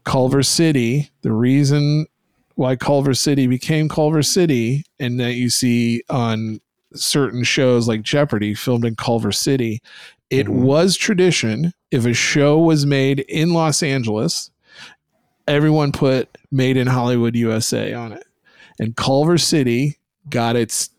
Culver 0.04 0.42
City. 0.42 1.10
The 1.22 1.32
reason 1.32 2.06
why 2.54 2.76
Culver 2.76 3.14
City 3.14 3.46
became 3.46 3.88
Culver 3.88 4.22
City, 4.22 4.84
and 4.98 5.18
that 5.20 5.34
you 5.34 5.50
see 5.50 6.02
on 6.08 6.60
certain 6.94 7.44
shows 7.44 7.86
like 7.88 8.02
Jeopardy 8.02 8.54
filmed 8.54 8.84
in 8.84 8.96
Culver 8.96 9.32
City, 9.32 9.80
it 10.30 10.46
Mm-hmm. 10.46 10.62
was 10.62 10.96
tradition. 10.96 11.72
If 11.90 12.04
a 12.06 12.12
show 12.14 12.58
was 12.58 12.84
made 12.86 13.20
in 13.20 13.52
Los 13.52 13.82
Angeles, 13.82 14.50
everyone 15.46 15.90
put 15.92 16.36
"Made 16.50 16.76
in 16.76 16.86
Hollywood, 16.86 17.34
USA" 17.34 17.92
on 17.94 18.12
it, 18.12 18.24
and 18.78 18.94
Culver 18.96 19.38
City 19.38 19.98
got 20.28 20.54
its 20.56 20.90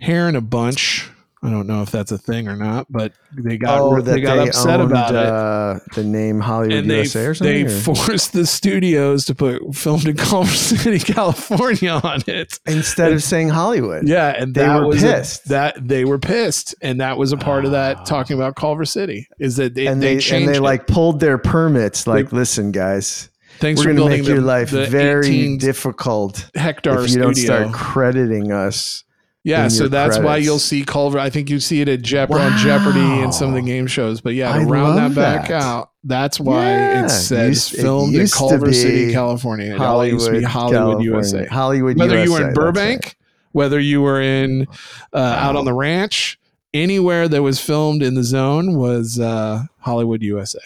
hair 0.00 0.28
in 0.28 0.36
a 0.36 0.40
bunch. 0.40 1.10
I 1.42 1.48
don't 1.48 1.66
know 1.66 1.80
if 1.80 1.90
that's 1.90 2.12
a 2.12 2.18
thing 2.18 2.48
or 2.48 2.54
not, 2.56 2.86
but 2.90 3.14
they 3.32 3.56
got 3.56 3.80
oh, 3.80 4.00
they 4.02 4.20
got 4.20 4.46
upset 4.46 4.78
owned, 4.78 4.90
about 4.90 5.10
it. 5.14 5.16
uh, 5.16 5.78
the 5.94 6.04
name 6.04 6.38
Hollywood 6.38 6.76
And 6.76 6.90
they, 6.90 6.98
USA 6.98 7.24
or 7.26 7.34
something. 7.34 7.64
they 7.66 7.72
or- 7.72 7.94
forced 7.94 8.34
the 8.34 8.44
studios 8.44 9.24
to 9.24 9.34
put 9.34 9.74
filmed 9.74 10.06
in 10.06 10.16
Culver 10.18 10.50
City, 10.50 10.98
California 10.98 11.92
on 12.04 12.20
it. 12.26 12.58
instead 12.66 13.12
of 13.14 13.22
saying 13.22 13.48
Hollywood. 13.48 14.06
Yeah, 14.06 14.34
and 14.36 14.54
They 14.54 14.68
were 14.68 14.86
was 14.86 15.02
a- 15.02 15.06
pissed. 15.06 15.48
that 15.48 15.76
they 15.88 16.04
were 16.04 16.18
pissed, 16.18 16.74
and 16.82 17.00
that 17.00 17.16
was 17.16 17.32
a 17.32 17.38
part 17.38 17.64
of 17.64 17.70
that 17.70 18.04
talking 18.04 18.36
about 18.36 18.54
Culver 18.56 18.84
City. 18.84 19.26
Is 19.38 19.56
that 19.56 19.72
they, 19.74 19.86
and 19.86 20.02
they, 20.02 20.16
they, 20.16 20.20
changed 20.20 20.46
and 20.46 20.54
they 20.54 20.58
it. 20.58 20.62
like 20.62 20.86
pulled 20.86 21.20
their 21.20 21.38
permits. 21.38 22.06
Like, 22.06 22.32
listen, 22.32 22.70
guys, 22.70 23.30
Thanks 23.60 23.80
we're 23.80 23.94
going 23.94 24.10
to 24.10 24.18
make 24.18 24.26
your 24.28 24.42
life 24.42 24.68
very 24.68 25.56
difficult 25.56 26.50
hectare 26.54 27.00
if 27.02 27.10
you 27.12 27.18
don't 27.18 27.34
studio. 27.34 27.62
start 27.70 27.74
crediting 27.74 28.52
us. 28.52 29.04
Yeah, 29.42 29.68
so 29.68 29.88
that's 29.88 30.18
why 30.18 30.36
you'll 30.36 30.58
see 30.58 30.84
Culver. 30.84 31.18
I 31.18 31.30
think 31.30 31.48
you 31.48 31.60
see 31.60 31.80
it 31.80 31.88
at 31.88 32.02
Jep- 32.02 32.30
on 32.30 32.58
Jeopardy 32.58 33.00
and 33.00 33.34
some 33.34 33.48
of 33.48 33.54
the 33.54 33.62
game 33.62 33.86
shows. 33.86 34.20
But 34.20 34.34
yeah, 34.34 34.52
to 34.52 34.60
I 34.60 34.64
round 34.64 34.98
that 34.98 35.14
back 35.14 35.48
that. 35.48 35.62
out, 35.62 35.90
that's 36.04 36.38
why 36.38 36.64
Yeah, 36.66 37.04
it 37.06 37.08
says 37.08 37.48
used- 37.48 37.74
it 37.74 37.80
filmed 37.82 38.14
in 38.14 38.26
Culver 38.28 38.70
City, 38.72 39.12
California. 39.14 39.74
It 39.74 39.80
all 39.80 40.04
used 40.06 40.26
to 40.26 40.32
be 40.32 40.42
Hollywood, 40.42 40.74
Hollywood, 40.76 41.04
California. 41.04 41.10
USA. 41.10 41.46
Hollywood, 41.46 41.98
whether 41.98 42.22
you 42.22 42.32
were 42.32 42.48
in 42.48 42.52
Burbank, 42.54 43.16
whether 43.52 43.80
you 43.80 44.02
were 44.02 44.20
in 44.20 44.66
uh, 45.14 45.16
out 45.18 45.56
on 45.56 45.64
the 45.64 45.72
ranch, 45.74 46.38
anywhere 46.74 47.26
that 47.26 47.42
was 47.42 47.58
filmed 47.60 48.02
in 48.02 48.14
the 48.14 48.24
zone 48.24 48.76
was 48.76 49.18
uh, 49.18 49.62
Hollywood, 49.78 50.22
USA. 50.22 50.60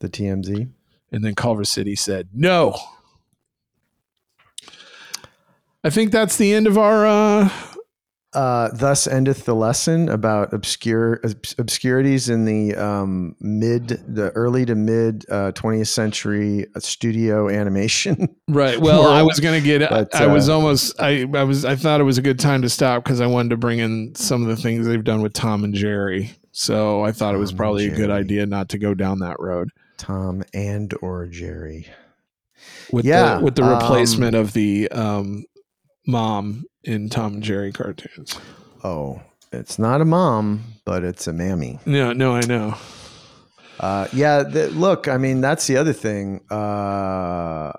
The 0.00 0.10
TMZ. 0.10 0.68
And 1.10 1.24
then 1.24 1.34
Culver 1.34 1.64
City 1.64 1.96
said 1.96 2.28
no. 2.34 2.76
I 5.82 5.88
think 5.90 6.12
that's 6.12 6.36
the 6.36 6.52
end 6.52 6.66
of 6.66 6.76
our. 6.76 7.06
Uh, 7.06 7.48
Uh, 8.32 8.68
thus 8.72 9.08
endeth 9.08 9.44
the 9.44 9.54
lesson 9.54 10.08
about 10.08 10.52
obscure 10.52 11.20
obs- 11.24 11.56
obscurities 11.58 12.28
in 12.28 12.44
the 12.44 12.76
um, 12.76 13.34
mid, 13.40 13.88
the 13.88 14.30
early 14.36 14.64
to 14.64 14.76
mid 14.76 15.26
uh, 15.28 15.50
20th 15.50 15.88
century 15.88 16.66
studio 16.78 17.48
animation. 17.48 18.28
Right. 18.48 18.80
Well, 18.80 19.06
I 19.06 19.22
was 19.22 19.38
gonna 19.38 19.60
get. 19.60 19.88
But, 19.88 20.12
I 20.12 20.26
was 20.26 20.48
uh, 20.48 20.56
almost. 20.56 21.00
I. 21.00 21.24
I 21.34 21.44
was. 21.44 21.64
I 21.64 21.76
thought 21.76 22.00
it 22.00 22.04
was 22.04 22.18
a 22.18 22.22
good 22.22 22.40
time 22.40 22.62
to 22.62 22.68
stop 22.68 23.04
because 23.04 23.20
I 23.20 23.28
wanted 23.28 23.50
to 23.50 23.56
bring 23.56 23.78
in 23.78 24.12
some 24.16 24.42
of 24.42 24.48
the 24.48 24.56
things 24.60 24.88
they've 24.88 25.04
done 25.04 25.22
with 25.22 25.34
Tom 25.34 25.62
and 25.62 25.72
Jerry. 25.72 26.32
So 26.50 27.04
I 27.04 27.12
thought 27.12 27.36
it 27.36 27.38
was 27.38 27.52
probably 27.52 27.86
a 27.86 27.94
good 27.94 28.10
idea 28.10 28.46
not 28.46 28.70
to 28.70 28.78
go 28.78 28.92
down 28.92 29.20
that 29.20 29.38
road 29.38 29.70
Tom 29.98 30.42
and 30.52 30.92
or 31.00 31.26
Jerry. 31.26 31.86
with 32.90 33.04
Yeah, 33.04 33.38
the 33.38 33.44
with 33.44 33.54
the 33.54 33.62
um, 33.62 33.78
replacement 33.78 34.34
of 34.34 34.52
the 34.52 34.88
um, 34.90 35.44
mom 36.08 36.64
in 36.84 37.08
Tom 37.08 37.34
and 37.34 37.42
Jerry 37.42 37.72
cartoons. 37.72 38.38
Oh, 38.82 39.20
it's 39.52 39.78
not 39.78 40.00
a 40.00 40.04
mom, 40.04 40.64
but 40.84 41.04
it's 41.04 41.26
a 41.26 41.32
mammy. 41.32 41.78
No, 41.84 42.12
no, 42.12 42.34
I 42.34 42.40
know. 42.42 42.74
Uh, 43.78 44.06
yeah, 44.12 44.42
the, 44.42 44.68
look, 44.68 45.08
I 45.08 45.16
mean, 45.16 45.40
that's 45.40 45.66
the 45.66 45.76
other 45.76 45.92
thing. 45.92 46.40
Uh, 46.50 47.72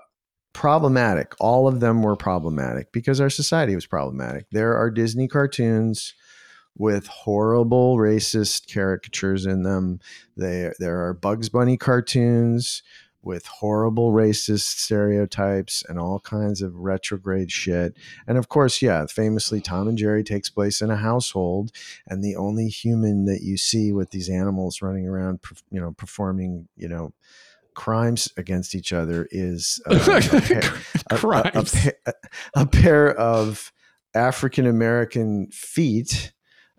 problematic. 0.52 1.34
All 1.40 1.68
of 1.68 1.80
them 1.80 2.02
were 2.02 2.16
problematic 2.16 2.92
because 2.92 3.20
our 3.20 3.30
society 3.30 3.74
was 3.74 3.86
problematic. 3.86 4.46
There 4.50 4.76
are 4.76 4.90
Disney 4.90 5.28
cartoons 5.28 6.14
with 6.76 7.06
horrible 7.06 7.96
racist 7.98 8.72
caricatures 8.72 9.46
in 9.46 9.62
them. 9.62 10.00
There, 10.36 10.74
there 10.78 11.06
are 11.06 11.14
Bugs 11.14 11.48
Bunny 11.48 11.76
cartoons 11.76 12.82
with 13.22 13.46
horrible 13.46 14.12
racist 14.12 14.78
stereotypes 14.80 15.82
and 15.88 15.98
all 15.98 16.18
kinds 16.20 16.60
of 16.60 16.74
retrograde 16.74 17.50
shit. 17.52 17.96
And 18.26 18.36
of 18.36 18.48
course, 18.48 18.82
yeah, 18.82 19.06
famously, 19.06 19.60
Tom 19.60 19.88
and 19.88 19.96
Jerry 19.96 20.24
takes 20.24 20.50
place 20.50 20.82
in 20.82 20.90
a 20.90 20.96
household, 20.96 21.70
and 22.06 22.22
the 22.22 22.36
only 22.36 22.68
human 22.68 23.24
that 23.26 23.42
you 23.42 23.56
see 23.56 23.92
with 23.92 24.10
these 24.10 24.28
animals 24.28 24.82
running 24.82 25.06
around, 25.06 25.40
you 25.70 25.80
know, 25.80 25.92
performing, 25.92 26.68
you 26.76 26.88
know, 26.88 27.12
crimes 27.74 28.28
against 28.36 28.74
each 28.74 28.92
other 28.92 29.26
is 29.30 29.80
uh, 29.86 29.94
a, 30.32 30.40
pair, 30.40 30.62
a- 31.10 31.16
a- 31.54 31.60
a 31.60 31.64
pair- 31.64 31.94
a 32.54 32.66
pair 32.66 33.14
of 33.14 33.72
African 34.14 34.66
American 34.66 35.48
feet. 35.52 36.32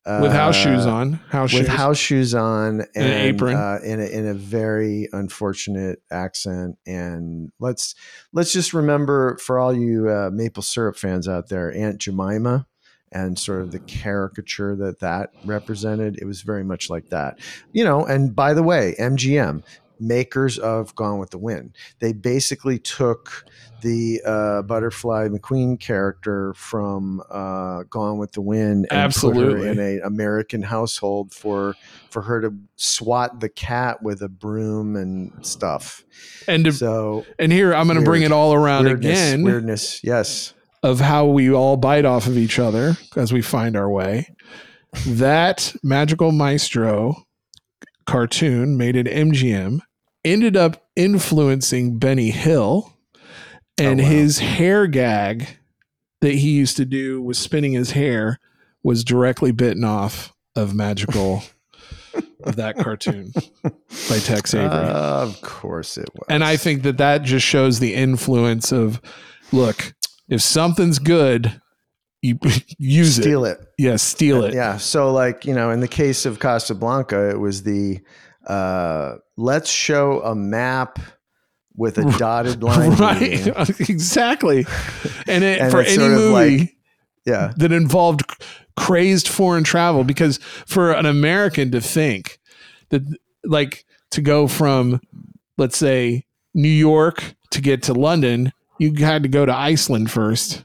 With 0.06 0.34
house 0.34 0.56
shoes 0.56 0.86
uh, 0.86 0.94
on, 0.94 1.14
house 1.30 1.54
with 1.54 1.66
shoes. 1.66 1.76
house 1.76 1.98
shoes 1.98 2.36
on 2.36 2.82
and, 2.82 3.06
an 3.06 3.12
apron. 3.12 3.56
uh, 3.56 3.80
in 3.84 4.02
a, 4.02 4.06
in 4.06 4.28
a 4.28 4.34
very 4.34 5.08
unfortunate 5.14 6.02
accent. 6.12 6.78
And 6.86 7.54
let's 7.60 7.96
let's 8.34 8.52
just 8.52 8.74
remember 8.74 9.38
for 9.38 9.60
all 9.60 9.74
you 9.74 10.10
uh, 10.10 10.30
maple 10.34 10.62
syrup 10.64 10.98
fans 10.98 11.28
out 11.28 11.48
there, 11.48 11.74
Aunt 11.74 12.00
Jemima 12.00 12.68
and 13.14 13.38
sort 13.38 13.62
of 13.62 13.72
the 13.72 13.80
caricature 13.80 14.76
that 14.76 15.00
that 15.00 15.30
represented. 15.46 16.18
It 16.20 16.26
was 16.26 16.42
very 16.42 16.64
much 16.64 16.90
like 16.90 17.10
that, 17.10 17.40
you 17.72 17.84
know. 17.84 18.06
And 18.06 18.36
by 18.36 18.54
the 18.54 18.64
way, 18.64 18.96
MGM 19.00 19.64
makers 20.08 20.58
of 20.58 20.94
Gone 20.96 21.20
with 21.20 21.32
the 21.32 21.38
Wind, 21.38 21.76
they 22.00 22.14
basically 22.14 22.80
took 22.80 23.46
the 23.84 24.22
uh, 24.26 24.62
Butterfly 24.64 25.28
McQueen 25.28 25.80
character 25.80 26.54
from 26.54 27.22
uh, 27.30 27.84
Gone 27.90 28.18
with 28.18 28.32
the 28.32 28.42
Wind 28.42 28.88
and 28.90 29.14
put 29.14 29.36
her 29.36 29.58
in 29.68 29.78
an 29.78 30.02
American 30.04 30.62
household 30.64 31.34
for 31.34 31.76
for 32.10 32.22
her 32.22 32.42
to 32.42 32.54
swat 32.78 33.40
the 33.42 33.50
cat 33.50 34.02
with 34.02 34.22
a 34.22 34.30
broom 34.30 34.96
and 34.96 35.46
stuff. 35.46 36.04
and 36.48 36.66
to, 36.66 36.72
So 36.72 37.26
and 37.38 37.52
here 37.52 37.76
I'm 37.76 37.88
going 37.88 38.00
to 38.00 38.06
bring 38.06 38.24
it 38.24 38.32
all 38.32 38.54
around 38.54 38.86
weirdness, 38.86 39.20
again. 39.20 39.44
Weirdness, 39.44 40.04
yes. 40.04 40.54
of 40.82 41.00
how 41.00 41.26
we 41.26 41.52
all 41.52 41.78
bite 41.78 42.06
off 42.06 42.28
of 42.28 42.38
each 42.38 42.60
other 42.60 42.98
as 43.16 43.34
we 43.34 43.42
find 43.42 43.76
our 43.76 43.90
way. 43.90 44.34
That 45.08 45.76
Magical 45.84 46.32
Maestro 46.32 47.24
cartoon 48.06 48.78
made 48.78 48.96
at 48.96 49.06
MGM 49.06 49.80
ended 50.26 50.56
up 50.58 50.88
influencing 50.96 51.98
Benny 52.00 52.32
Hill 52.32 52.94
and 53.78 54.00
Oh, 54.00 54.04
wow. 54.04 54.10
his 54.10 54.40
hair 54.40 54.88
gag 54.88 55.48
that 56.22 56.36
he 56.36 56.52
used 56.52 56.78
to 56.78 56.86
do 56.86 57.22
with 57.22 57.38
spinning 57.38 57.74
his 57.74 57.92
hair 57.92 58.40
was 58.84 59.04
directly 59.04 59.52
bitten 59.52 59.84
off 59.84 60.34
of 60.56 60.74
Magical 60.76 61.44
of 62.44 62.56
that 62.58 62.78
cartoon 62.78 63.34
by 63.64 64.20
Tex 64.20 64.54
Avery. 64.54 64.68
of 64.70 65.42
course 65.42 65.98
it 65.98 66.10
was. 66.14 66.26
And 66.30 66.44
I 66.44 66.58
think 66.58 66.84
that 66.84 66.98
that 66.98 67.24
just 67.24 67.46
shows 67.46 67.80
the 67.80 67.94
influence 67.96 68.72
of 68.72 69.02
look, 69.52 69.94
if 70.30 70.42
something's 70.42 71.00
good, 71.00 71.60
you 72.22 72.38
use 72.78 73.16
Steal 73.16 73.46
it. 73.46 73.56
Steal 73.56 73.62
it. 73.64 73.68
Yeah, 73.78 73.96
steal 73.98 74.44
it. 74.46 74.54
Yeah. 74.54 74.78
So, 74.78 75.12
like, 75.12 75.46
you 75.46 75.54
know, 75.54 75.72
in 75.72 75.80
the 75.82 75.88
case 75.88 76.26
of 76.26 76.40
Casablanca, 76.40 77.30
it 77.30 77.40
was 77.40 77.64
the 77.64 78.00
uh, 78.48 79.16
let's 79.38 79.70
show 79.70 80.22
a 80.22 80.36
map 80.36 81.00
with 81.76 81.98
a 81.98 82.04
dotted 82.18 82.62
line. 82.64 82.92
right. 82.96 83.48
exactly. 83.90 84.66
And, 85.28 85.44
it, 85.44 85.60
And 85.62 85.72
for 85.72 85.82
any 85.82 85.98
movie 85.98 86.58
like- 86.60 86.76
Yeah. 87.26 87.54
that 87.58 87.72
involved 87.72 88.22
crazed 88.78 89.28
foreign 89.28 89.64
travel, 89.64 90.04
because 90.04 90.38
for 90.68 90.92
an 90.92 91.06
American 91.06 91.72
to 91.72 91.82
think 91.82 92.40
that, 92.90 93.02
like, 93.44 93.86
to 94.12 94.22
go 94.22 94.48
from, 94.48 95.02
let's 95.58 95.78
say, 95.78 96.26
New 96.54 96.70
York 96.70 97.36
to 97.52 97.62
get 97.62 97.84
to 97.84 97.94
London, 97.94 98.52
you 98.80 98.94
had 98.96 99.24
to 99.24 99.30
go 99.30 99.46
to 99.46 99.56
Iceland 99.56 100.12
first 100.12 100.64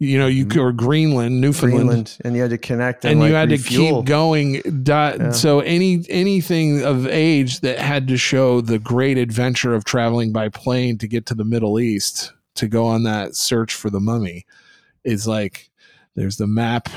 You 0.00 0.16
know, 0.16 0.28
you 0.28 0.46
mm-hmm. 0.46 0.60
or 0.60 0.72
Greenland, 0.72 1.40
Newfoundland, 1.40 1.88
Greenland, 1.88 2.18
and 2.20 2.36
you 2.36 2.42
had 2.42 2.50
to 2.50 2.58
connect 2.58 3.04
and, 3.04 3.14
and 3.14 3.20
you 3.20 3.34
like, 3.34 3.50
had 3.50 3.58
to 3.58 3.58
keep 3.58 4.04
going. 4.04 4.62
Dot, 4.84 5.18
Yeah. 5.18 5.30
So 5.32 5.58
any 5.60 6.04
anything 6.08 6.84
of 6.84 7.06
age 7.08 7.60
that 7.60 7.80
had 7.80 8.06
to 8.08 8.16
show 8.16 8.60
the 8.60 8.78
great 8.78 9.18
adventure 9.18 9.74
of 9.74 9.84
traveling 9.84 10.32
by 10.32 10.50
plane 10.50 10.98
to 10.98 11.08
get 11.08 11.26
to 11.26 11.34
the 11.34 11.44
Middle 11.44 11.80
East 11.80 12.32
to 12.54 12.68
go 12.68 12.86
on 12.86 13.02
that 13.04 13.34
search 13.34 13.74
for 13.74 13.90
the 13.90 14.00
mummy 14.00 14.46
is 15.02 15.26
like 15.26 15.70
there's 16.14 16.36
the 16.36 16.46
map 16.46 16.88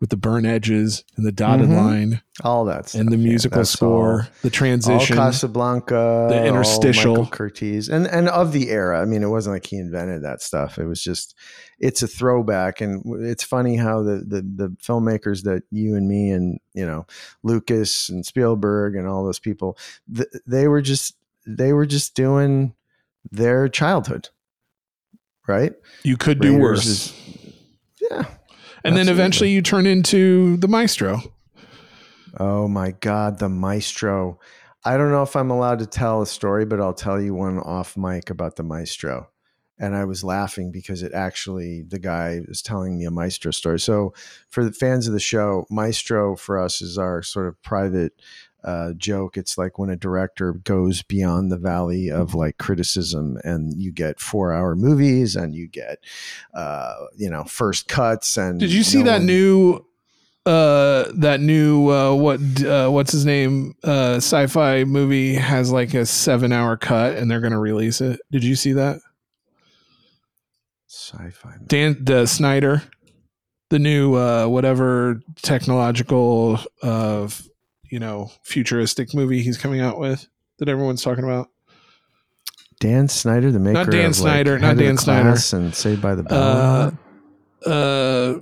with 0.00 0.08
the 0.10 0.16
burn 0.16 0.46
edges 0.46 1.04
and 1.16 1.26
the 1.26 1.32
dotted 1.32 1.68
Mhm. 1.68 1.76
line 1.76 2.22
all 2.42 2.64
that 2.64 2.88
stuff, 2.88 3.00
and 3.02 3.12
the 3.12 3.18
musical 3.18 3.58
that's 3.58 3.70
score, 3.70 4.22
all- 4.22 4.28
the 4.42 4.48
transition, 4.50 5.18
all 5.18 5.26
Casablanca, 5.26 6.26
the 6.30 6.38
all 6.40 6.46
interstitial. 6.46 7.16
Michael 7.24 7.30
Curtiz, 7.46 7.90
and 7.90 8.06
and 8.06 8.28
of 8.28 8.52
the 8.52 8.70
era. 8.70 9.02
I 9.02 9.04
mean, 9.04 9.22
it 9.22 9.28
wasn't 9.28 9.56
like 9.56 9.66
he 9.66 9.76
invented 9.76 10.22
that 10.24 10.40
stuff. 10.40 10.78
It 10.78 10.86
was 10.86 11.02
just 11.02 11.34
it's 11.78 12.02
a 12.02 12.06
throwback, 12.08 12.80
and 12.80 13.02
it's 13.24 13.44
funny 13.44 13.76
how 13.76 14.02
the 14.02 14.24
the 14.26 14.40
the 14.42 14.76
filmmakers 14.82 15.42
that 15.42 15.64
you 15.70 15.94
and 15.96 16.08
me 16.08 16.30
and 16.30 16.58
you 16.72 16.86
know 16.86 17.06
Lucas 17.42 18.08
and 18.08 18.24
Spielberg 18.24 18.96
and 18.96 19.06
all 19.06 19.22
those 19.24 19.38
people, 19.38 19.76
th- 20.14 20.28
they 20.46 20.66
were 20.66 20.80
just 20.82 21.14
they 21.46 21.72
were 21.74 21.86
just 21.86 22.14
doing 22.14 22.72
their 23.30 23.68
childhood, 23.68 24.30
right? 25.46 25.74
you 26.04 26.16
could 26.16 26.40
do 26.40 26.56
worse. 26.56 26.86
is- 26.86 27.12
yeah. 28.10 28.24
And 28.84 28.96
then 28.96 29.08
eventually 29.08 29.50
you 29.50 29.62
turn 29.62 29.86
into 29.86 30.56
the 30.58 30.68
maestro. 30.68 31.20
Oh 32.38 32.68
my 32.68 32.92
God, 32.92 33.38
the 33.38 33.48
maestro. 33.48 34.38
I 34.84 34.96
don't 34.96 35.10
know 35.10 35.22
if 35.22 35.36
I'm 35.36 35.50
allowed 35.50 35.80
to 35.80 35.86
tell 35.86 36.22
a 36.22 36.26
story, 36.26 36.64
but 36.64 36.80
I'll 36.80 36.94
tell 36.94 37.20
you 37.20 37.34
one 37.34 37.58
off 37.58 37.96
mic 37.96 38.30
about 38.30 38.56
the 38.56 38.62
maestro. 38.62 39.28
And 39.78 39.96
I 39.96 40.04
was 40.04 40.22
laughing 40.22 40.70
because 40.72 41.02
it 41.02 41.12
actually, 41.12 41.82
the 41.82 41.98
guy 41.98 42.40
was 42.46 42.60
telling 42.60 42.98
me 42.98 43.06
a 43.06 43.10
maestro 43.10 43.50
story. 43.50 43.80
So, 43.80 44.12
for 44.50 44.62
the 44.62 44.72
fans 44.72 45.06
of 45.06 45.14
the 45.14 45.20
show, 45.20 45.66
maestro 45.70 46.36
for 46.36 46.58
us 46.58 46.82
is 46.82 46.98
our 46.98 47.22
sort 47.22 47.46
of 47.46 47.60
private 47.62 48.12
uh, 48.64 48.92
joke. 48.94 49.36
It's 49.36 49.56
like 49.58 49.78
when 49.78 49.90
a 49.90 49.96
director 49.96 50.52
goes 50.54 51.02
beyond 51.02 51.50
the 51.50 51.56
valley 51.58 52.10
of 52.10 52.34
like 52.34 52.58
criticism, 52.58 53.38
and 53.44 53.74
you 53.80 53.92
get 53.92 54.20
four 54.20 54.52
hour 54.52 54.74
movies 54.76 55.36
and 55.36 55.54
you 55.54 55.66
get, 55.68 55.98
uh, 56.54 56.94
you 57.16 57.30
know, 57.30 57.44
first 57.44 57.88
cuts. 57.88 58.36
And 58.36 58.58
Did 58.60 58.72
you 58.72 58.82
see 58.82 58.98
no 58.98 59.04
that 59.04 59.18
one- 59.18 59.26
new 59.26 59.84
uh 60.46 61.04
that 61.14 61.38
new 61.40 61.90
uh 61.90 62.14
what 62.14 62.40
uh 62.64 62.88
what's 62.88 63.12
his 63.12 63.26
name 63.26 63.74
uh 63.84 64.14
sci-fi 64.16 64.84
movie 64.84 65.34
has 65.34 65.70
like 65.70 65.92
a 65.92 66.06
7 66.06 66.50
hour 66.50 66.78
cut 66.78 67.14
and 67.16 67.30
they're 67.30 67.40
going 67.42 67.52
to 67.52 67.58
release 67.58 68.00
it. 68.00 68.20
Did 68.32 68.42
you 68.42 68.56
see 68.56 68.72
that? 68.72 69.00
sci-fi? 70.86 71.56
Dan 71.66 72.02
the 72.02 72.26
Snyder 72.26 72.82
the 73.68 73.78
new 73.78 74.14
uh 74.16 74.46
whatever 74.46 75.20
technological 75.42 76.58
uh 76.82 77.24
f- 77.24 77.46
you 77.90 77.98
know 77.98 78.30
futuristic 78.42 79.12
movie 79.14 79.42
he's 79.42 79.58
coming 79.58 79.80
out 79.80 79.98
with 79.98 80.26
that 80.58 80.68
everyone's 80.68 81.02
talking 81.02 81.24
about. 81.24 81.48
Dan 82.78 83.08
Snyder, 83.08 83.52
the 83.52 83.58
maker 83.58 83.74
Not 83.74 83.90
Dan 83.90 83.98
of, 83.98 84.06
like, 84.06 84.14
Snyder, 84.14 84.58
not 84.58 84.66
Head 84.68 84.72
of 84.72 84.78
the 84.78 84.84
Dan 84.84 84.96
Snyder. 84.96 85.36
And 85.52 85.74
Saved 85.74 86.00
by 86.00 86.14
the 86.14 86.22
Bell. 86.22 86.96
Uh 87.66 87.68
uh 87.68 88.40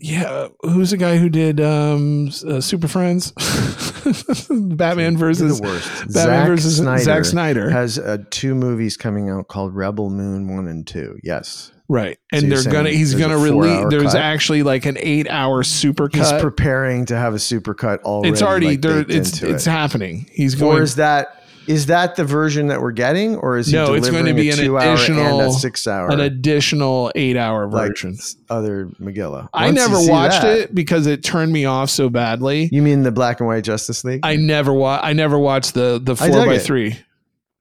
yeah, 0.00 0.48
who's 0.62 0.90
the 0.90 0.96
guy 0.96 1.16
who 1.18 1.28
did 1.28 1.60
um 1.60 2.28
uh, 2.46 2.60
Super 2.60 2.88
Friends? 2.88 3.32
Batman 4.50 5.16
versus 5.16 5.60
the 5.60 5.66
worst. 5.66 5.88
Batman 5.88 6.12
Zack 6.12 6.46
versus 6.48 6.76
Snyder 6.78 7.02
Zack 7.02 7.24
Snyder. 7.24 7.70
has 7.70 7.98
uh, 7.98 8.18
two 8.30 8.54
movies 8.54 8.96
coming 8.96 9.28
out 9.30 9.48
called 9.48 9.74
Rebel 9.74 10.10
Moon 10.10 10.48
One 10.54 10.66
and 10.68 10.86
Two. 10.86 11.18
Yes, 11.22 11.72
Right. 11.88 12.18
And 12.32 12.42
you're 12.46 12.62
they're 12.62 12.72
gonna 12.72 12.90
he's 12.90 13.14
gonna 13.14 13.36
release 13.38 13.86
there's 13.90 14.12
cut? 14.12 14.22
actually 14.22 14.62
like 14.62 14.86
an 14.86 14.96
eight 15.00 15.28
hour 15.28 15.62
super 15.64 16.08
cut. 16.08 16.18
he's 16.18 16.30
cut. 16.30 16.40
preparing 16.40 17.06
to 17.06 17.16
have 17.16 17.34
a 17.34 17.38
supercut 17.38 18.02
already. 18.02 18.30
it's 18.32 18.42
already 18.42 18.66
like, 18.68 18.80
there 18.82 19.00
it's 19.00 19.42
it's 19.42 19.66
it. 19.66 19.70
happening. 19.70 20.26
He's 20.32 20.54
Or 20.54 20.58
going 20.58 20.82
is 20.84 20.96
that 20.96 21.39
is 21.70 21.86
that 21.86 22.16
the 22.16 22.24
version 22.24 22.66
that 22.66 22.80
we're 22.82 22.90
getting, 22.92 23.36
or 23.36 23.56
is 23.56 23.68
he 23.68 23.72
No, 23.74 23.94
it's 23.94 24.10
going 24.10 24.26
to 24.26 24.34
be 24.34 24.50
an 24.50 24.58
additional 24.58 25.52
six-hour 25.52 26.10
an 26.10 26.18
additional 26.20 27.12
eight 27.14 27.36
hour 27.36 27.66
like 27.68 27.90
version. 27.90 28.16
other 28.50 28.86
Megillah? 29.00 29.48
I 29.54 29.66
Once 29.66 29.78
you 29.80 29.88
never 29.88 30.10
watched 30.10 30.42
that- 30.42 30.58
it 30.58 30.74
because 30.74 31.06
it 31.06 31.22
turned 31.22 31.52
me 31.52 31.64
off 31.66 31.88
so 31.88 32.08
badly. 32.10 32.68
You 32.72 32.82
mean 32.82 33.02
the 33.04 33.12
black 33.12 33.40
and 33.40 33.46
white 33.46 33.64
Justice 33.64 34.04
League? 34.04 34.20
I 34.24 34.36
never 34.36 34.72
wa- 34.72 35.00
I 35.02 35.12
never 35.12 35.38
watched 35.38 35.74
the 35.74 36.00
the 36.02 36.16
four 36.16 36.28
by 36.46 36.54
it. 36.54 36.62
three. 36.62 36.98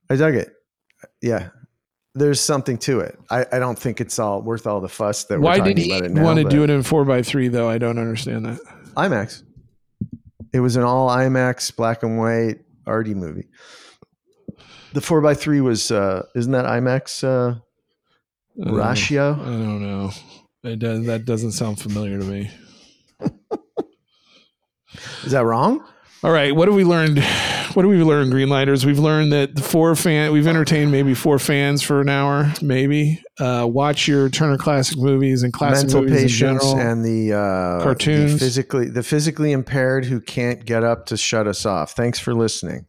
I 0.09 0.15
dug 0.15 0.35
it. 0.35 0.49
Yeah. 1.21 1.49
There's 2.15 2.41
something 2.41 2.79
to 2.79 3.01
it. 3.01 3.17
I, 3.29 3.45
I 3.51 3.59
don't 3.59 3.77
think 3.77 4.01
it's 4.01 4.17
all 4.17 4.41
worth 4.41 4.65
all 4.65 4.81
the 4.81 4.89
fuss 4.89 5.25
that 5.25 5.39
we're 5.39 5.45
Why 5.45 5.59
talking 5.59 5.75
did 5.75 5.83
he 5.85 5.91
about 5.91 6.05
it 6.05 6.11
now. 6.11 6.23
want 6.23 6.39
to 6.39 6.45
do 6.45 6.63
it 6.63 6.71
in 6.71 6.81
four 6.81 7.05
by 7.05 7.21
three 7.21 7.47
though? 7.47 7.69
I 7.69 7.77
don't 7.77 7.99
understand 7.99 8.45
that. 8.45 8.59
IMAX. 8.97 9.43
It 10.51 10.61
was 10.61 10.75
an 10.75 10.83
all 10.83 11.09
IMAX 11.09 11.75
black 11.75 12.01
and 12.01 12.17
white 12.17 12.61
arty 12.87 13.13
movie. 13.13 13.47
The 14.93 15.01
four 15.01 15.21
by 15.21 15.33
three 15.35 15.61
was 15.61 15.91
uh 15.91 16.25
isn't 16.35 16.51
that 16.51 16.65
IMAX 16.65 17.23
uh 17.23 17.59
ratio? 18.55 19.33
I 19.33 19.45
don't 19.45 19.81
know. 19.81 20.11
It 20.63 20.79
does, 20.79 21.05
that 21.05 21.23
doesn't 21.25 21.53
sound 21.53 21.79
familiar 21.79 22.19
to 22.19 22.25
me. 22.25 22.51
Is 25.23 25.31
that 25.31 25.45
wrong? 25.45 25.85
All 26.23 26.31
right, 26.31 26.53
what 26.53 26.67
have 26.67 26.75
we 26.75 26.83
learned? 26.83 27.19
What 27.75 27.85
have 27.85 27.89
we 27.91 28.03
learned, 28.03 28.33
Greenlighters? 28.33 28.83
We've 28.83 28.99
learned 28.99 29.31
that 29.31 29.55
the 29.55 29.61
four 29.61 29.95
fan 29.95 30.33
we've 30.33 30.47
entertained 30.47 30.91
maybe 30.91 31.13
four 31.13 31.37
fans 31.39 31.81
for 31.83 32.01
an 32.01 32.09
hour, 32.09 32.51
maybe. 32.61 33.21
Uh, 33.39 33.65
watch 33.69 34.07
your 34.07 34.27
Turner 34.27 34.57
Classic 34.57 34.97
movies 34.97 35.43
and 35.43 35.53
classic 35.53 35.85
Mental 35.85 36.01
movies 36.01 36.15
in 36.17 36.23
patients 36.23 36.39
general. 36.65 36.77
and 36.79 37.05
the 37.05 37.31
uh 37.37 37.83
Cartoons. 37.83 38.33
the 38.33 38.39
physically 38.39 38.89
the 38.89 39.03
physically 39.03 39.51
impaired 39.53 40.03
who 40.05 40.19
can't 40.19 40.65
get 40.65 40.83
up 40.83 41.05
to 41.05 41.15
shut 41.15 41.47
us 41.47 41.65
off. 41.65 41.91
Thanks 41.91 42.19
for 42.19 42.33
listening. 42.33 42.87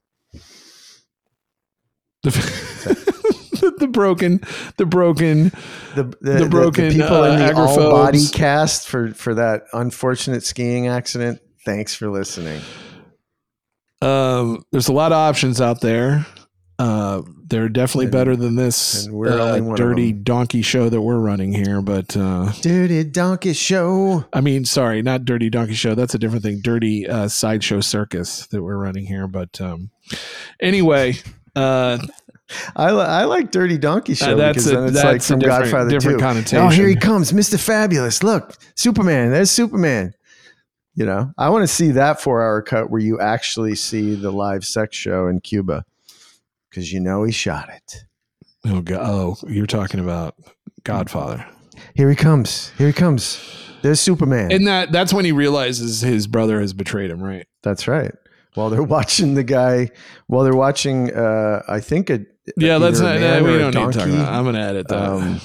The, 2.23 2.31
the 3.79 3.89
broken, 3.89 4.41
the 4.77 4.87
broken, 4.87 5.51
The 5.95 6.05
the, 6.21 6.33
The 6.45 6.49
broken, 6.49 6.93
people 6.93 7.23
uh, 7.23 7.33
in 7.33 7.39
the 7.39 7.55
all 7.57 7.91
body 7.91 8.27
cast 8.33 8.89
for 8.89 9.13
for 9.15 9.35
that 9.35 9.65
unfortunate 9.73 10.43
skiing 10.43 10.87
accident. 10.89 11.41
Thanks 11.65 11.95
for 11.95 12.09
listening. 12.09 12.61
Um, 14.03 14.65
there's 14.73 14.89
a 14.89 14.93
lot 14.93 15.13
of 15.13 15.17
options 15.17 15.61
out 15.61 15.81
there. 15.81 16.27
Uh, 16.79 17.21
they're 17.47 17.69
definitely 17.69 18.07
And- 18.07 18.13
better 18.13 18.35
than 18.37 18.57
this 18.57 19.07
uh, 19.07 19.11
only 19.11 19.61
one 19.61 19.73
of 19.73 19.77
dirty 19.77 20.13
donkey 20.13 20.63
show 20.63 20.89
that 20.89 21.03
we're 21.03 21.19
running 21.19 21.53
here. 21.53 21.83
But 21.83 22.17
uh, 22.17 22.53
Dirty 22.63 23.05
Donkey 23.05 23.53
Show. 23.53 24.25
I 24.33 24.41
mean, 24.41 24.65
sorry, 24.65 25.03
not 25.03 25.27
dirty 25.27 25.51
donkey 25.51 25.75
show. 25.75 25.95
That's 25.95 26.15
a 26.15 26.19
different 26.19 26.43
thing. 26.43 26.61
Dirty 26.63 27.07
uh, 27.07 27.29
sideshow 27.29 27.81
circus 27.83 28.47
that 28.47 28.63
we're 28.63 28.79
running 28.79 29.05
here. 29.05 29.27
But 29.27 29.61
um, 29.61 29.91
anyway, 30.59 31.17
uh, 31.57 31.99
I, 32.77 32.91
li- 32.91 33.01
I 33.03 33.25
like 33.25 33.51
Dirty 33.53 33.79
Donkey 33.79 34.15
Show 34.15 34.37
that's 34.37 34.57
because 34.57 34.67
a- 34.71 34.75
then 34.75 34.85
it's 34.87 34.95
that's 34.95 35.05
like 35.05 35.23
from 35.23 35.39
different- 35.39 35.63
Godfather 35.65 35.91
different 35.91 36.19
2. 36.19 36.23
connotation. 36.25 36.59
Oh, 36.59 36.69
here 36.69 36.89
he 36.89 36.97
comes, 36.97 37.33
Mr. 37.33 37.59
Fabulous. 37.59 38.23
Look, 38.23 38.57
Superman. 38.75 39.31
There's 39.31 39.51
Superman. 39.51 40.15
You 40.95 41.07
know, 41.07 41.33
I 41.39 41.49
want 41.51 41.63
to 41.63 41.69
see 41.69 41.93
that 41.93 42.21
four 42.21 42.43
hour 42.43 42.61
cut 42.63 42.91
where 42.91 43.01
you 43.01 43.21
actually 43.21 43.75
see 43.77 44.15
the 44.17 44.31
live 44.33 44.65
sex 44.65 44.97
show 44.97 45.29
in 45.29 45.41
Cuba 45.41 45.85
because 46.69 46.93
you 46.93 47.01
know 47.01 47.23
he 47.23 47.33
shot 47.33 47.69
it. 47.71 48.05
oh, 48.67 48.81
God, 48.83 49.01
oh, 49.01 49.37
you're 49.49 49.67
talking 49.67 50.01
about 50.01 50.35
Godfather. 50.85 51.47
Here 51.95 52.11
he 52.11 52.17
comes. 52.17 52.73
Here 52.77 52.89
he 52.89 52.93
comes. 52.93 53.41
There's 53.83 54.01
Superman. 54.01 54.53
And 54.53 54.67
that 54.67 54.93
that's 54.93 55.15
when 55.15 55.25
he 55.25 55.33
realizes 55.33 56.01
his 56.03 56.27
brother 56.27 56.61
has 56.61 56.73
betrayed 56.75 57.11
him, 57.11 57.23
right? 57.23 57.47
That's 57.63 57.89
right. 57.89 58.13
While 58.55 58.71
they're 58.71 58.83
watching 58.83 59.35
the 59.35 59.45
guy, 59.45 59.91
while 60.27 60.45
they're 60.45 60.55
watching, 60.55 61.13
uh, 61.15 61.63
I 61.69 61.81
think 61.81 62.11
a 62.11 62.21
Yeah, 62.57 62.77
a 62.77 62.81
not. 62.81 62.93
man 63.01 63.45
we 63.45 63.59
don't 63.59 63.67
need 63.67 63.73
to 63.73 63.73
talk 63.73 63.93
donkey. 63.95 64.15
about. 64.17 64.33
I'm 64.33 64.43
going 64.45 64.55
to 64.57 64.61
edit 64.61 64.89
that. 64.89 64.99
Um, 65.09 65.41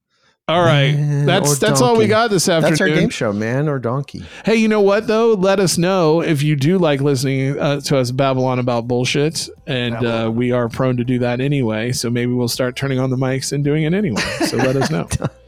all 0.48 0.60
right, 0.60 0.92
that's 1.24 1.58
that's 1.58 1.80
all 1.80 1.96
we 1.96 2.06
got 2.06 2.28
this 2.30 2.48
afternoon. 2.48 2.70
That's 2.72 2.80
our 2.80 2.88
game 2.88 3.08
show, 3.08 3.32
man 3.32 3.68
or 3.68 3.78
donkey. 3.78 4.24
Hey, 4.44 4.56
you 4.56 4.68
know 4.68 4.80
what 4.80 5.06
though? 5.06 5.34
Let 5.34 5.60
us 5.60 5.78
know 5.78 6.20
if 6.22 6.42
you 6.42 6.56
do 6.56 6.76
like 6.76 7.00
listening 7.00 7.58
uh, 7.58 7.80
to 7.82 7.96
us 7.98 8.10
babble 8.10 8.44
on 8.44 8.58
about 8.58 8.88
bullshit, 8.88 9.48
and 9.66 9.94
uh, 10.04 10.30
we 10.32 10.50
are 10.52 10.68
prone 10.68 10.96
to 10.98 11.04
do 11.04 11.20
that 11.20 11.40
anyway. 11.40 11.92
So 11.92 12.10
maybe 12.10 12.32
we'll 12.32 12.48
start 12.48 12.76
turning 12.76 12.98
on 12.98 13.10
the 13.10 13.16
mics 13.16 13.52
and 13.52 13.62
doing 13.64 13.84
it 13.84 13.94
anyway. 13.94 14.20
So 14.46 14.56
let 14.56 14.76
us 14.76 14.90
know. 14.90 15.08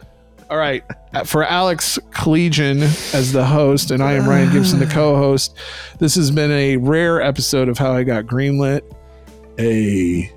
All 0.53 0.59
right, 0.59 0.85
Uh, 1.15 1.25
for 1.25 1.45
Alex 1.45 1.99
Keledjian 2.11 2.83
as 3.15 3.33
the 3.33 3.43
host, 3.43 3.91
and 3.91 4.03
I 4.03 4.13
am 4.13 4.29
Ryan 4.29 4.53
Gibson, 4.53 4.81
the 4.81 4.87
co-host. 4.87 5.57
This 5.99 6.15
has 6.17 6.31
been 6.31 6.51
a 6.51 6.77
rare 6.77 7.23
episode 7.23 7.71
of 7.71 7.79
How 7.79 7.93
I 7.95 8.03
Got 8.03 8.27
Greenlit, 8.27 8.83
a 9.59 10.31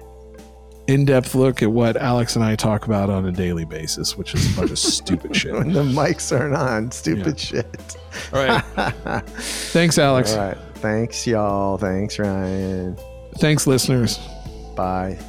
in-depth 0.87 1.35
look 1.35 1.61
at 1.61 1.69
what 1.69 1.97
Alex 1.97 2.37
and 2.37 2.45
I 2.45 2.55
talk 2.55 2.85
about 2.85 3.09
on 3.09 3.25
a 3.25 3.31
daily 3.33 3.65
basis, 3.65 4.15
which 4.17 4.33
is 4.33 4.53
a 4.53 4.61
bunch 4.61 4.71
of 4.71 4.79
stupid 4.79 5.35
shit. 5.35 5.51
when 5.51 5.73
the 5.73 5.83
mics 5.83 6.31
aren't 6.31 6.55
on, 6.55 6.91
stupid 6.91 7.37
shit. 7.37 7.97
All 8.31 8.39
right. 8.41 8.61
Thanks, 9.35 9.97
Alex. 9.97 10.33
All 10.33 10.45
right. 10.47 10.57
Thanks, 10.75 11.27
y'all. 11.27 11.77
Thanks, 11.77 12.17
Ryan. 12.19 12.95
Thanks, 13.39 13.67
listeners. 13.67 14.17
Bye. 14.77 15.19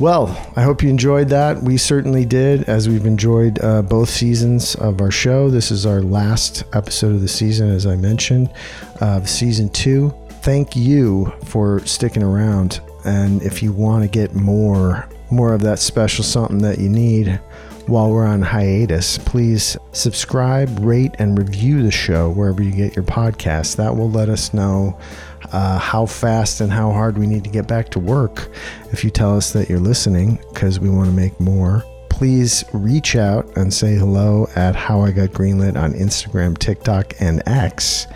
Well, 0.00 0.28
I 0.56 0.62
hope 0.62 0.82
you 0.82 0.88
enjoyed 0.88 1.28
that. 1.28 1.62
We 1.62 1.76
certainly 1.76 2.24
did, 2.24 2.64
as 2.70 2.88
we've 2.88 3.04
enjoyed 3.04 3.62
uh, 3.62 3.82
both 3.82 4.08
seasons 4.08 4.74
of 4.76 5.02
our 5.02 5.10
show. 5.10 5.50
This 5.50 5.70
is 5.70 5.84
our 5.84 6.00
last 6.00 6.64
episode 6.72 7.14
of 7.14 7.20
the 7.20 7.28
season, 7.28 7.70
as 7.70 7.86
I 7.86 7.96
mentioned, 7.96 8.50
of 9.02 9.28
season 9.28 9.68
two. 9.68 10.14
Thank 10.40 10.74
you 10.74 11.30
for 11.44 11.84
sticking 11.84 12.22
around. 12.22 12.80
And 13.04 13.42
if 13.42 13.62
you 13.62 13.74
want 13.74 14.02
to 14.02 14.08
get 14.08 14.34
more, 14.34 15.06
more 15.30 15.52
of 15.52 15.60
that 15.62 15.78
special 15.78 16.24
something 16.24 16.62
that 16.62 16.78
you 16.78 16.88
need 16.88 17.38
while 17.86 18.10
we're 18.10 18.26
on 18.26 18.40
hiatus, 18.40 19.18
please 19.18 19.76
subscribe, 19.92 20.78
rate, 20.78 21.14
and 21.18 21.36
review 21.36 21.82
the 21.82 21.90
show 21.90 22.30
wherever 22.30 22.62
you 22.62 22.72
get 22.72 22.96
your 22.96 23.04
podcasts. 23.04 23.76
That 23.76 23.94
will 23.94 24.10
let 24.10 24.30
us 24.30 24.54
know 24.54 24.98
uh, 25.52 25.78
how 25.78 26.06
fast 26.06 26.60
and 26.60 26.72
how 26.72 26.90
hard 26.92 27.18
we 27.18 27.26
need 27.26 27.44
to 27.44 27.50
get 27.50 27.66
back 27.66 27.88
to 27.90 27.98
work 27.98 28.50
if 28.92 29.04
you 29.04 29.10
tell 29.10 29.36
us 29.36 29.52
that 29.52 29.68
you're 29.68 29.80
listening 29.80 30.38
because 30.52 30.80
we 30.80 30.88
want 30.88 31.08
to 31.08 31.14
make 31.14 31.38
more. 31.40 31.84
Please 32.08 32.64
reach 32.72 33.16
out 33.16 33.56
and 33.56 33.72
say 33.72 33.94
hello 33.94 34.46
at 34.54 34.76
How 34.76 35.00
I 35.00 35.10
Got 35.10 35.30
Greenlit 35.30 35.76
on 35.76 35.92
Instagram, 35.94 36.58
TikTok, 36.58 37.14
and 37.20 37.42
X. 37.46 38.06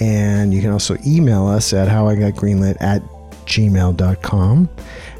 And 0.00 0.54
you 0.54 0.60
can 0.60 0.70
also 0.70 0.96
email 1.06 1.46
us 1.46 1.72
at 1.72 1.88
How 1.88 2.08
I 2.08 2.14
Got 2.14 2.32
Greenlit 2.32 2.76
at 2.80 3.02
gmail.com. 3.44 4.70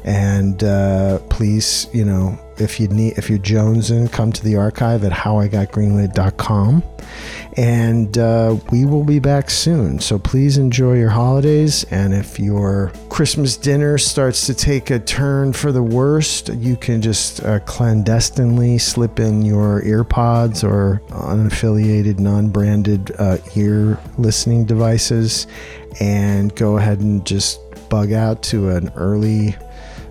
And 0.03 0.63
uh, 0.63 1.19
please, 1.29 1.87
you 1.93 2.05
know, 2.05 2.37
if 2.63 2.79
you 2.79 2.87
need 2.87 3.17
if 3.17 3.29
you're 3.29 3.39
jonesing, 3.39 4.11
come 4.11 4.31
to 4.31 4.43
the 4.43 4.55
archive 4.55 5.03
at 5.03 5.11
howigotgreenlit.com. 5.11 6.83
And 7.55 8.17
uh, 8.17 8.57
we 8.71 8.85
will 8.85 9.03
be 9.03 9.19
back 9.19 9.51
soon. 9.51 9.99
So 9.99 10.17
please 10.17 10.57
enjoy 10.57 10.97
your 10.97 11.11
holidays. 11.11 11.83
And 11.91 12.13
if 12.13 12.39
your 12.39 12.91
Christmas 13.09 13.57
dinner 13.57 13.99
starts 13.99 14.47
to 14.47 14.55
take 14.55 14.89
a 14.89 14.99
turn 14.99 15.53
for 15.53 15.71
the 15.71 15.83
worst, 15.83 16.49
you 16.55 16.75
can 16.75 17.01
just 17.01 17.43
uh, 17.43 17.59
clandestinely 17.59 18.79
slip 18.79 19.19
in 19.19 19.43
your 19.43 19.81
earpods 19.83 20.63
or 20.63 21.01
unaffiliated, 21.09 22.17
non 22.19 22.49
branded 22.49 23.11
uh, 23.19 23.37
ear 23.55 23.99
listening 24.17 24.65
devices 24.65 25.45
and 25.99 26.55
go 26.55 26.77
ahead 26.77 26.99
and 27.01 27.25
just 27.25 27.59
bug 27.89 28.11
out 28.11 28.41
to 28.41 28.69
an 28.69 28.91
early 28.95 29.55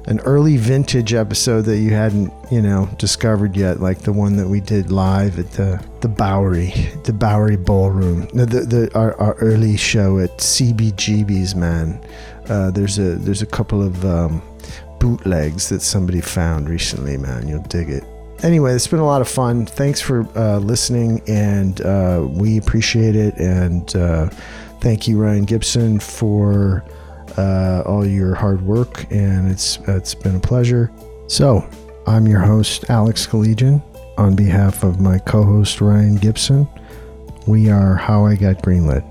an 0.06 0.20
early 0.20 0.56
vintage 0.56 1.14
episode 1.14 1.62
that 1.62 1.78
you 1.78 1.90
hadn't, 1.90 2.32
you 2.50 2.60
know, 2.60 2.88
discovered 2.98 3.56
yet, 3.56 3.80
like 3.80 4.00
the 4.00 4.12
one 4.12 4.36
that 4.36 4.48
we 4.48 4.60
did 4.60 4.90
live 4.90 5.38
at 5.38 5.50
the 5.52 5.82
the 6.00 6.08
Bowery, 6.08 6.70
the 7.04 7.12
Bowery 7.12 7.56
Ballroom, 7.56 8.26
the 8.34 8.46
the 8.46 8.90
our, 8.94 9.18
our 9.20 9.34
early 9.34 9.76
show 9.76 10.18
at 10.18 10.36
CBGB's. 10.38 11.54
Man, 11.54 12.04
uh, 12.48 12.70
there's 12.70 12.98
a 12.98 13.14
there's 13.16 13.42
a 13.42 13.46
couple 13.46 13.82
of 13.82 14.04
um, 14.04 14.42
bootlegs 14.98 15.68
that 15.68 15.82
somebody 15.82 16.20
found 16.20 16.68
recently. 16.68 17.16
Man, 17.16 17.46
you'll 17.46 17.62
dig 17.62 17.88
it. 17.88 18.04
Anyway, 18.42 18.72
it's 18.74 18.88
been 18.88 18.98
a 18.98 19.06
lot 19.06 19.20
of 19.20 19.28
fun. 19.28 19.66
Thanks 19.66 20.00
for 20.00 20.26
uh, 20.36 20.58
listening, 20.58 21.22
and 21.28 21.80
uh, 21.82 22.26
we 22.28 22.58
appreciate 22.58 23.14
it. 23.14 23.36
And 23.38 23.94
uh, 23.94 24.30
thank 24.80 25.06
you, 25.06 25.22
Ryan 25.22 25.44
Gibson, 25.44 26.00
for 26.00 26.84
uh, 27.38 27.82
all 27.86 28.06
your 28.06 28.34
hard 28.34 28.62
work, 28.62 29.06
and 29.10 29.50
it's 29.50 29.78
it's 29.88 30.14
been 30.14 30.36
a 30.36 30.40
pleasure. 30.40 30.90
So, 31.26 31.68
I'm 32.06 32.26
your 32.26 32.40
host, 32.40 32.90
Alex 32.90 33.26
Keledjian. 33.26 33.82
On 34.18 34.36
behalf 34.36 34.82
of 34.82 35.00
my 35.00 35.18
co-host 35.18 35.80
Ryan 35.80 36.16
Gibson, 36.16 36.68
we 37.46 37.70
are 37.70 37.94
How 37.96 38.26
I 38.26 38.36
Got 38.36 38.62
Greenlit. 38.62 39.02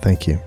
Thank 0.00 0.26
you. 0.28 0.40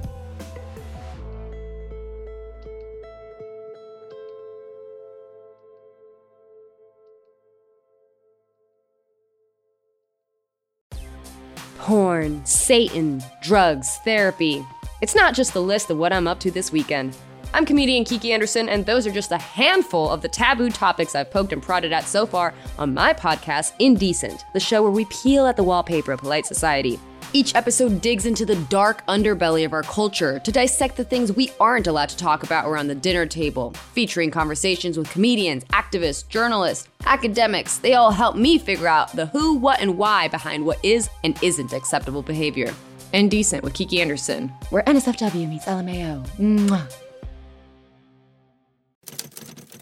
Porn, 11.80 12.46
Satan, 12.46 13.22
drugs, 13.42 13.98
therapy. 14.06 14.64
It's 15.02 15.16
not 15.16 15.34
just 15.34 15.54
the 15.54 15.62
list 15.64 15.90
of 15.90 15.98
what 15.98 16.14
I'm 16.14 16.28
up 16.28 16.40
to 16.42 16.52
this 16.52 16.72
weekend. 16.72 17.18
I'm 17.56 17.66
comedian 17.66 18.04
Kiki 18.04 18.32
Anderson, 18.34 18.70
and 18.70 18.86
those 18.86 19.08
are 19.08 19.12
just 19.12 19.32
a 19.32 19.38
handful 19.40 20.08
of 20.08 20.22
the 20.22 20.30
taboo 20.30 20.70
topics 20.70 21.16
I've 21.16 21.32
poked 21.32 21.52
and 21.54 21.62
prodded 21.62 21.92
at 21.92 22.06
so 22.06 22.28
far 22.28 22.54
on 22.78 22.94
my 22.94 23.12
podcast, 23.12 23.74
Indecent, 23.80 24.46
the 24.54 24.60
show 24.60 24.84
where 24.84 24.92
we 24.92 25.06
peel 25.06 25.48
at 25.48 25.58
the 25.58 25.64
wallpaper 25.64 26.12
of 26.12 26.20
polite 26.20 26.46
society. 26.46 27.00
Each 27.34 27.56
episode 27.56 28.00
digs 28.00 28.28
into 28.28 28.46
the 28.46 28.58
dark 28.70 29.04
underbelly 29.08 29.66
of 29.66 29.74
our 29.74 29.84
culture 29.84 30.38
to 30.38 30.52
dissect 30.52 30.98
the 30.98 31.04
things 31.04 31.32
we 31.32 31.50
aren't 31.60 31.88
allowed 31.88 32.10
to 32.10 32.18
talk 32.18 32.44
about 32.44 32.68
around 32.68 32.88
the 32.88 32.96
dinner 32.96 33.26
table, 33.26 33.72
featuring 33.94 34.30
conversations 34.30 35.00
with 35.00 35.10
comedians, 35.10 35.64
activists, 35.66 36.28
journalists, 36.28 36.88
academics. 37.06 37.80
They 37.80 37.96
all 37.96 38.12
help 38.12 38.36
me 38.36 38.60
figure 38.60 38.88
out 38.88 39.16
the 39.16 39.26
who, 39.26 39.56
what, 39.56 39.82
and 39.82 39.98
why 39.98 40.28
behind 40.28 40.64
what 40.64 40.78
is 40.84 41.10
and 41.24 41.42
isn't 41.42 41.74
acceptable 41.74 42.22
behavior. 42.22 42.72
Indecent 43.14 43.64
with 43.64 43.74
Kiki 43.74 44.02
Anderson, 44.02 44.50
where 44.70 44.84
NSFW 44.84 45.48
meets 45.50 45.66
LMAO. 45.66 46.26
Mwah. 46.38 46.88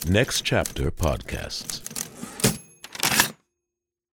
Next 0.10 0.42
Chapter 0.44 0.92
Podcasts. 0.92 1.89